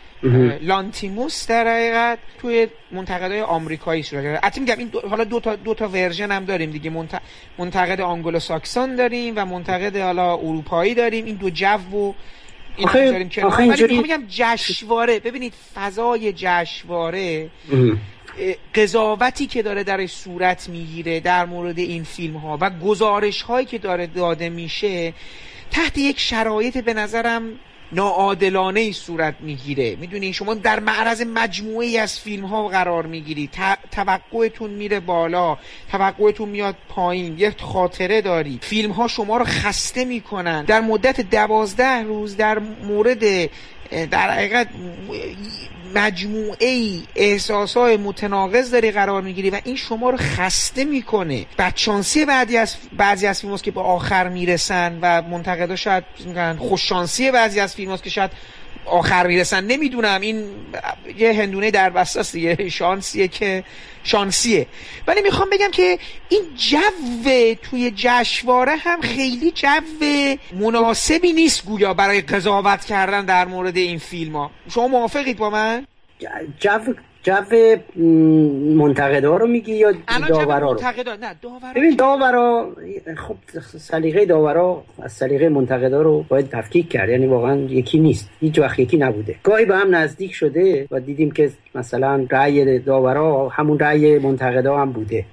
لانتیموس 0.60 1.46
در 1.46 1.68
حقیقت 1.68 2.18
توی 2.40 2.66
منتقدای 2.92 3.40
آمریکایی 3.40 4.02
صورت 4.02 4.22
گرفت. 4.22 4.44
البته 4.44 4.60
میگم 4.60 4.78
این 4.78 4.88
دو... 4.88 5.08
حالا 5.08 5.24
دو 5.24 5.40
تا 5.40 5.56
دو 5.56 5.74
تا 5.74 5.88
version 5.88 6.32
هم 6.32 6.44
داریم 6.44 6.70
دیگه. 6.70 6.90
منت... 6.90 7.20
منتقد 7.58 8.00
آنگلو 8.00 8.38
ساکسون 8.38 8.96
داریم 8.96 9.34
و 9.36 9.44
منتقد 9.44 9.96
حالا 9.96 10.34
اروپایی 10.36 10.94
داریم. 10.94 11.24
این 11.24 11.36
دو 11.36 11.50
جو 11.50 11.66
و 11.66 12.12
این 12.76 12.88
آخه, 12.88 13.28
آخه 13.42 13.62
اینجوری... 13.62 13.98
میگم 13.98 14.22
جشنواره. 14.28 15.20
ببینید 15.20 15.52
فضای 15.74 16.32
جشنواره 16.36 17.50
قضاوتی 18.74 19.46
که 19.46 19.62
داره 19.62 19.84
درش 19.84 20.12
صورت 20.12 20.68
می‌گیره 20.68 21.20
در 21.20 21.44
مورد 21.44 21.78
این 21.78 22.04
فیلم 22.04 22.36
ها 22.36 22.58
و 22.60 22.70
گزارش 22.70 23.42
هایی 23.42 23.66
که 23.66 23.78
داره 23.78 24.06
داده 24.06 24.48
میشه 24.48 25.12
تحت 25.70 25.98
یک 25.98 26.20
شرایط 26.20 26.78
به 26.78 26.94
نظرم 26.94 27.42
ناعادلانه 27.92 28.80
ای 28.80 28.92
صورت 28.92 29.34
می‌گیره. 29.40 29.96
می‌دونی؟ 29.96 30.32
شما 30.32 30.54
در 30.54 30.80
معرض 30.80 31.22
مجموعه 31.22 31.98
از 32.00 32.20
فیلم 32.20 32.44
ها 32.44 32.68
قرار 32.68 33.06
می‌گیری. 33.06 33.50
توقعتون 33.92 34.70
میره 34.70 35.00
بالا. 35.00 35.58
توقعتون 35.92 36.48
میاد 36.48 36.76
پایین. 36.88 37.38
یک 37.38 37.60
خاطره 37.60 38.20
داری. 38.20 38.58
فیلم 38.62 38.90
ها 38.90 39.08
شما 39.08 39.36
رو 39.36 39.44
خسته 39.44 40.04
می‌کنن. 40.04 40.64
در 40.64 40.80
مدت 40.80 41.20
دوازده 41.20 42.02
روز 42.02 42.36
در 42.36 42.58
مورد 42.82 43.50
در 44.10 44.30
حقیقت 44.30 44.68
مجموعه 45.94 46.66
ای 46.68 47.02
احساس 47.16 47.76
های 47.76 47.96
متناقض 47.96 48.70
داری 48.70 48.90
قرار 48.90 49.22
می‌گیری 49.22 49.50
و 49.50 49.60
این 49.64 49.76
شما 49.76 50.10
رو 50.10 50.16
خسته 50.16 50.84
می‌کنه. 50.84 51.46
بدشانسی 51.58 52.24
بعضی 52.24 52.56
از 52.56 52.76
بعضی 52.96 53.26
از 53.26 53.40
فیلم 53.40 53.56
که 53.56 53.70
به 53.70 53.80
آخر 53.80 54.28
می‌رسن 54.28 54.98
و 55.02 55.22
منتقدا 55.22 55.76
شاید 55.76 56.04
خوششانسی 56.58 57.30
بعضی 57.30 57.60
از 57.60 57.74
فیلم 57.74 57.96
که 57.96 58.10
شاید 58.10 58.30
آخر 58.86 59.26
می‌رسن. 59.26 59.64
نمی‌دونم. 59.64 60.20
این 60.20 60.44
یه 61.18 61.32
هندونه 61.32 61.70
در 61.70 61.90
بساس 61.90 62.32
دیگه 62.32 62.68
شانسیه 62.68 63.28
که 63.28 63.64
شانسیه. 64.04 64.66
ولی 65.06 65.22
می‌خوام 65.22 65.50
بگم 65.50 65.70
که 65.70 65.98
این 66.28 66.42
جو 66.56 67.54
توی 67.62 67.92
جشواره 67.96 68.76
هم 68.76 69.00
خیلی 69.00 69.50
جو 69.50 69.68
مناسبی 70.52 71.32
نیست 71.32 71.64
گویا 71.64 71.94
برای 71.94 72.20
قضاوت 72.20 72.84
کردن 72.84 73.24
در 73.24 73.44
مورد 73.44 73.76
این 73.76 73.98
فیلم 73.98 74.36
ها 74.36 74.50
شما 74.74 74.88
موافقید 74.88 75.36
با 75.36 75.50
من؟ 75.50 75.86
جو 76.60 76.94
جو 77.26 77.76
منتقدا 78.76 79.36
رو 79.36 79.46
میگی 79.46 79.74
یا 79.74 79.92
داورا 80.28 80.72
رو؟ 80.72 80.80
نه 81.20 81.34
داورا 81.42 81.72
ببین 81.76 81.96
داورا 81.96 82.72
خب 83.16 83.36
سلیقه 83.78 84.26
داورا 84.26 84.82
از 85.02 85.12
سلیقه 85.12 85.48
منتقدا 85.48 86.02
رو 86.02 86.24
باید 86.28 86.48
تفکیک 86.48 86.88
کرد 86.88 87.08
یعنی 87.08 87.26
واقعا 87.26 87.56
یکی 87.56 87.98
نیست 87.98 88.30
هیچ 88.40 88.58
وقت 88.58 88.78
یکی 88.78 88.96
نبوده. 88.96 89.36
گاهی 89.42 89.64
به 89.64 89.76
هم 89.76 89.94
نزدیک 89.94 90.34
شده 90.34 90.86
و 90.90 91.00
دیدیم 91.00 91.30
که 91.30 91.50
مثلا 91.74 92.26
رأی 92.30 92.78
داورا 92.78 93.48
همون 93.48 93.78
رأی 93.78 94.18
منتقدا 94.18 94.76
هم 94.76 94.92
بوده. 94.92 95.24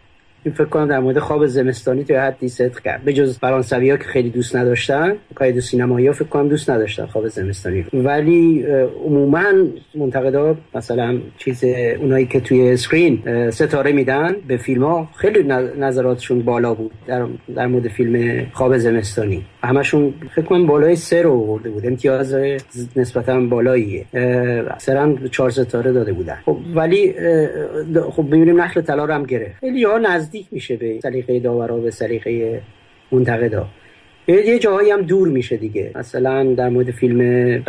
این 0.43 0.55
فکر 0.55 0.65
کنم 0.65 0.87
در 0.87 0.99
مورد 0.99 1.19
خواب 1.19 1.45
زمستانی 1.45 2.03
تا 2.03 2.13
حدی 2.13 2.47
صدق 2.47 2.79
کرد. 2.79 3.03
به 3.03 3.13
جز 3.13 3.39
فرانسوی 3.39 3.89
ها 3.89 3.97
که 3.97 4.03
خیلی 4.03 4.29
دوست 4.29 4.55
نداشتن 4.55 5.15
دو 5.53 5.61
سینمایی 5.61 6.07
ها 6.07 6.13
فکر 6.13 6.27
کنم 6.27 6.49
دوست 6.49 6.69
نداشتن 6.69 7.05
خواب 7.05 7.27
زمستانی 7.27 7.85
ولی 7.93 8.65
عموما 9.05 9.43
منتقدا 9.95 10.55
مثلا 10.75 11.19
چیز 11.37 11.63
اونایی 11.99 12.25
که 12.25 12.39
توی 12.39 12.71
Screen 12.71 13.49
ستاره 13.51 13.91
میدن 13.91 14.35
به 14.47 14.57
فیلم 14.57 14.83
ها 14.83 15.07
خیلی 15.15 15.43
نظراتشون 15.77 16.41
بالا 16.41 16.73
بود 16.73 16.91
در, 17.07 17.27
در 17.55 17.67
مورد 17.67 17.87
فیلم 17.87 18.45
خواب 18.53 18.77
زمستانی. 18.77 19.45
همشون 19.63 20.13
فکر 20.35 20.45
کنم 20.45 20.67
بالای 20.67 20.95
سه 20.95 21.21
رو 21.21 21.45
برده 21.45 21.69
بود. 21.69 21.85
امتیاز 21.85 22.35
نسبتا 22.95 23.39
بالاییه. 23.39 24.05
اکثرا 24.71 25.15
چهار 25.31 25.49
ستاره 25.49 25.91
داده 25.91 26.13
بودن. 26.13 26.37
خب 26.45 26.57
ولی 26.75 27.13
خب 28.11 28.27
ببینیم 28.27 28.61
نخل 28.61 28.81
طلا 28.81 29.05
رو 29.05 29.13
هم 29.13 29.23
گرفت. 29.23 29.59
خیلی 29.59 29.83
ها 29.83 29.97
نزدیک 29.97 30.45
میشه 30.51 30.75
به 30.75 30.99
سلیقه 31.03 31.39
داورا 31.39 31.77
به 31.77 31.91
سلیقه 31.91 32.61
منتقدا. 33.11 33.67
یه 34.27 34.59
جاهایی 34.59 34.91
هم 34.91 35.01
دور 35.01 35.27
میشه 35.27 35.57
دیگه. 35.57 35.91
مثلا 35.95 36.53
در 36.53 36.69
مورد 36.69 36.91
فیلم 36.91 37.63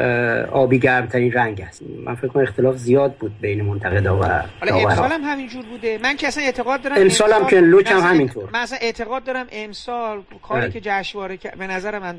آبی 0.53 0.79
گرمترین 0.79 1.33
رنگ 1.33 1.61
است. 1.61 1.83
من 2.05 2.15
فکر 2.15 2.29
کنم 2.29 2.43
اختلاف 2.43 2.77
زیاد 2.77 3.15
بود 3.15 3.33
بین 3.41 3.63
منتقدا 3.63 4.21
و 4.21 4.25
حالا 4.61 4.77
امسال 4.77 5.13
هم 5.13 5.21
همینجور 5.25 5.65
بوده. 5.65 5.99
من 6.03 6.17
که 6.17 6.29
اصلا 6.29 6.45
اعتقاد 6.45 6.83
دارم 6.83 6.97
امسال 6.99 7.33
هم 7.33 7.47
که 7.47 7.61
لوچ 7.61 7.93
هم 7.93 8.01
همینطور. 8.01 8.49
من 8.53 8.61
اصلا 8.61 8.79
اعتقاد 8.81 9.25
دارم 9.25 9.47
امسال 9.53 10.23
کاری 10.49 10.61
بله. 10.61 10.71
که 10.71 10.81
جشنواره 10.81 11.39
به 11.59 11.67
نظر 11.67 11.99
من 11.99 12.17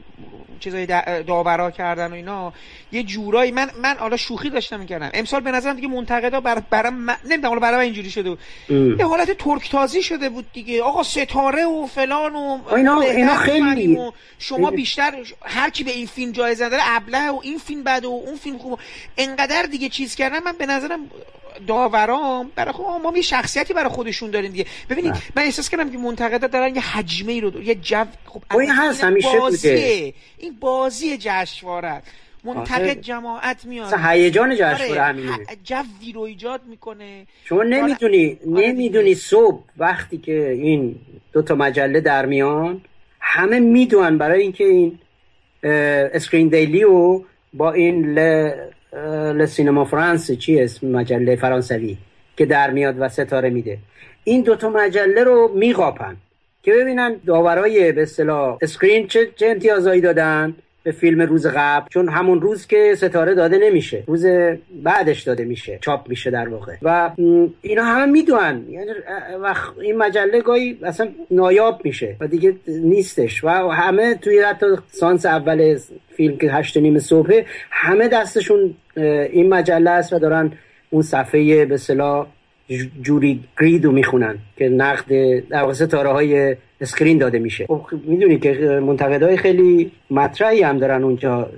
چیزای 0.59 0.88
داورا 1.27 1.71
کردن 1.71 2.11
و 2.11 2.13
اینا 2.13 2.53
یه 2.91 3.03
جورایی 3.03 3.51
من 3.51 3.67
من 3.83 3.95
حالا 3.99 4.17
شوخی 4.17 4.49
داشتم 4.49 4.79
می‌کردم. 4.79 5.09
امسال 5.13 5.41
به 5.41 5.51
نظرم 5.51 5.75
دیگه 5.75 5.88
منتقدا 5.88 6.39
بر 6.39 6.61
برام 6.69 7.09
نمی‌دونم 7.09 7.47
حالا 7.47 7.59
برام 7.59 7.79
اینجوری 7.79 8.09
شده 8.09 8.29
بود. 8.29 8.39
یه 8.99 9.05
حالت 9.05 9.31
ترک 9.38 9.71
تازی 9.71 10.03
شده 10.03 10.29
بود 10.29 10.45
دیگه. 10.53 10.83
آقا 10.83 11.03
ستاره 11.03 11.65
و 11.65 11.86
فلان 11.86 12.36
و 12.36 12.59
اینا 12.75 13.01
اینا 13.01 13.36
خیلی 13.36 13.97
شما 14.39 14.71
بیشتر 14.71 15.13
هر 15.41 15.69
کی 15.69 15.84
به 15.84 15.91
این 15.91 16.07
فیلم 16.07 16.32
جایزه 16.32 16.69
داره 16.69 16.84
ابله 16.86 17.30
و 17.30 17.39
این 17.43 17.57
فیلم 17.57 17.84
بده 17.84 18.07
و 18.07 18.21
اون 18.26 18.36
فیلم 18.36 18.57
خوب. 18.57 18.80
انقدر 19.17 19.63
دیگه 19.63 19.89
چیز 19.89 20.15
کردن 20.15 20.43
من 20.43 20.53
به 20.59 20.65
نظرم 20.65 20.99
داورام 21.67 22.51
برای 22.55 22.73
خب 22.73 22.84
ما 23.03 23.13
یه 23.15 23.21
شخصیتی 23.21 23.73
برای 23.73 23.89
خودشون 23.89 24.32
داریم 24.32 24.51
دیگه. 24.51 24.65
ببینید 24.89 25.11
بله. 25.11 25.21
من 25.36 25.43
احساس 25.43 25.69
کردم 25.69 25.91
که 25.91 25.97
منتقدا 25.97 26.47
دارن 26.47 26.76
یه 26.76 26.82
حجمه 26.82 27.32
ای 27.32 27.41
رو 27.41 27.63
یه 27.63 27.76
جو 27.76 28.05
خب 28.26 28.57
این 28.57 28.71
هست 28.71 29.03
همیشه 29.03 29.39
بوده. 29.39 30.13
این 30.38 30.55
بازی 30.59 31.17
جشنواره 31.17 32.01
منتقد 32.43 33.01
جماعت 33.01 33.65
میاد. 33.65 33.93
هیجان 33.93 34.55
جشنواره 34.55 34.91
آره، 34.91 35.01
همینه. 35.01 35.38
جوی 35.63 36.11
رو 36.13 36.21
ایجاد 36.21 36.61
می‌کنه. 36.65 37.28
شما 37.43 37.63
نمی‌دونی 37.63 38.38
آره 38.53 38.67
نمی‌دونی 38.67 39.15
صبح 39.15 39.63
وقتی 39.78 40.17
که 40.17 40.49
این 40.49 40.95
دو 41.34 41.41
تا 41.41 41.55
مجله 41.55 42.01
در 42.01 42.26
میان 42.26 42.82
همه 43.28 43.59
می‌دونن 43.59 44.17
برای 44.17 44.41
اینکه 44.41 44.63
این 44.63 44.99
Screen 46.13 46.47
Daily 46.47 46.84
و 46.84 47.21
با 47.53 47.71
این 47.71 48.19
ل, 48.19 48.49
ل 49.38 49.45
سینما 49.45 49.86
فرانس 49.86 50.32
چی 50.32 50.61
اسم 50.61 50.88
مجله 50.88 51.36
فرانسوی 51.36 51.97
که 52.38 52.45
در 52.45 52.71
میاد 52.71 52.95
و 52.99 53.09
ستاره 53.09 53.49
میده. 53.49 53.78
این 54.23 54.41
دوتا 54.41 54.69
مجله 54.69 55.23
رو 55.23 55.51
میقاپن 55.55 56.15
که 56.63 56.73
ببینن 56.73 57.15
داورای 57.26 57.91
به 57.91 58.01
اصطلاح 58.01 58.57
Screen 58.61 59.07
چه, 59.07 59.32
چه 59.36 59.47
امتیازایی 59.47 60.01
دادن. 60.01 60.55
به 60.86 60.91
فیلم 60.91 61.21
روز 61.21 61.47
قبل 61.47 61.88
چون 61.89 62.09
همون 62.09 62.41
روز 62.41 62.67
که 62.67 62.95
ستاره 62.97 63.36
داده 63.36 63.57
نمیشه. 63.57 64.03
روز 64.07 64.25
بعدش 64.83 65.21
داده 65.23 65.45
میشه. 65.45 65.79
چاپ 65.81 66.09
میشه 66.09 66.31
در 66.31 66.49
واقع. 66.49 66.73
و 66.81 67.11
اینا 67.61 67.83
همه 67.83 68.11
می‌دونن. 68.11 68.65
یعنی 68.69 68.91
این 69.81 69.97
مجله 69.97 70.41
گاهی 70.41 70.77
اصلا 70.83 71.07
نایاب 71.31 71.81
میشه 71.83 72.15
و 72.19 72.27
دیگه 72.27 72.55
نیستش. 72.67 73.43
و 73.43 73.49
همه 73.49 74.15
توی 74.15 74.39
حتی 74.39 74.65
سانس 74.88 75.25
اول 75.25 75.79
فیلم 76.17 76.38
که 76.38 76.51
هشت 76.51 76.77
نیم 76.77 76.99
صبح 76.99 77.41
همه 77.71 78.07
دستشون 78.07 78.75
این 79.31 79.49
مجله 79.49 79.89
است 79.89 80.13
و 80.13 80.19
دارن 80.19 80.51
اون 80.89 81.01
صفحه 81.01 81.65
به 81.65 81.77
اصطلاح 81.78 82.28
jury 83.01 83.43
grid 83.59 83.85
و 83.85 83.91
می‌خونن 83.91 84.38
که 84.57 84.69
نقد 84.69 85.39
در 85.49 85.61
واقع 85.61 85.73
ستاره 85.73 86.09
های 86.09 86.55
اسکرین 86.86 87.17
داده 87.17 87.39
میشه. 87.39 87.65
خب 87.65 87.81
می‌دونی 88.07 88.39
که 88.39 88.51
منتقدای 88.88 89.38
خیلی 89.38 89.91
مطرحی 90.11 90.61
هم 90.61 90.77
دارن 90.77 91.03
اونجا 91.03 91.49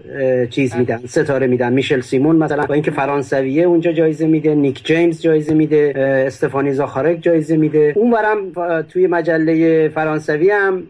چیز 0.49 0.71
بله. 0.71 0.79
میدن 0.79 0.99
ستاره 1.05 1.47
میدن. 1.47 1.73
میشل 1.73 2.01
سیمون 2.01 2.35
مثلا 2.35 2.65
با 2.65 2.73
اینکه 2.73 2.91
فرانسویه 2.91 3.63
اونجا 3.63 3.91
جایزه 3.91 4.27
میده 4.27 4.55
نیک 4.55 4.85
جیمز 4.85 5.21
جایزه 5.21 5.53
میده 5.53 5.93
استفانی 6.27 6.73
زاخارک 6.73 7.21
جایزه 7.21 7.57
میده. 7.57 7.93
اونورم 7.95 8.51
توی 8.81 9.07
مجله 9.07 9.89
فرانسوی 9.89 10.49
هم 10.49 10.83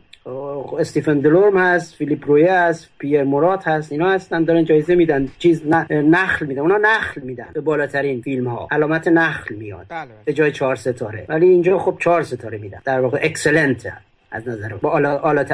استیفن 0.79 1.19
دلورم 1.19 1.57
هست 1.57 1.95
فیلیپ 1.95 2.27
رویه 2.27 2.53
هست 2.53 2.89
پیر 2.99 3.23
مرات 3.23 3.67
هست 3.67 3.91
اینا 3.91 4.09
هستن 4.09 4.43
دارن 4.43 4.65
جایزه 4.65 4.95
میدن. 4.95 5.27
چیز 5.39 5.61
نخل 5.91 6.45
میدن 6.45 6.61
اونا 6.61 6.77
نخل 6.81 7.21
میدن. 7.21 7.47
به 7.53 7.61
بالاترین 7.61 8.21
فیلم 8.21 8.47
ها 8.47 8.67
علامت 8.71 9.07
نخل 9.07 9.55
میاد. 9.55 9.85
بله. 9.89 10.07
به 10.25 10.33
جای 10.33 10.51
چهار 10.51 10.75
ستاره. 10.75 11.25
ولی 11.29 11.47
اینجا 11.47 11.77
خب 11.77 11.97
چهار 11.99 12.23
ستاره 12.23 12.57
میدن. 12.57 12.79
در 12.85 12.99
واقع 12.99 13.19
excellent 13.21 13.87
از 14.31 14.47
نظر 14.47 14.73
با 14.73 14.99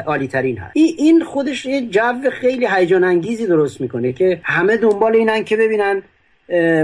عالی 0.06 0.28
ترین 0.28 0.58
هست. 0.58 0.72
این 0.76 1.24
خودش 1.24 1.66
یه 1.66 1.86
جو 1.86 2.30
خیلی 2.32 2.66
هیجان 2.66 3.04
انگیزی 3.04 3.46
درست 3.46 3.80
می‌کنه 3.80 4.12
که 4.12 4.40
همه 4.42 4.76
دنبال 4.76 5.16
اینن 5.16 5.44
که 5.44 5.56
ببینن 5.56 6.02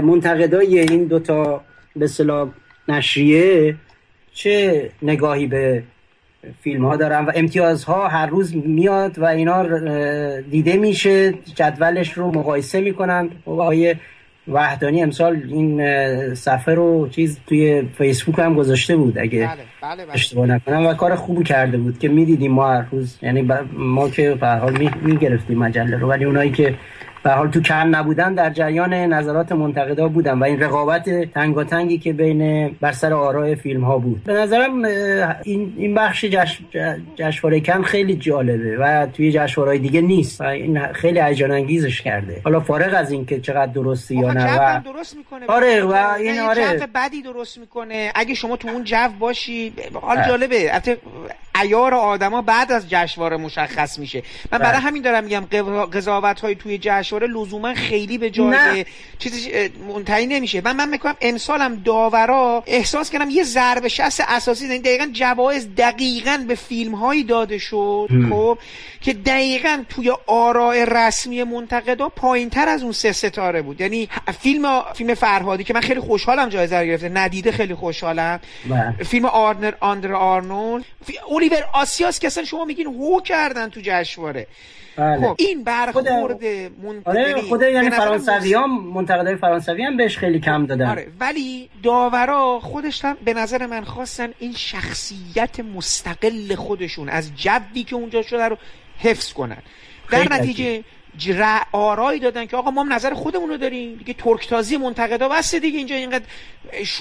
منتقدای 0.01 0.79
این 0.79 1.05
دوتا 1.05 1.61
به 1.95 2.05
اصطلاح 2.05 2.49
نشریه 2.87 3.75
چه 4.33 4.89
نگاهی 5.01 5.47
به 5.47 5.83
فیلم 6.61 6.85
ها 6.85 6.95
دارن 6.95 7.25
و 7.25 7.31
امتیازها 7.35 8.07
هر 8.07 8.25
روز 8.25 8.55
میاد 8.55 9.19
و 9.19 9.25
اینا 9.25 9.79
دیده 10.39 10.77
میشه 10.77 11.33
جدولش 11.55 12.13
رو 12.13 12.31
مقایسه 12.31 12.81
می‌کنن. 12.81 13.29
و 13.45 13.49
آقای 13.49 13.95
وحدانی 14.47 15.03
امسال 15.03 15.43
این 15.47 16.35
صفحه 16.35 16.73
رو 16.73 17.09
چیز 17.09 17.39
توی 17.47 17.81
فیسبوک 17.97 18.39
هم 18.39 18.55
گذاشته 18.55 18.95
بود 18.95 19.17
اگه 19.17 19.47
بله، 19.47 19.57
بله، 19.81 20.05
بله. 20.05 20.13
اشتباه 20.13 20.45
نکنم 20.45 20.85
و 20.85 20.93
کار 20.93 21.15
خوبی 21.15 21.43
کرده 21.43 21.77
بود 21.77 21.99
که 21.99 22.09
می‌دیدیم 22.09 22.51
ما 22.51 22.73
هر 22.73 22.85
روز 22.91 23.17
یعنی 23.21 23.49
ما 23.73 24.09
که 24.09 24.35
به 24.35 24.47
حال 24.47 24.89
می‌گرفتیم 25.01 25.57
مجله 25.57 25.97
رو 25.97 26.07
ولی 26.07 26.25
اونایی 26.25 26.51
که 26.51 26.75
به 27.23 27.31
حال 27.31 27.51
تو 27.51 27.61
کم 27.61 27.95
نبودن 27.95 28.33
در 28.33 28.49
جریان 28.49 28.93
نظرات 28.93 29.51
منتقدا 29.51 30.07
بودن 30.07 30.39
و 30.39 30.43
این 30.43 30.59
رقابت 30.59 31.09
تنگاتنگی 31.33 31.97
که 31.97 32.13
بین 32.13 32.67
بر 32.81 32.91
سر 32.91 33.13
آراء 33.13 33.55
فیلم 33.55 33.83
ها 33.83 33.97
بود. 33.97 34.23
به 34.23 34.33
نظرم 34.33 34.83
این 35.43 35.73
این 35.77 35.95
بخش 35.95 36.25
جش... 36.25 36.59
جشنواره 37.15 37.59
کن 37.59 37.81
خیلی 37.81 38.15
جالبه 38.15 38.77
و 38.77 39.05
توی 39.05 39.31
جشنواره‌های 39.31 39.79
دیگه 39.79 40.01
نیست 40.01 40.41
و 40.41 40.43
این 40.43 40.93
خیلی 40.93 41.21
هیجان 41.21 41.51
انگیزش 41.51 42.01
کرده. 42.01 42.41
حالا 42.43 42.59
فارغ 42.59 42.93
از 42.97 43.11
اینکه 43.11 43.39
چقدر 43.39 43.71
درستی 43.71 44.15
یا 44.15 44.33
نه 44.33 44.59
و 44.59 44.81
درست 44.85 45.17
می‌کنه. 45.17 45.45
آره 45.47 45.83
و 45.83 46.13
این 46.19 46.39
آره. 46.39 46.79
جو 46.79 46.85
بدی 46.95 47.21
درست 47.21 47.57
می‌کنه. 47.57 48.11
اگه 48.15 48.33
شما 48.33 48.57
تو 48.57 48.67
اون 48.67 48.83
جو 48.83 49.07
باشی 49.19 49.73
حال 50.01 50.17
جالبه. 50.27 50.73
البته 50.73 50.97
عیار 51.55 51.93
آدما 51.93 52.41
بعد 52.41 52.71
از 52.71 52.89
جشنواره 52.89 53.37
مشخص 53.37 53.99
میشه. 53.99 54.23
من 54.51 54.57
برای 54.57 54.71
بله. 54.71 54.81
همین 54.81 55.01
دارم 55.01 55.23
میگم 55.23 55.45
قضاوت 55.93 56.41
های 56.41 56.55
توی 56.55 56.77
جشنواره 57.11 57.27
لزوما 57.27 57.73
خیلی 57.73 58.17
به 58.17 58.29
جای 58.29 58.85
چیزی 59.19 59.69
منتهی 59.87 60.27
نمیشه. 60.27 60.61
من 60.61 60.75
من 60.75 60.89
می‌کنم 60.89 61.15
امسالم 61.21 61.75
داورا 61.75 62.63
احساس 62.67 63.09
کردم 63.09 63.29
یه 63.29 63.43
ضربه 63.43 63.89
شست 63.89 64.23
اساسی 64.27 64.65
یعنی 64.65 64.79
دقیقا 64.79 65.07
جوایز 65.11 65.67
دقیقا 65.77 66.45
به 66.47 66.55
فیلم 66.55 66.95
هایی 66.95 67.23
داده 67.23 67.57
شد 67.57 68.07
خب 68.29 68.57
که 69.01 69.13
دقیقا 69.13 69.83
توی 69.89 70.11
آراء 70.27 70.83
رسمی 70.83 71.43
منتقدا 71.43 72.09
پایین 72.09 72.49
تر 72.49 72.69
از 72.69 72.83
اون 72.83 72.91
سه 72.91 73.11
ستاره 73.11 73.61
بود. 73.61 73.81
یعنی 73.81 74.09
فیلم 74.39 74.83
فیلم 74.95 75.13
فرهادی 75.13 75.63
که 75.63 75.73
من 75.73 75.81
خیلی 75.81 75.99
خوشحالم 75.99 76.49
جایزه 76.49 76.79
رو 76.79 76.85
گرفته 76.85 77.09
ندیده 77.09 77.51
خیلی 77.51 77.75
خوشحالم. 77.75 78.39
بله. 78.69 79.03
فیلم 79.03 79.25
آرنر 79.25 79.73
آندر 79.79 80.13
آرنولد. 80.13 80.85
الیور 81.31 81.63
آسیاس 81.73 82.19
که 82.19 82.27
اصلا 82.27 82.43
شما 82.43 82.65
میگین 82.65 82.87
هو 82.87 83.21
کردن 83.21 83.69
تو 83.69 83.79
جشنواره. 83.83 84.47
بله. 84.97 85.27
خب 85.27 85.35
این 85.39 85.63
برخورد 85.63 86.07
آره 87.05 87.41
خود 87.49 87.61
یعنی 87.61 87.89
فرانسوی 87.89 88.53
هم 88.53 88.93
منتقدای 88.93 89.35
فرانسوی 89.35 89.83
هم 89.83 89.97
بهش 89.97 90.17
خیلی 90.17 90.39
کم 90.39 90.65
دادن. 90.65 90.89
آره 90.89 91.07
ولی 91.19 91.69
داورا 91.83 92.59
خودش 92.59 93.05
هم 93.05 93.17
به 93.25 93.33
نظر 93.33 93.65
من 93.65 93.83
خواستن 93.83 94.29
این 94.39 94.53
شخصیت 94.53 95.59
مستقل 95.59 96.55
خودشون 96.55 97.09
از 97.09 97.31
جوی 97.35 97.83
که 97.83 97.95
اونجا 97.95 98.21
شده 98.21 98.47
رو 98.47 98.57
حفظ 98.99 99.33
کنن. 99.33 99.57
در 100.11 100.33
نتیجه 100.33 100.83
آرایی 101.71 102.19
دادن 102.19 102.45
که 102.45 102.57
آقا 102.57 102.71
ما 102.71 102.83
هم 102.83 102.93
نظر 102.93 103.13
خودمون 103.13 103.49
رو 103.49 103.57
داریم. 103.57 103.95
دیگه 103.95 104.13
ترکتازی 104.13 104.77
منتقدا 104.77 105.29
بسته 105.29 105.59
دیگه 105.59 105.77
اینجا 105.77 105.95
اینقدر 105.95 106.25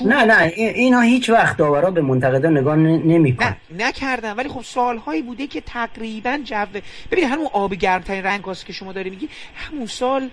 نه 0.04 0.24
نه 0.24 0.52
اینا 0.56 1.00
هیچ 1.00 1.30
وقت 1.30 1.56
داورا 1.56 1.90
به 1.90 2.00
منتقدا 2.00 2.50
نگاه 2.50 2.76
نمیکن 2.76 3.44
نه 3.44 3.56
نکردن. 3.88 4.32
ولی 4.32 4.48
خب 4.48 4.62
سالهایی 4.62 5.22
بوده 5.22 5.46
که 5.46 5.60
تقریبا 5.60 6.38
جو 6.44 6.66
ببین 7.10 7.24
همون 7.24 7.46
آب 7.52 7.74
گرمترین 7.74 8.24
رنگ 8.24 8.42
که 8.66 8.72
شما 8.72 8.92
داری 8.92 9.10
میگی. 9.10 9.28
همون 9.54 9.86
سال 9.86 10.30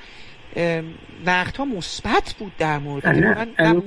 نقد 1.25 1.57
ها 1.57 1.65
مثبت 1.65 2.35
بود 2.39 2.51
در 2.57 2.77
مورد 2.77 3.07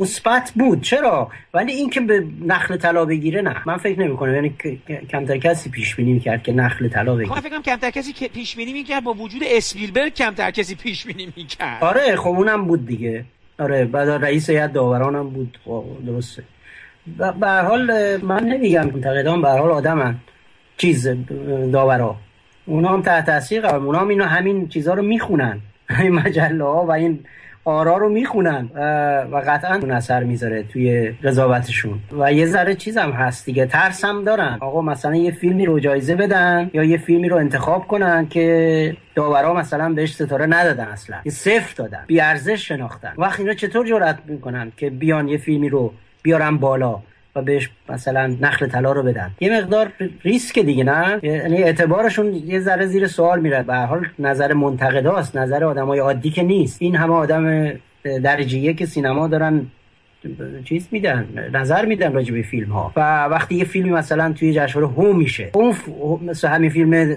مثبت 0.00 0.52
بود. 0.54 0.82
چرا؟ 0.82 1.30
ولی 1.54 1.72
اینکه 1.72 2.00
به 2.00 2.24
نخل 2.46 2.76
طلا 2.76 3.04
بگیره 3.04 3.42
نه. 3.42 3.56
من 3.66 3.76
فکر 3.76 4.00
نمی 4.00 4.16
کنم 4.16 4.34
یعنی 4.34 4.54
کمتر 5.10 5.38
کسی 5.38 5.70
پیش 5.70 5.94
بینی 5.96 6.12
می‌کرد 6.12 6.42
که 6.42 6.52
نخل 6.52 6.88
طلا 6.88 7.14
بگیره 7.14 7.34
من 7.34 7.40
فکر 7.40 7.60
کمتر 7.62 7.90
کسی 7.90 8.12
که 8.12 8.28
پیش 8.28 8.56
بینی 8.56 8.72
می‌کرد 8.72 9.04
با 9.04 9.12
وجود 9.12 9.42
اسپیلبرگ 9.46 10.14
کمتر 10.14 10.50
کسی 10.50 10.74
پیش 10.74 11.06
بینی 11.06 11.32
می‌کرد. 11.36 11.84
آره 11.84 12.16
خب 12.16 12.28
اونم 12.28 12.64
بود 12.64 12.86
دیگه. 12.86 13.24
آره 13.58 13.84
بعد 13.84 14.08
رئیس 14.08 14.50
هیئت 14.50 14.72
داورانم 14.72 15.30
بود. 15.30 15.58
خب، 15.64 15.84
درسته. 16.06 16.42
به 17.16 17.46
هر 17.46 17.62
حال 17.62 18.16
من 18.16 18.44
نمیگم 18.44 18.86
منتقدان 18.86 19.42
به 19.42 19.48
حال 19.48 19.70
آدمن. 19.70 20.16
چیز 20.76 21.08
داورا. 21.72 22.16
اونا 22.66 22.88
هم 22.88 23.02
تحت 23.02 23.26
تاثیر 23.26 23.60
قرار 23.60 23.80
اونا 23.80 23.98
هم 23.98 24.08
اینو 24.08 24.24
همین 24.24 24.68
چیزا 24.68 24.94
رو 24.94 25.02
می‌خونن. 25.02 25.60
این 25.98 26.14
مجله 26.14 26.64
ها 26.64 26.86
و 26.86 26.90
این 26.90 27.24
آرا 27.64 27.96
رو 27.96 28.08
می‌خونن. 28.08 28.70
و 29.32 29.42
قطعا 29.46 29.74
اون 29.74 29.90
اثر 29.90 30.24
می‌ذاره 30.24 30.62
توی 30.62 31.10
قضاوتشون. 31.24 31.98
و 32.18 32.32
یه 32.32 32.46
ذره 32.46 32.74
چیزم 32.74 33.10
هست 33.10 33.46
دیگه 33.46 33.66
ترس 33.66 34.04
هم 34.04 34.24
دارن. 34.24 34.58
آقا 34.60 34.82
مثلا 34.82 35.14
یه 35.14 35.30
فیلمی 35.30 35.66
رو 35.66 35.80
جایزه 35.80 36.14
بدن 36.14 36.70
یا 36.74 36.84
یه 36.84 36.96
فیلمی 36.96 37.28
رو 37.28 37.36
انتخاب 37.36 37.86
کنن 37.86 38.28
که 38.28 38.96
داورا 39.14 39.54
مثلا 39.54 39.92
بهش 39.92 40.14
ستاره 40.14 40.46
ندادن 40.46 40.84
اصلا. 40.84 41.16
یه 41.24 41.32
صفر 41.32 41.74
دادن 41.76 42.04
بی 42.06 42.20
ارزش 42.20 42.68
شناختن. 42.68 43.12
وقت 43.18 43.40
اینا 43.40 43.54
چطور 43.54 43.86
جرأت 43.86 44.18
می‌کنن 44.26 44.72
که 44.76 44.90
بیان 44.90 45.28
یه 45.28 45.38
فیلمی 45.38 45.68
رو 45.68 45.92
بیارن 46.22 46.56
بالا؟ 46.56 47.02
و 47.36 47.42
بهش 47.42 47.70
مثلا 47.88 48.36
نخل 48.40 48.66
طلا 48.66 48.92
رو 48.92 49.02
بدن. 49.02 49.30
یه 49.40 49.58
مقدار 49.58 49.92
ریسک 50.22 50.58
دیگه 50.58 50.84
نه؟ 50.84 51.20
یعنی 51.22 51.62
اعتبارشون 51.62 52.34
یه 52.34 52.60
ذره 52.60 52.86
زیر 52.86 53.06
سوال 53.06 53.40
میره. 53.40 53.62
به 53.62 53.74
حال 53.74 54.06
نظر 54.18 54.52
منتقداست 54.52 55.36
نظر 55.36 55.64
آدمای 55.64 55.98
عادی 55.98 56.30
که 56.30 56.42
نیست. 56.42 56.82
این 56.82 56.96
همه 56.96 57.14
آدم 57.14 57.72
درجه 58.22 58.72
که 58.72 58.86
سینما 58.86 59.28
دارن 59.28 59.66
چیز 60.64 60.88
میدن 60.90 61.50
نظر 61.52 61.84
میدن 61.84 62.12
راجع 62.12 62.34
به 62.34 62.42
فیلم 62.42 62.72
ها 62.72 62.92
و 62.96 63.24
وقتی 63.24 63.54
یه 63.54 63.64
فیلمی 63.64 63.90
مثلا 63.90 64.32
توی 64.32 64.52
جشنواره 64.52 64.92
هو 64.92 65.12
میشه 65.12 65.50
اون 65.54 65.74
مثل 66.22 66.48
همین 66.48 66.70
فیلم 66.70 67.16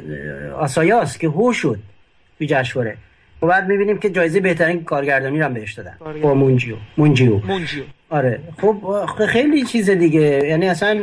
آسایاست 0.57 1.19
که 1.19 1.27
هو 1.27 1.53
شد 1.53 1.79
توی 2.37 2.47
جشنواره 2.47 2.97
و 3.43 3.47
بعد 3.47 3.67
می‌بینیم 3.67 3.97
که 3.97 4.09
جایزه 4.09 4.39
بهترین 4.39 4.83
کارگردانی 4.83 5.39
رو 5.39 5.45
هم 5.45 5.53
بهش 5.53 5.73
دادن. 5.73 5.93
با 6.21 6.33
مونجیو. 6.33 6.75
مونجیو. 6.97 7.39
مونجیو. 7.45 7.83
آره. 8.09 8.39
خب 8.61 9.25
خیلی 9.25 9.63
چیز 9.63 9.89
دیگه. 9.89 10.41
یعنی 10.47 10.69
اصلا 10.69 11.01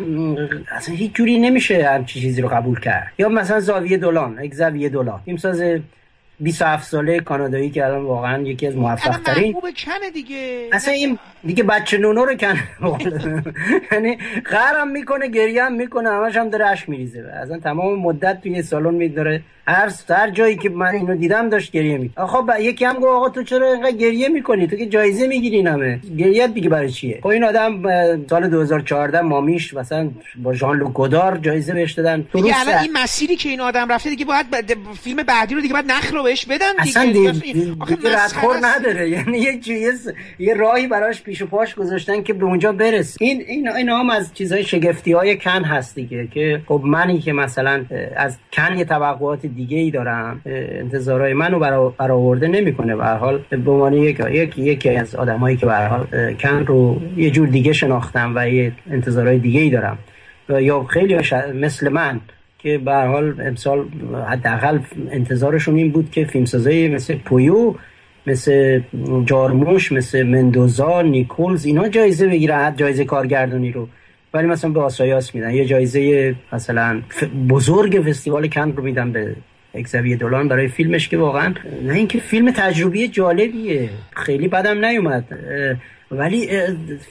اصلا 0.76 0.94
هیچ 0.94 1.12
جوری 1.14 1.38
نمیشه 1.38 1.88
همچی 1.88 2.20
چیزی 2.20 2.42
رو 2.42 2.48
قبول 2.48 2.80
کرد. 2.80 3.12
یا 3.18 3.28
مثلا 3.28 3.60
زاویه 3.60 3.96
دولان 3.96 4.38
اگزاویه 4.38 4.88
دولان. 4.88 5.20
این 5.24 5.36
ساز 5.36 5.62
27 6.40 6.88
ساله 6.88 7.20
کانادایی 7.20 7.70
که 7.70 7.84
الان 7.84 8.04
واقعا 8.04 8.42
یکی 8.42 8.66
از 8.66 8.76
موفق 8.76 9.22
ترین 9.22 9.52
کنه 9.52 10.10
دیگه. 10.14 10.68
اصلا 10.72 10.94
این 10.94 11.18
دیگه 11.44 11.62
بچه 11.62 11.98
نونو 11.98 12.24
رو 12.24 12.34
کنه. 12.34 12.62
یعنی 13.92 14.18
غرم 14.50 14.88
می‌کنه 14.88 15.28
گریه 15.28 15.64
هم 15.64 15.72
می‌کنه 15.72 16.08
همش 16.08 16.36
هم 16.36 16.50
داره 16.50 16.64
عشق 16.64 16.88
میریزه. 16.88 17.20
اصلا 17.42 17.58
تمام 17.58 17.98
مدت 17.98 18.40
توی 18.42 18.62
سالن 18.62 18.94
میداره. 18.94 19.42
هر 19.66 19.92
هر 20.08 20.30
جایی 20.30 20.56
که 20.56 20.68
من 20.68 20.86
اینو 20.86 21.14
دیدم 21.14 21.48
داشت 21.48 21.72
گریه 21.72 21.98
می 21.98 22.10
خب 22.16 22.50
یکی 22.60 22.84
هم 22.84 22.94
گفت 22.94 23.04
آقا 23.04 23.28
تو 23.28 23.42
چرا 23.42 23.72
اینقدر 23.72 23.96
گریه 23.96 24.28
می‌کنی؟ 24.28 24.66
تو 24.66 24.76
که 24.76 24.86
جایزه 24.86 25.26
می‌گیری 25.26 25.62
همه. 25.62 26.00
گریه 26.18 26.48
دیگه 26.48 26.68
برای 26.68 26.90
چیه؟ 26.90 27.18
خب 27.22 27.26
این 27.26 27.44
آدم 27.44 27.82
سال 28.30 28.48
2014 28.48 29.20
مامیش 29.20 29.74
مثلا 29.74 30.10
با 30.42 30.54
ژان 30.54 30.76
لوک 30.76 30.92
گودار 30.92 31.38
جایزه 31.38 31.72
بهش 31.74 31.92
دادن. 31.92 32.26
دیگه 32.32 32.60
الان 32.60 32.78
این 32.82 32.92
مسیری 32.92 33.36
که 33.36 33.48
این 33.48 33.60
آدم 33.60 33.92
رفته 33.92 34.10
دیگه 34.10 34.24
باید 34.24 34.46
فیلم 35.02 35.22
بعدی 35.22 35.54
رو 35.54 35.60
دیگه 35.60 35.72
باید 35.72 35.90
نخل 35.90 36.16
رو 36.16 36.22
بهش 36.30 36.46
بدن 36.46 36.70
دیگه. 36.70 36.80
اصلا 36.80 37.12
دیگه 37.12 38.24
ردخور 38.24 38.56
نداره. 38.62 39.08
یعنی 39.16 39.38
یک 39.38 39.68
یه 40.38 40.54
راهی 40.54 40.86
براش 40.86 41.22
پیش 41.22 41.42
و 41.42 41.46
پاش 41.46 41.74
گذاشتن 41.74 42.22
که 42.22 42.32
به 42.32 42.44
اونجا 42.44 42.72
برس 42.72 43.16
این 43.20 43.44
این 43.46 43.68
اینا 43.68 43.98
هم 43.98 44.10
از 44.10 44.34
چیزهای 44.34 44.64
شگفتی 44.64 45.12
های 45.12 45.36
کن 45.36 45.64
هست 45.64 45.94
دیگه 45.94 46.26
که 46.26 46.62
خب 46.66 46.82
منی 46.84 47.18
که 47.18 47.32
مثلا 47.32 47.84
از 48.16 48.36
کن 48.52 48.78
یه 48.78 48.84
توقعات 48.84 49.46
دیگه 49.46 49.78
ای 49.78 49.90
دارم 49.90 50.40
انتظارهای 50.46 51.32
منو 51.32 51.90
برآورده 51.98 52.48
نمی‌کنه. 52.48 52.96
به 52.96 53.04
هر 53.04 53.16
حال 53.16 53.44
به 53.50 53.70
عنوان 53.70 53.92
یک 53.92 54.58
یکی 54.58 54.90
از 54.90 55.14
آدمایی 55.14 55.56
که 55.56 55.66
به 55.66 55.72
هر 55.72 55.86
حال 55.86 56.34
کن 56.34 56.66
رو 56.66 57.00
یه 57.16 57.30
جور 57.30 57.48
دیگه 57.48 57.72
شناختم 57.72 58.32
و 58.36 58.48
یه 58.48 58.72
انتظارهای 58.90 59.38
دیگه 59.38 59.60
ای 59.60 59.70
دارم 59.70 59.98
یا 60.48 60.84
خیلی 60.84 61.18
مثل 61.54 61.88
من 61.88 62.20
که 62.62 62.78
به 62.78 62.94
حال 62.94 63.40
امسال 63.40 63.84
حداقل 64.28 64.78
انتظارشون 65.10 65.76
این 65.76 65.90
بود 65.90 66.10
که 66.10 66.24
فیلمسازای 66.24 66.88
مثل 66.88 67.14
پویو 67.14 67.74
مثل 68.26 68.80
جارموش 69.24 69.92
مثل 69.92 70.22
مندوزا 70.22 71.02
نیکولز 71.02 71.66
اینا 71.66 71.88
جایزه 71.88 72.26
بگیرن 72.26 72.76
جایزه 72.76 73.04
کارگردانی 73.04 73.72
رو. 73.72 73.88
ولی 74.34 74.46
مثلا 74.46 74.70
به 74.70 74.80
آسایاس 74.80 75.34
میدن. 75.34 75.50
یه 75.50 75.64
جایزه 75.64 76.34
مثلا 76.52 77.00
بزرگ 77.48 78.02
فستیوال 78.02 78.48
کن 78.48 78.72
رو 78.72 78.82
میدن 78.82 79.12
به 79.12 79.36
اکزوی 79.74 80.16
دولان 80.16 80.48
برای 80.48 80.68
فیلمش 80.68 81.08
که 81.08 81.16
واقعا 81.16 81.54
نه 81.82 81.94
اینکه 81.94 82.18
فیلم 82.18 82.50
تجربی 82.50 83.08
جالبیه. 83.08 83.88
خیلی 84.16 84.48
بدم 84.48 84.84
نیومد. 84.84 85.24
ولی 86.10 86.48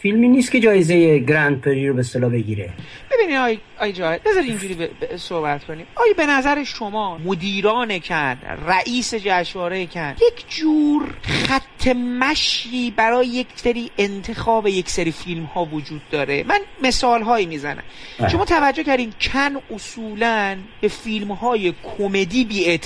فیلمی 0.02 0.28
نیست 0.28 0.52
که 0.52 0.60
جایزه 0.60 1.20
گرند 1.20 1.62
پری 1.62 1.88
رو 1.88 1.94
به 1.94 2.00
اصطلاح 2.00 2.32
بگیره. 2.32 2.70
ببینید 3.12 3.36
آی, 3.36 3.60
آی 3.80 3.94
جای 3.94 4.20
بذار 4.26 4.44
اینجوری 4.44 4.74
ب... 4.74 5.16
صحبت 5.16 5.64
کنیم. 5.64 5.86
آیا 5.96 6.14
به 6.18 6.26
نظر 6.26 6.64
شما 6.64 7.18
مدیران 7.18 8.00
کن 8.00 8.38
رئیس 8.68 9.16
جشنواره 9.16 9.86
کن 9.86 10.12
یک 10.12 10.46
جور 10.50 11.14
خط 11.22 11.88
مشی 11.96 12.92
برای 12.92 13.28
یک 13.28 13.48
سری 13.56 13.92
انتخاب 13.98 14.68
یک 14.68 14.90
سری 14.90 15.12
فیلم 15.12 15.44
ها 15.44 15.66
وجود 15.66 16.02
داره؟ 16.12 16.44
من 16.48 16.60
مثال 16.84 17.22
هایی 17.22 17.46
می‌زنم. 17.46 17.84
بله. 18.20 18.30
شما 18.30 18.46
توجه 18.46 18.84
کردین 18.84 19.14
کن 19.20 19.76
اصولا 19.76 20.58
به 20.82 20.88
فیلم 20.88 21.32
های 21.32 21.74
کمدی 21.98 22.46
بی 22.46 22.80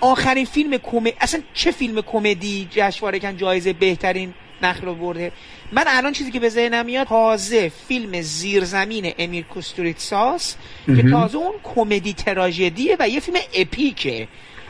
آخرین 0.00 0.44
فیلم 0.44 0.76
کمدی 0.76 1.12
اصلا 1.20 1.40
چه 1.54 1.70
فیلم 1.70 2.00
کمدی؟ 2.00 2.68
جشنواره 2.70 3.18
کن 3.18 3.36
جایزه 3.36 3.72
بهترین 3.72 4.34
نخل 4.62 4.94
برده. 4.94 5.32
من 5.72 5.84
الان 5.86 6.12
چیزی 6.12 6.30
که 6.30 6.40
به 6.40 6.48
ذهنم 6.48 6.86
میاد 6.86 7.06
تازه 7.06 7.72
فیلم 7.88 8.20
زیرزمین 8.20 9.12
امیر 9.18 9.44
کوستوریتساس 9.44 10.56
که 10.86 11.10
تازه 11.10 11.38
اون 11.38 11.54
کمدی 11.74 12.12
تراژدیه 12.12 12.96
و 13.00 13.08
یه 13.08 13.20
فیلم 13.20 13.38
epic 13.54 14.03
ه. 14.03 14.28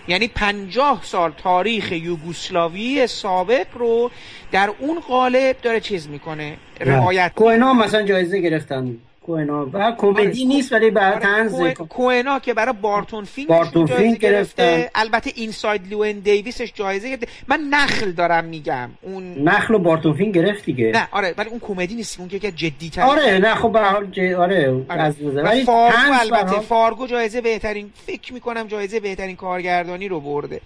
یعنی 0.08 0.28
پنجاه 0.28 1.00
سال 1.04 1.32
تاریخ 1.32 1.92
یوگوسلاوی 1.92 3.06
سابق 3.06 3.66
رو 3.74 4.10
در 4.52 4.70
اون 4.78 5.00
قالب 5.00 5.56
داره 5.62 5.80
چیز 5.80 6.08
می‌کنه 6.08 6.56
روایت 6.80 7.32
کوهنا 7.34 7.74
مثلا 7.74 8.02
جایزه 8.02 8.40
گرفتن. 8.40 8.96
کوهنا 9.30 9.66
و 9.72 9.92
کمدی 9.98 10.20
آره، 10.20 10.44
نیست 10.44 10.72
ولی 10.72 10.90
برای 10.90 11.18
طنز 11.18 11.60
کوهنا 11.88 12.38
که 12.38 12.54
برای 12.54 12.74
بارتون 12.82 13.24
فینک 13.24 13.48
بارتون 13.48 13.86
فینک 13.86 14.18
گرفته 14.18 14.90
البته 14.94 15.30
Inside 15.34 15.92
Llewyn 15.92 16.18
Davis 16.18 16.57
ش 16.57 16.72
جایزه 16.74 17.08
گرفته. 17.08 17.26
من 17.48 17.60
نخل 17.70 18.12
دارم 18.12 18.44
میگم. 18.44 18.90
اون 19.02 19.34
نخل 19.48 19.74
و 19.74 19.78
بارتون 19.78 20.12
فینک 20.12 20.34
گرفت 20.34 20.64
دیگه. 20.64 20.90
نه 20.94 21.08
آره 21.12 21.34
ولی 21.38 21.50
اون 21.50 21.60
کمدی 21.60 21.94
نیست. 21.94 22.20
اون 22.20 22.28
که 22.28 22.38
جدی 22.38 22.90
تر 22.90 23.02
آره 23.02 23.38
نه 23.38 23.54
خب 23.54 23.72
به 23.72 23.80
حال 23.80 24.06
ج... 24.06 24.20
آره, 24.20 24.84
آره. 24.88 25.02
از 25.02 25.14
ولی 25.22 25.64
فارگو 25.64 25.96
البته 26.20 26.60
فارگو 26.60 27.06
جایزه 27.06 27.40
بهترین 27.40 27.90
فکر 28.06 28.32
می‌کنم 28.32 28.66
جایزه 28.66 29.00
بهترین 29.00 29.36
کارگردانی 29.36 30.08
رو 30.08 30.20
برده. 30.20 30.60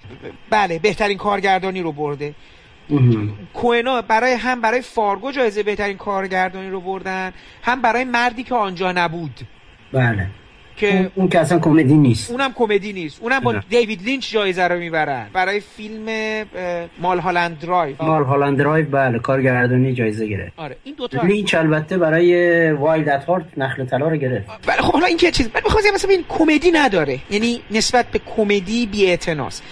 بله 0.50 0.78
بهترین 0.78 1.18
کارگردانی 1.18 1.82
رو 1.82 1.92
برده. 1.92 2.34
کوهنا 3.55 4.03
برای 4.03 4.32
هم 4.32 4.61
برای 4.61 4.80
فارگو 4.80 5.32
جایزه 5.32 5.62
بهترین 5.62 5.97
کارگردانی 5.97 6.70
رو 6.70 6.80
بردن 6.80 7.32
هم 7.62 7.82
برای 7.82 8.05
مردی 8.05 8.43
که 8.43 8.55
آنجا 8.55 8.93
نبود. 8.93 9.41
بله. 9.93 10.26
که 10.76 11.11
اون, 11.14 11.28
که 11.28 11.41
اصلا 11.41 11.59
کمدی 11.59 11.95
نیست. 11.95 12.30
اونم 12.30 12.53
کمدی 12.53 12.93
نیست. 12.93 13.22
اونم 13.22 13.41
با 13.41 13.55
دیوید 13.68 14.03
لینچ 14.03 14.32
جایزه 14.32 14.68
رو 14.68 14.78
می‌برن. 14.78 15.26
برای 15.32 15.61
فیلم 15.61 16.07
Mulholland 16.98 17.59
Drive. 17.59 17.96
Mulholland 18.00 18.59
Drive 18.59 18.86
بله 18.87 19.18
کارگردانی 19.18 19.93
جایزه 19.93 20.26
گرفت. 20.26 20.53
آره 20.57 20.76
این 20.85 20.95
دو 20.95 21.09
تا 21.09 21.22
لینچ 21.22 21.55
البته 21.55 21.99
برای 21.99 22.72
Wild 22.72 23.09
at 23.09 23.24
Heart 23.24 23.44
نخل 23.57 23.85
طلا 23.85 24.09
رو 24.09 24.16
گرفت. 24.16 24.47
بله 24.66 24.82
خب 24.82 24.93
حالا 24.93 25.07
این 25.07 25.16
که 25.16 25.30
چیز 25.30 25.51
من 25.55 25.61
می‌خوام 25.64 25.85
مثلا 25.95 26.11
این 26.11 26.24
کمدی 26.28 26.70
نداره. 26.70 27.18
یعنی 27.30 27.61
نسبت 27.70 28.07
به 28.07 28.20
کمدی 28.37 28.87
بی‌اعتناست. 28.87 29.62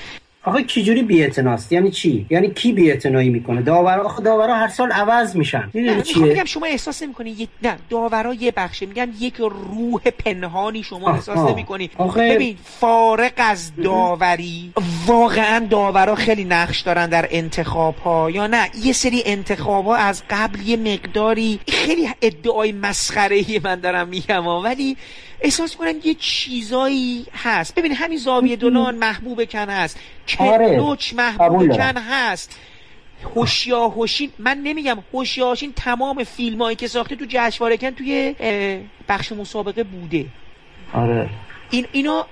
آخه 0.45 0.64
چجوری 0.64 1.03
بی‌اعتناست؟ 1.03 1.72
یعنی 1.72 1.90
چی؟ 1.90 2.26
یعنی 2.30 2.51
کی 2.51 2.72
بی‌اعتنایی 2.72 3.28
می‌کنه؟ 3.28 3.62
داورا 3.62 4.05
آخه 4.05 4.22
داورا 4.22 4.55
هر 4.55 4.68
سال 4.68 4.93
عوض 4.93 5.36
میشن. 5.36 5.70
می‌دونی 5.72 6.03
چیه؟ 6.03 6.22
میگم 6.22 6.45
شما 6.45 6.66
احساس 6.66 7.03
نمی‌کنی؟ 7.03 7.30
یک 7.30 7.49
نه 7.62 7.76
داورا 7.90 8.34
یه 8.34 8.51
بخشه. 8.51 8.86
میگن 8.86 9.12
یک 9.20 9.36
روح 9.36 10.03
پنهانی 10.03 10.82
شما 10.82 11.09
آه 11.09 11.14
احساس 11.14 11.51
نمی‌کنی. 11.51 11.90
آخه... 11.99 12.34
ببین 12.34 12.57
فارغ 12.80 13.33
از 13.36 13.72
داوری 13.76 14.72
واقعا 15.07 15.66
داورا 15.70 16.14
خیلی 16.14 16.45
نقش 16.45 16.80
دارن 16.80 17.09
در 17.09 17.28
انتخاب 17.30 17.97
ها 17.97 18.30
یا 18.30 18.47
نه 18.47 18.70
یه 18.82 18.93
سری 18.93 19.22
انتخاب 19.26 19.84
ها 19.84 19.97
از 19.97 20.22
قبل 20.30 20.61
یه 20.61 20.76
مقداری 20.76 21.61
خیلی 21.68 22.09
ادعای 22.22 22.72
مسخره 22.72 23.45
من 23.64 23.80
دارم 23.80 24.09
میگم 24.09 24.47
ولی 24.47 24.97
احساس 25.40 25.76
کنم 25.76 25.95
یه 26.05 26.14
چیزایی 26.14 27.26
هست. 27.43 27.74
ببین 27.74 27.93
همین 27.93 28.18
زاویه 28.18 28.57
دولان 28.57 28.95
محبوب 28.95 29.45
کن 29.45 29.68
هست. 29.70 29.99
کنوچ 30.37 31.14
آره. 31.14 31.24
محبوب 31.24 31.72
کن 31.76 31.97
هست. 31.97 32.59
هوشیا 33.37 33.89
هوشین 33.89 34.30
من 34.39 34.59
نمیگم 34.64 34.99
هوشیا 35.14 35.49
هوشین 35.49 35.72
تمام 35.76 36.24
فیلم 36.24 36.62
هایی 36.62 36.76
که 36.76 36.89
ساخته 36.89 37.16
تو 37.16 37.24
جشنواره 37.28 37.76
کن 37.76 37.91
توی 37.91 38.35
بخش 39.09 39.33
مسابقه 39.33 39.83
بوده. 39.83 40.26
آره. 40.93 41.28
این 41.70 41.87
اینا 41.93 42.26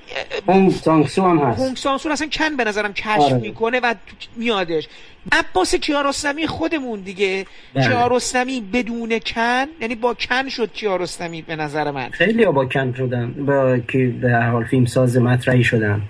هونگ 0.48 0.70
سانسو 0.72 1.22
هم 1.22 1.38
هست. 1.38 1.60
هونگ 1.60 1.76
سانسو 1.76 2.10
اصلا 2.10 2.28
کن 2.32 2.56
به 2.56 2.64
نظرم 2.64 2.92
کشف 2.92 3.08
آره. 3.08 3.34
می‌کنه 3.34 3.80
و 3.80 3.94
میادش. 4.36 4.88
عباس 5.32 5.74
کیارستمی 5.74 6.46
خودمون 6.46 7.00
دیگه. 7.00 7.46
بله. 7.74 7.86
کیارستمی 7.86 8.60
بدون 8.60 9.18
کن 9.18 9.66
یعنی 9.80 9.94
با 9.94 10.14
کن 10.14 10.48
شد 10.48 10.72
کیارستمی 10.72 11.42
به 11.42 11.56
نظر 11.56 11.90
من. 11.90 12.08
خیلی 12.10 12.44
با 12.46 12.64
کن 12.64 12.94
شدن 12.98 13.34
با 13.46 13.78
که 13.78 14.14
به 14.20 14.36
حال 14.36 14.64
فیلم 14.64 14.86
ساز 14.86 15.16
مطرحی 15.16 15.64
شدن. 15.64 16.02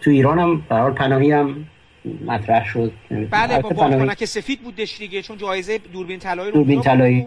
تو 0.00 0.10
ایران 0.10 0.38
هم 0.38 0.64
به 0.68 0.74
حال 0.74 0.92
پناهی 0.92 1.32
هم 1.32 1.66
مطرح 2.26 2.64
شد. 2.64 2.92
بله 3.30 3.60
با 3.60 3.68
بالکنک 3.68 4.24
سفید 4.24 4.62
بودش 4.62 4.98
دیگه 4.98 5.22
چون 5.22 5.38
جایزه 5.38 5.78
دوربین 5.78 6.18
طلایی 6.18 6.50
رو 6.50 6.56
دوربین 6.56 6.80
طلایی. 6.80 7.26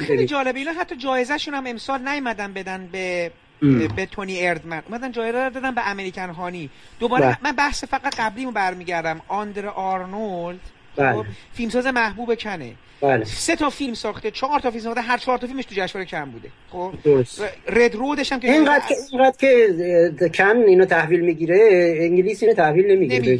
خیلی 0.00 0.26
جالبه 0.26 0.58
اینا 0.58 0.72
حتی 0.72 0.96
جایزه 0.96 1.38
شون 1.38 1.54
هم 1.54 1.66
امسال 1.66 2.08
نیومدن 2.08 2.52
بدن 2.52 2.88
به 2.92 3.30
به 3.96 4.06
تونی 4.06 4.46
اردمن. 4.46 4.82
اومدن 4.88 5.12
جایزه 5.12 5.44
رو 5.44 5.50
دادن 5.50 5.74
به 5.74 5.90
امریکن 5.90 6.30
هانی. 6.30 6.70
دوباره 7.00 7.26
بله. 7.26 7.38
من 7.42 7.52
بحث 7.52 7.84
فقط 7.84 8.14
قبلیمو 8.20 8.50
برمیگردم. 8.50 9.20
آندر 9.28 9.66
آرنولد 9.66 10.60
بله. 10.98 11.12
خب، 11.12 11.26
فیلمساز 11.52 11.86
محبوب 11.86 12.34
کنه. 12.34 12.74
بله. 13.00 13.24
سه 13.24 13.56
تا 13.56 13.70
فیلم 13.70 13.94
ساخته 13.94 14.30
چهار 14.30 14.60
تا 14.60 14.70
فیلم 14.70 14.84
ساخته 14.84 15.00
هر 15.00 15.18
چهار 15.18 15.38
تا 15.38 15.46
فیلمش 15.46 15.64
تو 15.64 15.74
جشنواره 15.74 16.10
کن 16.10 16.30
بوده. 16.30 16.50
خب؟ 16.70 16.92
رد 17.68 17.94
رودش 17.94 18.32
هم 18.32 18.40
که 18.40 18.52
اینقدر 18.52 18.86
که 18.88 18.94
اینقدر 19.12 19.36
که 19.38 20.28
کن 20.32 20.56
اینو 20.56 20.84
تحویل 20.84 21.20
می‌گیره 21.20 21.68
انگلیس 22.00 22.42
اینو 22.42 22.54
تحویل 22.54 22.86
نمی‌گیره. 22.86 23.38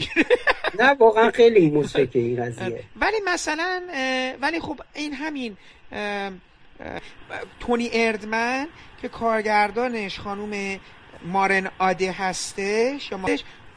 نه 0.78 0.94
واقعا 0.94 1.30
خیلی 1.30 1.70
موسیقی 1.70 2.20
این 2.20 2.44
قضیه. 2.44 2.80
ولی 3.02 3.16
مثلا 3.26 3.82
ولی 4.40 4.60
خب 4.60 4.80
این 4.94 5.12
همین 5.12 5.56
تونی 7.60 7.90
اردمن 7.92 8.66
که 9.02 9.08
کارگردانش 9.08 10.18
خانوم 10.18 10.80
مارن 11.26 11.70
آده 11.78 12.12
هستش 12.12 13.12
یا 13.12 13.18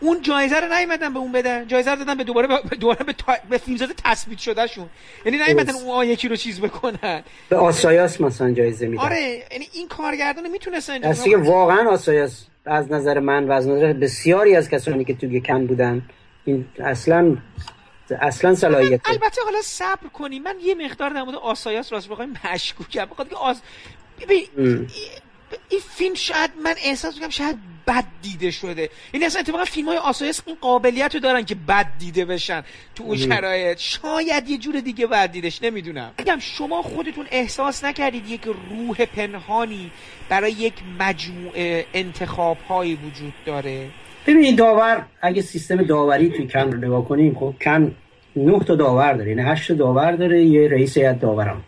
اون 0.02 0.22
جایزه 0.22 0.60
رو 0.60 0.74
نیومدن 0.74 1.14
به 1.14 1.20
اون 1.20 1.32
بدن. 1.32 1.68
جایزه 1.68 1.91
رو 1.91 1.97
دادن 1.97 2.18
به 2.18 2.24
دوباره 2.24 2.47
به 2.70 2.76
دوباره 2.76 3.04
به, 3.04 3.14
تا... 3.14 3.34
به 3.49 3.58
فیلمساز 3.58 3.89
تثبیت 4.04 4.39
شده 4.39 4.68
شون 4.68 4.89
یعنی 5.26 5.38
نیومدن 5.38 5.74
اون 5.74 6.08
یکی 6.08 6.28
رو 6.28 6.36
چیز 6.36 6.62
بکنن. 6.62 7.24
به 7.49 7.56
آسایاس 7.56 8.22
مثلا 8.22 8.52
جایزه 8.52 8.88
میدن. 8.88 9.04
آره 9.04 9.43
یعنی 9.52 9.68
این 9.74 9.88
کارگردان 9.88 10.49
می‌تونستن 10.49 11.04
اصلا 11.04 11.32
که 11.32 11.38
واقعا 11.38 11.89
آسایاس 11.89 12.45
از 12.66 12.91
نظر 12.91 13.20
من 13.20 13.47
و 13.47 13.52
از 13.52 13.68
نظر 13.68 13.93
بسیاری 13.93 14.56
از 14.56 14.70
کسانی 14.70 15.06
که 15.06 15.14
توی 15.14 15.41
کن 15.41 15.68
بودن 15.68 16.02
این 16.45 16.66
اصلا 16.80 17.38
اصلا 18.22 18.56
صلاحیت 18.56 19.02
البته 19.06 19.41
حالا 19.45 19.62
صبر 19.62 20.08
کنی 20.14 20.39
من 20.39 20.56
یه 20.64 20.76
مقدار 20.76 21.10
در 21.10 21.24
مورد 21.24 21.36
آسایاس 21.36 21.93
راست 21.93 22.10
بخوایم 22.10 22.34
مشکوکم. 22.54 23.06
بخاطر 23.06 23.30
که 23.30 23.36
آس... 23.36 23.62
ببین 24.22 24.47
این 25.70 25.80
فیلم 25.95 26.16
شاید 26.16 26.52
من 26.64 26.76
احساس 26.84 27.14
می‌کنم 27.14 27.30
شاید 27.30 27.58
بد 27.88 28.04
دیده 28.22 28.52
شده. 28.52 28.90
این 29.12 29.24
اصلا 29.24 29.42
اتفاقا 29.42 29.66
فیلم 29.66 29.88
های 29.88 29.98
آسایس 29.98 30.42
این 30.46 30.58
قابلیت 30.62 31.14
رو 31.16 31.20
دارن 31.22 31.46
که 31.46 31.56
بد 31.56 31.88
دیده 32.00 32.26
بشن 32.26 32.64
تو 32.96 33.04
اون 33.04 33.18
شرایط. 33.18 33.78
شاید 33.78 34.50
یه 34.50 34.58
جور 34.58 34.80
دیگه 34.80 35.08
بد 35.08 35.32
دیدش 35.32 35.64
نمی‌دونم. 35.64 36.12
بگم 36.18 36.38
شما 36.40 36.82
خودتون 36.82 37.26
احساس 37.32 37.84
نکردید 37.84 38.30
یک 38.30 38.42
روح 38.44 39.06
پنهانی 39.06 39.92
برای 40.30 40.52
یک 40.52 40.74
مجموعه 41.00 41.86
انتخاب 41.94 42.58
هایی 42.70 42.96
وجود 42.96 43.34
داره. 43.46 43.88
ببینید 44.28 44.58
داور 44.58 45.06
اگه 45.22 45.42
سیستم 45.42 45.84
داوری 45.84 46.30
توی 46.30 46.48
کن 46.48 46.60
رو 46.60 46.78
نگاه 46.78 47.06
کنیم 47.08 47.36
خب 47.36 47.56
کن 47.64 47.96
نه 48.36 48.60
تا 48.60 48.76
داور 48.76 49.14
داره 49.14 49.30
یعنی 49.30 49.42
هشت 49.42 49.72
داور 49.72 50.12
داره 50.12 50.46
یه 50.46 50.68
رئیس 50.68 50.98
هیئت 50.98 51.20
داوران 51.20 51.62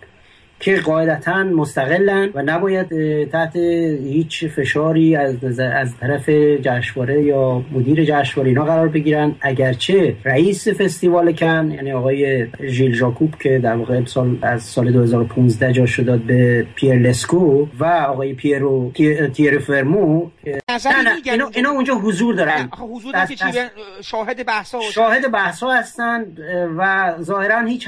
که 0.64 0.80
قاعدتا 0.80 1.44
مستقلن 1.44 2.30
و 2.34 2.42
نباید 2.42 2.88
تحت 3.30 3.56
هیچ 3.56 4.46
فشاری 4.46 5.16
از, 5.16 5.60
از 5.60 5.98
طرف 5.98 6.30
جشنواره 6.62 7.24
یا 7.24 7.66
مدیر 7.72 8.06
جشنواره 8.06 8.50
اینا 8.50 8.66
قرار 8.66 8.88
بگیرن. 8.88 9.36
اگرچه 9.42 10.16
رئیس 10.26 10.68
فستیوال 10.68 11.32
کن 11.32 11.72
یعنی 11.72 11.92
آقای 11.92 12.48
ژیل 12.68 12.96
ژاکوب 12.96 13.36
که 13.40 13.60
در 13.60 13.76
واقع 13.76 14.06
سال 14.06 14.38
از 14.42 14.64
سال 14.64 14.92
2015 14.92 15.72
جا 15.72 15.86
شد 15.86 16.20
به 16.20 16.66
پیر 16.76 16.96
لسکو 16.96 17.68
و 17.80 17.86
آقای 17.86 18.34
پیرو 18.34 18.92
تیر 19.34 19.60
فرمو 19.60 20.30
اینا, 21.26 21.50
اینا 21.54 21.70
اونجا 21.70 21.94
حضور 21.94 22.36
دارن. 22.36 22.70
حضور 22.80 23.14
دست 23.16 23.34
شاهد 24.02 24.46
بحثا 24.46 24.80
شاهد 24.82 25.32
بحثا 25.32 25.72
هستن 25.72 26.26
و 26.78 27.14
ظاهرا 27.22 27.62
هیچ 27.62 27.88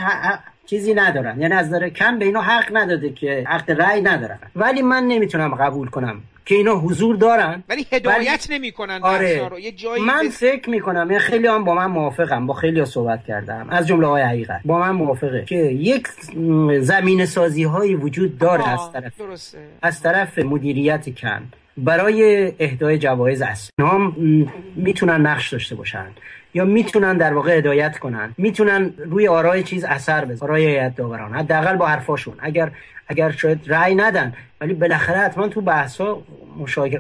چیزی 0.66 0.94
ندارن 0.94 1.42
یعنی 1.42 1.54
از 1.54 1.70
داره 1.70 1.90
کم 1.90 2.20
به 2.20 2.26
اینا 2.26 2.42
حق 2.42 2.70
نداده 2.74 3.10
که 3.10 3.44
حق 3.48 3.70
رأی 3.70 4.02
ندارن. 4.02 4.40
ولی 4.56 4.82
من 4.82 5.04
نمی‌تونم 5.04 5.56
قبول 5.56 5.88
کنم 5.88 6.22
که 6.46 6.56
اینا 6.56 6.76
حضور 6.76 7.16
دارن. 7.16 7.64
ولی 7.70 7.88
هدایت 7.92 8.46
ولی... 8.50 8.60
نمی‌کنن 8.60 9.00
آره. 9.02 9.48
رو. 9.48 9.60
یه 9.60 9.72
جایی 9.72 10.04
من 10.04 10.28
بس... 10.28 10.40
فکر 10.40 10.70
می‌کنم 10.70 11.12
یه 11.12 11.20
خیلی 11.20 11.48
هم 11.48 11.64
با 11.64 11.74
من 11.74 11.86
موافقم 11.86 12.48
با 12.48 12.54
خیلی 12.54 12.80
ها 12.80 12.86
صحبت 12.86 13.26
کردم. 13.26 13.68
از 13.70 13.88
جمله 13.88 14.08
های 14.08 14.24
حقیقت. 14.24 14.62
با 14.66 14.80
من 14.80 14.92
موافقه 14.92 15.46
که 15.48 15.56
یک 15.56 16.08
زمین 16.80 17.26
سازی 17.26 17.64
هایی 17.64 17.96
وجود 17.96 18.38
داره 18.38 18.70
از 18.70 18.92
طرف 18.94 19.18
درسته. 19.20 19.58
از 19.82 20.02
طرف 20.02 20.40
مدیریت 20.40 21.20
کن 21.20 21.42
برای 21.78 22.52
اهدای 22.60 22.98
جوایز 22.98 23.42
اصلی. 23.42 23.72
هم 23.80 24.16
می‌تونن 24.76 25.22
نقش 25.22 25.54
داشته 25.54 25.76
باشن. 25.76 26.08
یا 26.56 26.66
می‌تونن 26.66 27.18
در 27.18 27.34
واقع 27.34 27.58
هدایت 27.58 27.98
کنن. 27.98 28.36
می‌تونن 28.38 28.94
روی 28.98 29.28
آرای 29.28 29.64
چیز 29.64 29.84
اثر 29.84 30.26
بزنن 30.26 30.50
آرای 30.50 30.66
هیئت 30.66 30.96
داوران. 30.96 31.34
حداقل 31.34 31.76
با 31.76 31.86
حرفاشون. 31.88 32.36
اگر 32.40 32.72
اگر 33.08 33.32
شاید 33.32 33.60
رأی 33.68 33.96
ندن 33.96 34.34
ولی 34.62 34.74
بالاخره 34.74 35.18
حتما 35.18 35.48
تو 35.48 35.62
بحثا 35.62 36.22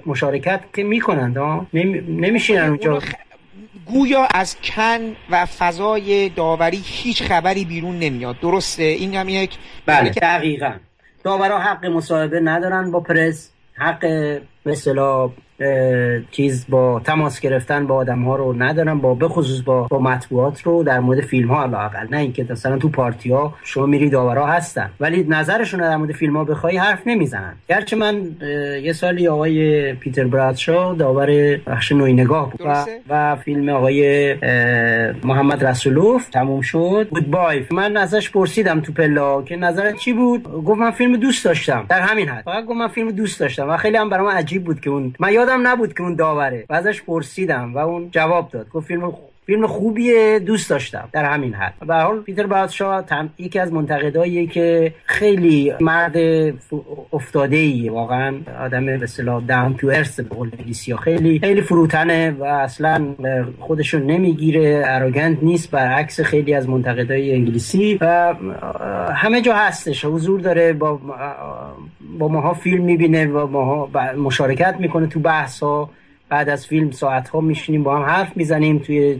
مشارکت 0.05 0.59
که 0.73 0.83
می‌کنن 0.83 1.37
ها. 1.37 1.67
نمیشینن 1.73 2.69
اونجا. 2.69 2.99
گویا 3.85 4.27
از 4.33 4.57
کن 4.61 5.15
و 5.29 5.45
فضای 5.45 6.29
داوری 6.29 6.81
هیچ 6.83 7.23
خبری 7.23 7.65
بیرون 7.65 7.99
نمیاد. 7.99 8.39
درسته؟ 8.39 8.83
این 8.83 9.15
هم 9.15 9.29
یک 9.29 9.57
بله 9.85 10.09
دقیقا. 10.09 10.71
داورا 11.23 11.59
حق 11.59 11.85
مصاحبه 11.85 12.39
ندارن 12.39 12.91
با 12.91 12.99
پرس. 12.99 13.51
حق 13.73 14.05
مثلا 14.65 15.29
چیز 16.31 16.65
با 16.69 17.01
تماس 17.03 17.39
گرفتن 17.39 17.87
با 17.87 17.95
آدم 17.95 18.23
ها 18.23 18.35
رو 18.35 18.63
ندارن 18.63 18.99
با 18.99 19.13
بخصوص 19.13 19.61
با 19.61 19.83
با 19.83 19.99
مطبوعات 19.99 20.61
رو 20.61 20.83
در 20.83 20.99
مورد 20.99 21.21
فیلم 21.21 21.47
ها 21.47 21.65
لاقل 21.65 22.07
نه 22.11 22.17
اینکه 22.17 22.45
مثلا 22.49 22.77
تو 22.77 22.89
پارتی 22.89 23.31
ها 23.31 23.53
شما 23.63 23.85
میری 23.85 24.09
داورا 24.09 24.47
هستن. 24.47 24.89
ولی 24.99 25.25
نظرشون 25.29 25.79
در 25.79 25.97
مورد 25.97 26.11
فیلم 26.11 26.37
ها 26.37 26.43
بخوای 26.43 26.77
حرف 26.77 27.01
نمی‌زنن. 27.05 27.53
گرچه 27.69 27.95
من 27.95 28.21
یه 28.83 28.93
سالی 28.93 29.27
آقای 29.27 29.93
پیتر 29.93 30.23
برادشا 30.23 30.93
داور 30.93 31.57
بخش 31.57 31.91
نوی 31.91 32.13
نگاه 32.13 32.51
بود 32.51 32.61
و, 32.65 32.85
و 33.09 33.35
فیلم 33.35 33.69
آقای 33.69 34.33
محمد 35.23 35.65
رسولوف 35.65 36.29
تموم 36.29 36.61
شد. 36.61 37.07
بود 37.09 37.31
بای 37.31 37.65
من 37.71 37.97
ازش 37.97 38.29
پرسیدم 38.31 38.79
تو 38.81 38.93
پلا 38.93 39.41
که 39.41 39.55
نظرت 39.55 39.95
چی 39.95 40.13
بود؟ 40.13 40.43
گفت 40.43 40.79
من 40.79 40.91
فیلم 40.91 41.15
دوست 41.15 41.45
داشتم. 41.45 41.85
در 41.89 42.01
همین 42.01 42.29
حد. 42.29 42.43
فقط 42.43 42.65
گفت 42.65 42.77
من 42.77 42.87
فیلم 42.87 43.11
دوست 43.11 43.39
داشتم 43.39 43.69
و 43.69 43.77
خیلی 43.77 43.97
هم 43.97 44.09
برام 44.09 44.27
عجیب 44.27 44.63
بود 44.63 44.79
که 44.79 44.89
اون 44.89 45.13
من 45.19 45.33
یادم 45.45 45.67
نبود 45.67 45.93
که 45.93 46.03
اون 46.03 46.15
داوره. 46.15 46.65
و 46.69 46.73
ازش 46.73 47.01
پرسیدم 47.01 47.73
و 47.73 47.77
اون 47.77 48.09
جواب 48.11 48.49
داد. 48.51 48.69
گفت 48.69 48.87
فیلم 48.87 49.13
فیلم 49.45 49.67
خوبیه 49.67 50.39
دوست 50.39 50.69
داشتم. 50.69 51.09
در 51.11 51.25
همین 51.25 51.53
حد. 51.53 51.73
به 51.87 51.95
حال 51.95 52.19
پیتر 52.19 52.45
بادشاه 52.47 53.01
تم... 53.01 53.29
یکی 53.37 53.59
از 53.59 53.73
منتقداییه 53.73 54.47
که 54.47 54.93
خیلی 55.05 55.73
مرد 55.79 56.15
افتاده 57.13 57.55
ای 57.55 57.89
واقعا 57.89 58.35
آدم 58.59 58.85
به 58.85 59.03
اصطلاح 59.03 59.43
دام 59.43 59.73
تو 59.73 59.87
ارث 59.87 60.19
به 60.19 60.35
قول 60.35 60.51
خیلی 61.03 61.39
خیلی 61.39 61.61
فروتنه 61.61 62.31
و 62.31 62.43
اصلا 62.43 63.15
خودشون 63.59 64.03
نمی‌گیره. 64.03 64.83
اروگنت 64.85 65.37
نیست. 65.41 65.71
برعکس 65.71 66.21
خیلی 66.21 66.53
از 66.53 66.69
منتقدای 66.69 67.33
انگلیسی. 67.33 67.97
و 68.01 68.35
همه 69.13 69.41
جا 69.41 69.53
هستش. 69.55 70.05
حضور 70.05 70.39
داره 70.39 70.73
با 70.73 70.99
با 72.19 72.27
ماها 72.27 72.53
فیلم 72.53 72.83
می‌بینه 72.83 73.27
و 73.27 73.47
ماها 73.47 73.89
مشارکت 74.17 74.75
می‌کنه 74.79 75.07
تو 75.07 75.19
بحث 75.19 75.63
ها 75.63 75.89
بعد 76.29 76.49
از 76.49 76.67
فیلم 76.67 76.91
ساعت 76.91 77.29
ها 77.29 77.41
میشینیم 77.41 77.83
با 77.83 77.95
هم 77.95 78.03
حرف 78.03 78.37
می‌زنیم 78.37 78.77
توی 78.77 79.19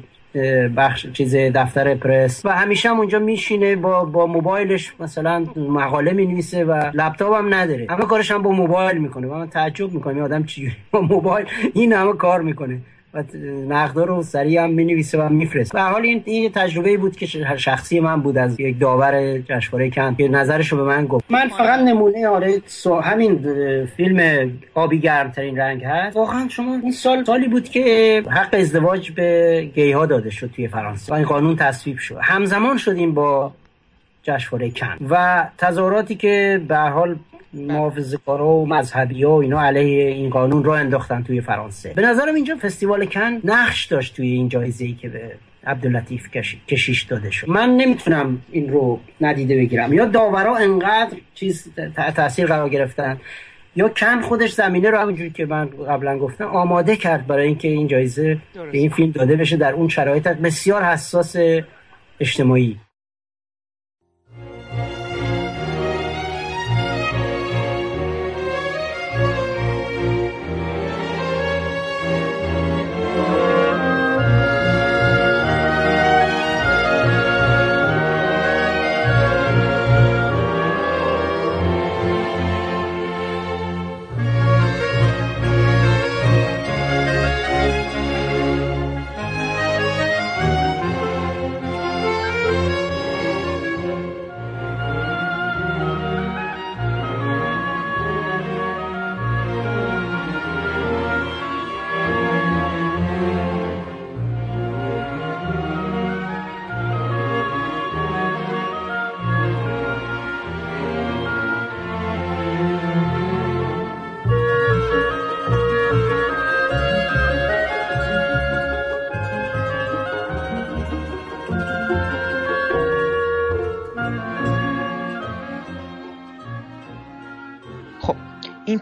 بخش 0.78 1.08
چیز 1.08 1.36
دفتر 1.36 1.96
پرس. 1.96 2.46
و 2.46 2.50
همیشه 2.50 2.90
هم 2.90 2.98
اونجا 3.00 3.20
میشینه 3.20 3.76
با 3.76 4.06
با 4.06 4.26
موبایلش 4.26 4.94
مثلا 5.00 5.46
مقاله 5.56 6.14
می‌نویسه 6.14 6.66
و 6.66 6.92
لپتاپ 6.94 7.34
هم 7.34 7.54
نداره. 7.54 7.88
همه 7.90 8.06
کارش 8.06 8.32
هم 8.32 8.42
با 8.42 8.52
موبایل 8.52 8.98
می‌کنه. 8.98 9.28
و 9.28 9.34
من 9.34 9.48
تعجب 9.48 9.94
می‌کنم 9.94 10.22
آدم 10.22 10.44
چجوری 10.44 10.76
با 10.92 11.02
موبایل؟ 11.02 11.46
این 11.74 11.94
همه 11.94 12.14
کار 12.14 12.42
می‌کنه. 12.42 12.80
و 13.16 13.24
نقدا 13.68 14.04
رو 14.04 14.24
سریع 14.24 14.64
هم 14.64 14.70
می‌نویسه 14.70 15.18
و 15.18 15.30
میفرست 15.30 15.74
به 15.74 15.82
حال 15.82 16.02
این 16.02 16.22
این 16.26 16.52
تجربه 16.52 16.98
بود 16.98 17.16
که 17.16 17.26
شخصی 17.58 18.00
من 18.00 18.22
بود 18.22 18.38
از 18.38 18.60
یک 18.60 18.80
داور 18.80 19.38
جشنواره 19.40 19.90
کن 19.90 20.16
که 20.16 20.28
نظرش 20.28 20.72
رو 20.72 20.78
به 20.78 20.84
من 20.84 21.06
گفت. 21.06 21.26
من 21.30 21.48
فقط 21.48 21.80
نمونه 21.80 22.28
آره 22.28 22.62
همین 23.04 23.40
فیلم 23.98 24.52
آبی 24.74 25.00
گرم 25.00 25.32
ترین 25.32 25.58
رنگ 25.58 25.84
هست. 25.84 26.16
واقعا 26.16 26.48
شما 26.50 26.74
این 26.84 26.92
سال 26.92 27.24
سالی 27.24 27.48
بود 27.48 27.70
که 27.70 28.24
حق 28.30 28.54
ازدواج 28.54 29.12
به 29.12 29.62
گی 29.76 29.92
ها 29.92 30.06
داده 30.06 30.30
شد 30.30 30.52
توی 30.56 30.68
فرانسه. 30.68 31.14
و 31.14 31.16
این 31.16 31.26
قانون 31.26 31.56
تصویب 31.56 31.98
شد. 31.98 32.18
همزمان 32.22 32.78
شدیم 32.78 33.14
با 33.14 33.52
جشنواره 34.24 34.72
کن 34.72 34.98
و 35.10 35.46
تظاهراتی 35.58 36.16
که 36.16 36.62
به 36.68 36.78
حال 36.78 37.16
کارا 38.26 38.48
و 38.48 38.68
مذهبی 38.68 39.24
ها 39.24 39.32
و 39.32 39.42
اینا 39.42 39.62
علیه 39.62 40.08
این 40.08 40.30
قانون 40.30 40.64
را 40.64 40.76
انداختن 40.76 41.24
توی 41.24 41.42
فرانسه. 41.42 41.94
به 41.94 42.02
نظرم 42.02 42.36
اینجا 42.36 42.56
فستیوال 42.62 43.06
کن 43.06 43.42
نقش 43.44 43.86
داشت 43.86 44.16
توی 44.16 44.28
این 44.28 44.50
جایزه 44.50 44.86
ای 44.86 44.94
که 44.94 45.10
به 45.10 45.32
عبداللطیف 45.68 46.30
کشیش 46.68 47.04
داده 47.04 47.32
شد. 47.32 47.50
من 47.50 47.70
نمی‌تونم 47.70 48.42
این 48.52 48.70
رو 48.70 49.00
ندیده 49.22 49.56
بگیرم. 49.56 49.94
یا 49.94 50.06
داورا 50.06 50.56
انقدر 50.56 51.18
چیز 51.34 51.68
تاثیر 52.16 52.46
قرار 52.46 52.70
گرفتن 52.70 53.18
یا 53.76 53.90
کن 53.90 54.22
خودش 54.22 54.54
زمینه 54.54 54.90
رو 54.90 54.98
همونجوری 54.98 55.30
که 55.30 55.46
من 55.46 55.66
قبلا 55.66 56.18
گفتم 56.18 56.46
آماده 56.46 56.96
کرد 56.96 57.28
برای 57.28 57.48
اینکه 57.48 57.68
این 57.68 57.88
جایزه 57.88 58.38
به 58.72 58.78
این 58.78 58.90
فیلم 58.90 59.12
داده 59.12 59.36
بشه 59.36 59.58
در 59.58 59.74
اون 59.74 59.88
شرایط. 59.88 60.28
بسیار 60.28 60.84
حساس 60.84 61.36
اجتماعی. 62.20 62.78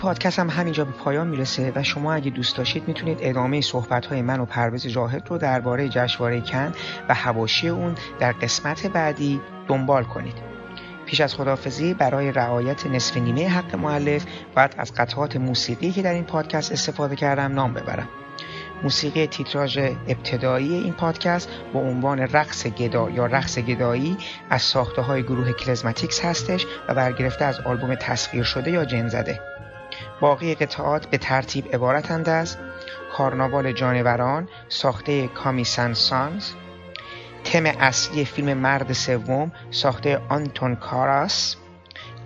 پادکست 0.03 0.39
هم 0.39 0.49
همینجا 0.49 0.85
به 0.85 0.91
پایان 0.91 1.27
می‌رسه 1.27 1.71
و 1.75 1.83
شما 1.83 2.13
اگه 2.13 2.31
دوست 2.31 2.57
داشتید 2.57 2.87
می‌تونید 2.87 3.17
ادامه 3.21 3.61
صحبت 3.61 4.05
های 4.05 4.21
من 4.21 4.39
و 4.39 4.45
پرویز 4.45 4.87
جاهد 4.87 5.27
رو 5.29 5.37
درباره 5.37 5.89
جشنواره 5.89 6.41
کن 6.41 6.73
و 7.09 7.13
حواشی 7.13 7.67
اون 7.67 7.95
در 8.19 8.31
قسمت 8.31 8.87
بعدی 8.87 9.41
دنبال 9.67 10.03
کنید. 10.03 10.33
پیش 11.05 11.21
از 11.21 11.35
خداحافظی 11.35 11.93
برای 11.93 12.31
رعایت 12.31 12.87
نصف 12.87 13.17
نیمه 13.17 13.47
حق 13.47 13.75
مؤلف 13.75 14.25
باید 14.55 14.75
از 14.77 14.93
قطعات 14.93 15.35
موسیقی 15.35 15.91
که 15.91 16.01
در 16.01 16.13
این 16.13 16.23
پادکست 16.23 16.71
استفاده 16.71 17.15
کردم 17.15 17.53
نام 17.53 17.73
ببرم. 17.73 18.09
موسیقی 18.83 19.27
تیتراژ 19.27 19.77
ابتدایی 20.07 20.73
این 20.73 20.93
پادکست 20.93 21.49
با 21.73 21.79
عنوان 21.79 22.19
رقص 22.19 22.67
گدا 22.67 23.09
یا 23.09 23.25
رقص 23.25 23.59
گدایی 23.59 24.17
از 24.49 24.61
ساخته 24.61 25.01
های 25.01 25.23
گروه 25.23 25.51
کلزماتیکس 25.51 26.25
هستش 26.25 26.65
و 26.87 26.93
برگرفته 26.93 27.45
از 27.45 27.59
آلبوم 27.59 27.95
تسخیر 27.95 28.43
شده 28.43 28.71
یا 28.71 28.85
جن 28.85 29.07
زده. 29.07 29.52
باقی 30.21 30.55
قطعات 30.55 31.07
به 31.07 31.17
ترتیب 31.17 31.75
عبارتند 31.75 32.29
از 32.29 32.57
کارناوال 33.17 33.71
جانوران 33.71 34.49
ساخته 34.69 35.27
کامیسن 35.27 35.93
سانز 35.93 36.51
تم 37.43 37.65
اصلی 37.65 38.25
فیلم 38.25 38.57
مرد 38.57 38.93
سوم 38.93 39.51
ساخته 39.71 40.21
آنتون 40.29 40.75
کاراس 40.75 41.55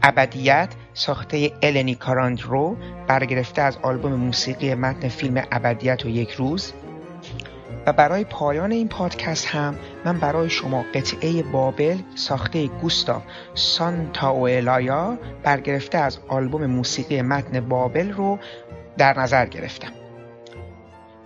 ابدیت 0.03 0.69
ساخته 0.93 1.51
النی 1.61 1.95
کاراندرو 1.95 2.77
برگرفته 3.07 3.61
از 3.61 3.77
آلبوم 3.81 4.13
موسیقی 4.13 4.75
متن 4.75 5.07
فیلم 5.07 5.43
ابدیت 5.51 6.05
و 6.05 6.09
یک 6.09 6.31
روز. 6.31 6.73
و 7.87 7.93
برای 7.93 8.23
پایان 8.23 8.71
این 8.71 8.87
پادکست 8.87 9.47
هم 9.47 9.75
من 10.05 10.19
برای 10.19 10.49
شما 10.49 10.85
قطعه 10.93 11.43
بابل 11.43 11.97
ساخته 12.15 12.67
گوستاف 12.67 13.23
سانتاوئلایا 13.53 15.17
برگرفته 15.43 15.97
از 15.97 16.19
آلبوم 16.27 16.65
موسیقی 16.65 17.21
متن 17.21 17.59
بابل 17.59 18.11
رو 18.11 18.39
در 18.97 19.19
نظر 19.19 19.45
گرفتم. 19.45 19.91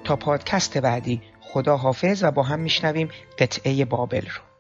تا 0.03 0.16
پادکست 0.16 0.78
بعدی 0.78 1.22
خدا 1.41 1.78
حافظ 1.78 2.24
و 2.24 2.32
با 2.32 2.43
هم 2.43 2.59
میشنویم 2.59 3.09
قطعه 3.39 3.86
بابل 3.86 4.26
رو. 4.26 4.51